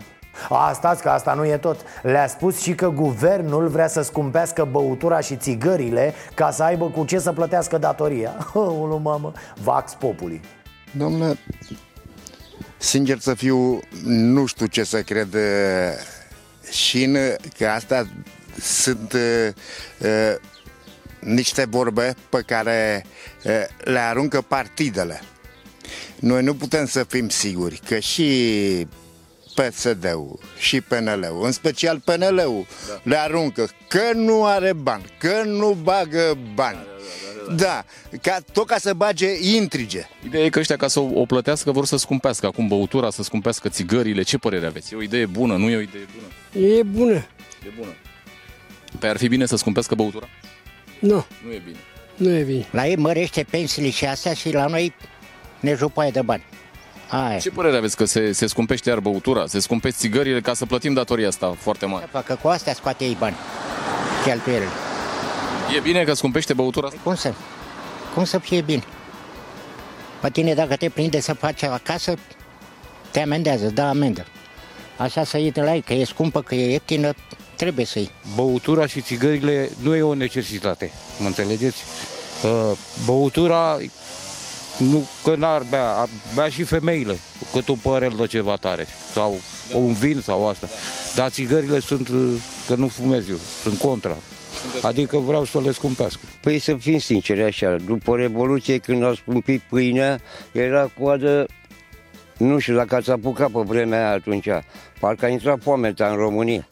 a, 0.49 0.73
stați 0.73 1.01
că 1.01 1.09
asta 1.09 1.33
nu 1.33 1.45
e 1.45 1.57
tot. 1.57 1.79
Le-a 2.01 2.27
spus 2.27 2.61
și 2.61 2.73
că 2.73 2.89
guvernul 2.89 3.67
vrea 3.67 3.87
să 3.87 4.01
scumpească 4.01 4.67
băutura 4.71 5.19
și 5.19 5.35
țigările 5.35 6.13
Ca 6.33 6.51
să 6.51 6.63
aibă 6.63 6.89
cu 6.89 7.05
ce 7.05 7.19
să 7.19 7.31
plătească 7.31 7.77
datoria. 7.77 8.49
Ulu 8.79 8.99
mamă, 9.03 9.33
vax 9.63 9.93
populi. 9.93 10.41
Domnule, 10.91 11.37
sincer 12.77 13.19
să 13.19 13.33
fiu, 13.33 13.79
nu 14.05 14.45
știu 14.45 14.65
ce 14.65 14.83
să 14.83 15.01
cred 15.01 15.35
și 16.71 17.03
în 17.03 17.17
că 17.57 17.67
asta 17.67 18.07
sunt 18.61 19.13
uh, 19.13 19.53
uh, 19.99 20.35
niște 21.19 21.65
vorbe 21.69 22.15
pe 22.29 22.43
care 22.45 23.05
uh, 23.45 23.51
le 23.83 23.99
aruncă 23.99 24.41
partidele. 24.41 25.21
Noi 26.19 26.43
nu 26.43 26.53
putem 26.53 26.85
să 26.85 27.03
fim 27.03 27.29
siguri 27.29 27.81
că 27.87 27.99
și 27.99 28.87
PSD-ul 29.59 30.39
și 30.57 30.81
PNL-ul, 30.81 31.45
în 31.45 31.51
special 31.51 31.99
PNL-ul, 31.99 32.65
da. 32.87 32.99
le 33.03 33.17
aruncă 33.17 33.69
că 33.87 34.01
nu 34.13 34.45
are 34.45 34.73
bani, 34.73 35.03
că 35.17 35.41
nu 35.45 35.77
bagă 35.83 36.37
bani. 36.53 36.77
Da, 37.47 37.55
da, 37.55 37.55
da, 37.55 37.83
da. 38.11 38.17
ca, 38.21 38.37
tot 38.53 38.67
ca 38.67 38.77
să 38.77 38.93
bage 38.93 39.27
intrige. 39.41 40.07
Ideea 40.25 40.45
e 40.45 40.49
că 40.49 40.59
ăștia 40.59 40.75
ca 40.75 40.87
să 40.87 40.99
o, 40.99 41.19
o 41.19 41.25
plătească 41.25 41.71
vor 41.71 41.85
să 41.85 41.97
scumpească 41.97 42.45
acum 42.45 42.67
băutura, 42.67 43.09
să 43.09 43.23
scumpească 43.23 43.69
țigările. 43.69 44.21
Ce 44.21 44.37
părere 44.37 44.65
aveți? 44.65 44.93
E 44.93 44.97
o 44.97 45.01
idee 45.01 45.25
bună, 45.25 45.55
nu 45.55 45.69
e 45.69 45.75
o 45.75 45.79
idee 45.79 46.05
bună? 46.13 46.67
E 46.67 46.83
bună. 46.83 47.25
E 47.65 47.71
bună. 47.77 47.93
Păi 48.99 49.09
ar 49.09 49.17
fi 49.17 49.27
bine 49.27 49.45
să 49.45 49.55
scumpească 49.55 49.95
băutura? 49.95 50.27
Nu. 50.99 51.25
Nu 51.45 51.51
e 51.53 51.61
bine. 51.65 51.77
Nu 52.15 52.29
e 52.29 52.43
bine. 52.43 52.67
La 52.71 52.87
ei 52.87 52.95
mărește 52.95 53.45
pensiile 53.49 53.89
și 53.89 54.05
astea 54.05 54.33
și 54.33 54.53
la 54.53 54.65
noi 54.65 54.93
ne 55.59 55.73
jupaie 55.73 56.11
de 56.11 56.21
bani. 56.21 56.43
Hai. 57.09 57.37
Ce 57.37 57.49
părere 57.49 57.77
aveți 57.77 57.95
că 57.95 58.05
se, 58.05 58.31
se 58.31 58.47
scumpește 58.47 58.89
iar 58.89 58.99
băutura, 58.99 59.45
se 59.47 59.59
scumpește 59.59 59.97
țigările 59.99 60.41
ca 60.41 60.53
să 60.53 60.65
plătim 60.65 60.93
datoria 60.93 61.27
asta 61.27 61.55
foarte 61.59 61.85
mare? 61.85 62.09
Că 62.25 62.37
cu 62.41 62.47
astea 62.47 62.73
scoate 62.73 63.03
ei 63.03 63.15
bani, 63.19 63.35
cheltuielile. 64.23 64.69
E 65.75 65.79
bine 65.79 66.03
că 66.03 66.13
scumpește 66.13 66.53
băutura 66.53 66.87
asta? 66.87 66.99
Cum 67.03 67.15
să? 67.15 67.33
Cum 68.13 68.23
să 68.23 68.37
fie 68.39 68.61
bine? 68.61 68.83
Pe 70.21 70.29
tine 70.29 70.53
dacă 70.53 70.75
te 70.75 70.89
prinde 70.89 71.19
să 71.19 71.33
faci 71.33 71.63
acasă, 71.63 72.13
te 73.11 73.19
amendează, 73.21 73.65
da 73.65 73.89
amendă. 73.89 74.25
Așa 74.97 75.23
să 75.23 75.37
iei 75.37 75.51
de 75.51 75.61
la 75.61 75.73
ei, 75.73 75.81
că 75.81 75.93
e 75.93 76.03
scumpă, 76.03 76.41
că 76.41 76.55
e 76.55 76.71
ieftină, 76.71 77.13
trebuie 77.55 77.85
să 77.85 77.99
iei. 77.99 78.11
Băutura 78.35 78.85
și 78.87 79.01
țigările 79.01 79.69
nu 79.81 79.95
e 79.95 80.01
o 80.01 80.13
necesitate, 80.13 80.91
mă 81.19 81.27
înțelegeți? 81.27 81.83
Băutura 83.05 83.77
nu 84.79 85.07
că 85.23 85.35
n-ar 85.35 85.63
bea, 85.69 86.07
bea 86.35 86.49
și 86.49 86.63
femeile, 86.63 87.17
cât 87.51 87.67
un 87.67 87.75
părel 87.75 88.13
de 88.17 88.27
ceva 88.27 88.55
tare, 88.55 88.87
sau 89.13 89.39
un 89.73 89.93
vin 89.93 90.21
sau 90.21 90.47
asta. 90.47 90.67
Dar 91.15 91.29
țigările 91.29 91.79
sunt, 91.79 92.09
că 92.67 92.75
nu 92.75 92.87
fumez 92.87 93.29
eu, 93.29 93.37
sunt 93.61 93.77
contra. 93.77 94.17
Adică 94.81 95.17
vreau 95.17 95.45
să 95.45 95.61
le 95.61 95.71
scumpească. 95.71 96.21
Păi 96.41 96.59
să 96.59 96.75
fim 96.75 96.99
sinceri 96.99 97.43
așa, 97.43 97.75
după 97.85 98.15
Revoluție 98.15 98.77
când 98.77 99.03
au 99.03 99.13
scumpit 99.13 99.61
pâinea, 99.69 100.19
era 100.51 100.91
coadă, 100.99 101.45
nu 102.37 102.59
știu 102.59 102.75
dacă 102.75 102.95
ați 102.95 103.11
apucat 103.11 103.49
pe 103.49 103.59
vremea 103.65 103.99
aia 103.99 104.11
atunci, 104.11 104.47
parcă 104.99 105.25
a 105.25 105.29
intrat 105.29 105.61
foamea 105.61 105.93
în 105.97 106.15
România. 106.15 106.67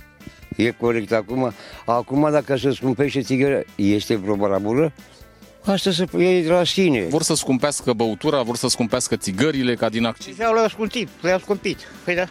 E 0.56 0.72
corect 0.72 1.12
acum. 1.12 1.54
Acum 1.86 2.32
dacă 2.32 2.56
se 2.56 2.72
scumpește 2.72 3.22
țigările, 3.22 3.66
este 3.76 4.16
vreo 4.16 4.36
barabură? 4.36 4.94
Asta 5.68 5.92
se 5.92 6.06
e 6.18 6.42
de 6.42 6.50
la 6.50 6.64
sine. 6.64 7.06
Vor 7.10 7.22
să 7.22 7.36
scumpească 7.36 7.94
băutura, 7.94 8.42
vor 8.42 8.56
să 8.56 8.68
scumpească 8.68 9.16
țigările 9.16 9.76
ca 9.76 9.90
din 9.90 10.06
acciz. 10.06 10.36
Deja 10.36 10.50
le-au 10.50 10.68
scumpit, 10.68 11.08
le-au 11.22 11.40
scumpit. 11.40 11.80
Păi 12.04 12.16
da. 12.16 12.28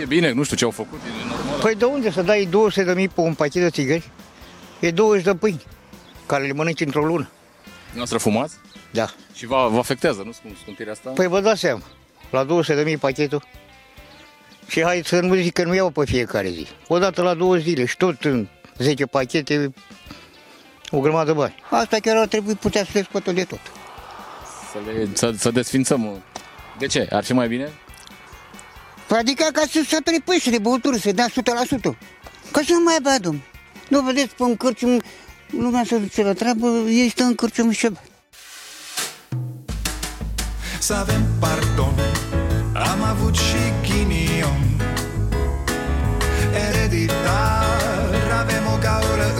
E 0.00 0.04
bine, 0.06 0.32
nu 0.32 0.42
știu 0.42 0.56
ce 0.56 0.64
au 0.64 0.70
făcut, 0.70 0.98
e 0.98 1.26
normal. 1.28 1.60
Păi 1.60 1.74
de 1.74 1.84
unde 1.84 2.10
să 2.10 2.22
dai 2.22 2.46
200 2.50 2.84
de 2.84 2.92
mii 2.92 3.08
pe 3.08 3.20
un 3.20 3.34
pachet 3.34 3.62
de 3.62 3.70
țigări? 3.70 4.10
E 4.80 4.90
20 4.90 5.24
de 5.24 5.34
pâini, 5.34 5.62
care 6.26 6.46
le 6.46 6.52
mănânci 6.52 6.80
într-o 6.80 7.04
lună. 7.04 7.30
Noastră 7.94 8.18
fumați? 8.18 8.54
Da. 8.90 9.10
Și 9.34 9.46
vă, 9.46 9.68
vă 9.70 9.78
afectează, 9.78 10.22
nu 10.24 10.32
scumpirea 10.62 10.92
asta? 10.92 11.10
Păi 11.10 11.26
vă 11.26 11.40
dați 11.40 11.60
seama, 11.60 11.82
la 12.30 12.44
200 12.44 12.74
de 12.74 12.82
mii 12.82 12.96
pachetul. 12.96 13.42
Și 14.66 14.82
hai 14.82 15.02
să 15.04 15.20
nu 15.20 15.34
zic 15.34 15.52
că 15.52 15.64
nu 15.64 15.74
iau 15.74 15.90
pe 15.90 16.04
fiecare 16.04 16.48
zi. 16.48 16.66
Odată 16.88 17.22
la 17.22 17.34
două 17.34 17.56
zile 17.56 17.84
și 17.84 17.96
tot 17.96 18.24
în 18.24 18.48
10 18.78 19.06
pachete 19.06 19.72
o 20.90 21.00
grămadă 21.00 21.32
de 21.32 21.38
bani. 21.38 21.54
Asta 21.70 21.96
chiar 22.02 22.16
ar 22.16 22.26
trebui 22.26 22.54
putea 22.54 22.84
să 22.84 22.90
le 22.92 23.02
scoată 23.02 23.32
de 23.32 23.44
tot. 23.44 23.60
Să, 24.72 24.78
le, 24.86 25.08
să, 25.12 25.34
să 25.38 25.50
desfințăm. 25.50 26.22
De 26.78 26.86
ce? 26.86 27.08
Ar 27.10 27.24
fi 27.24 27.32
mai 27.32 27.48
bine? 27.48 27.72
Păi 29.06 29.18
adică 29.18 29.44
ca 29.52 29.62
să 29.70 29.82
sature 29.86 30.22
păi 30.24 30.42
de 30.50 30.58
băutură, 30.58 30.96
să 30.96 31.12
dea 31.12 31.26
100%. 31.28 31.30
Ca 32.50 32.60
să 32.66 32.72
nu 32.72 32.82
mai 32.84 32.96
bea, 33.02 33.18
domn. 33.18 33.40
Nu 33.88 34.00
vedeți, 34.00 34.34
pe 34.34 34.42
un 34.42 34.56
cârcium, 34.56 35.02
lumea 35.50 35.84
se 35.84 35.96
duce 35.96 36.22
la 36.22 36.32
treabă, 36.32 36.66
ei 36.88 37.08
stă 37.08 37.22
în 37.22 37.34
cârcium 37.34 37.70
și 37.70 37.88
Să 40.78 40.94
avem 40.94 41.22
pardon, 41.40 41.94
am 42.74 43.02
avut 43.02 43.34
și 43.34 43.72
ghinion 43.82 44.80
Ereditar, 46.68 48.38
avem 48.40 48.66
o 48.74 48.78
gaură 48.80 49.39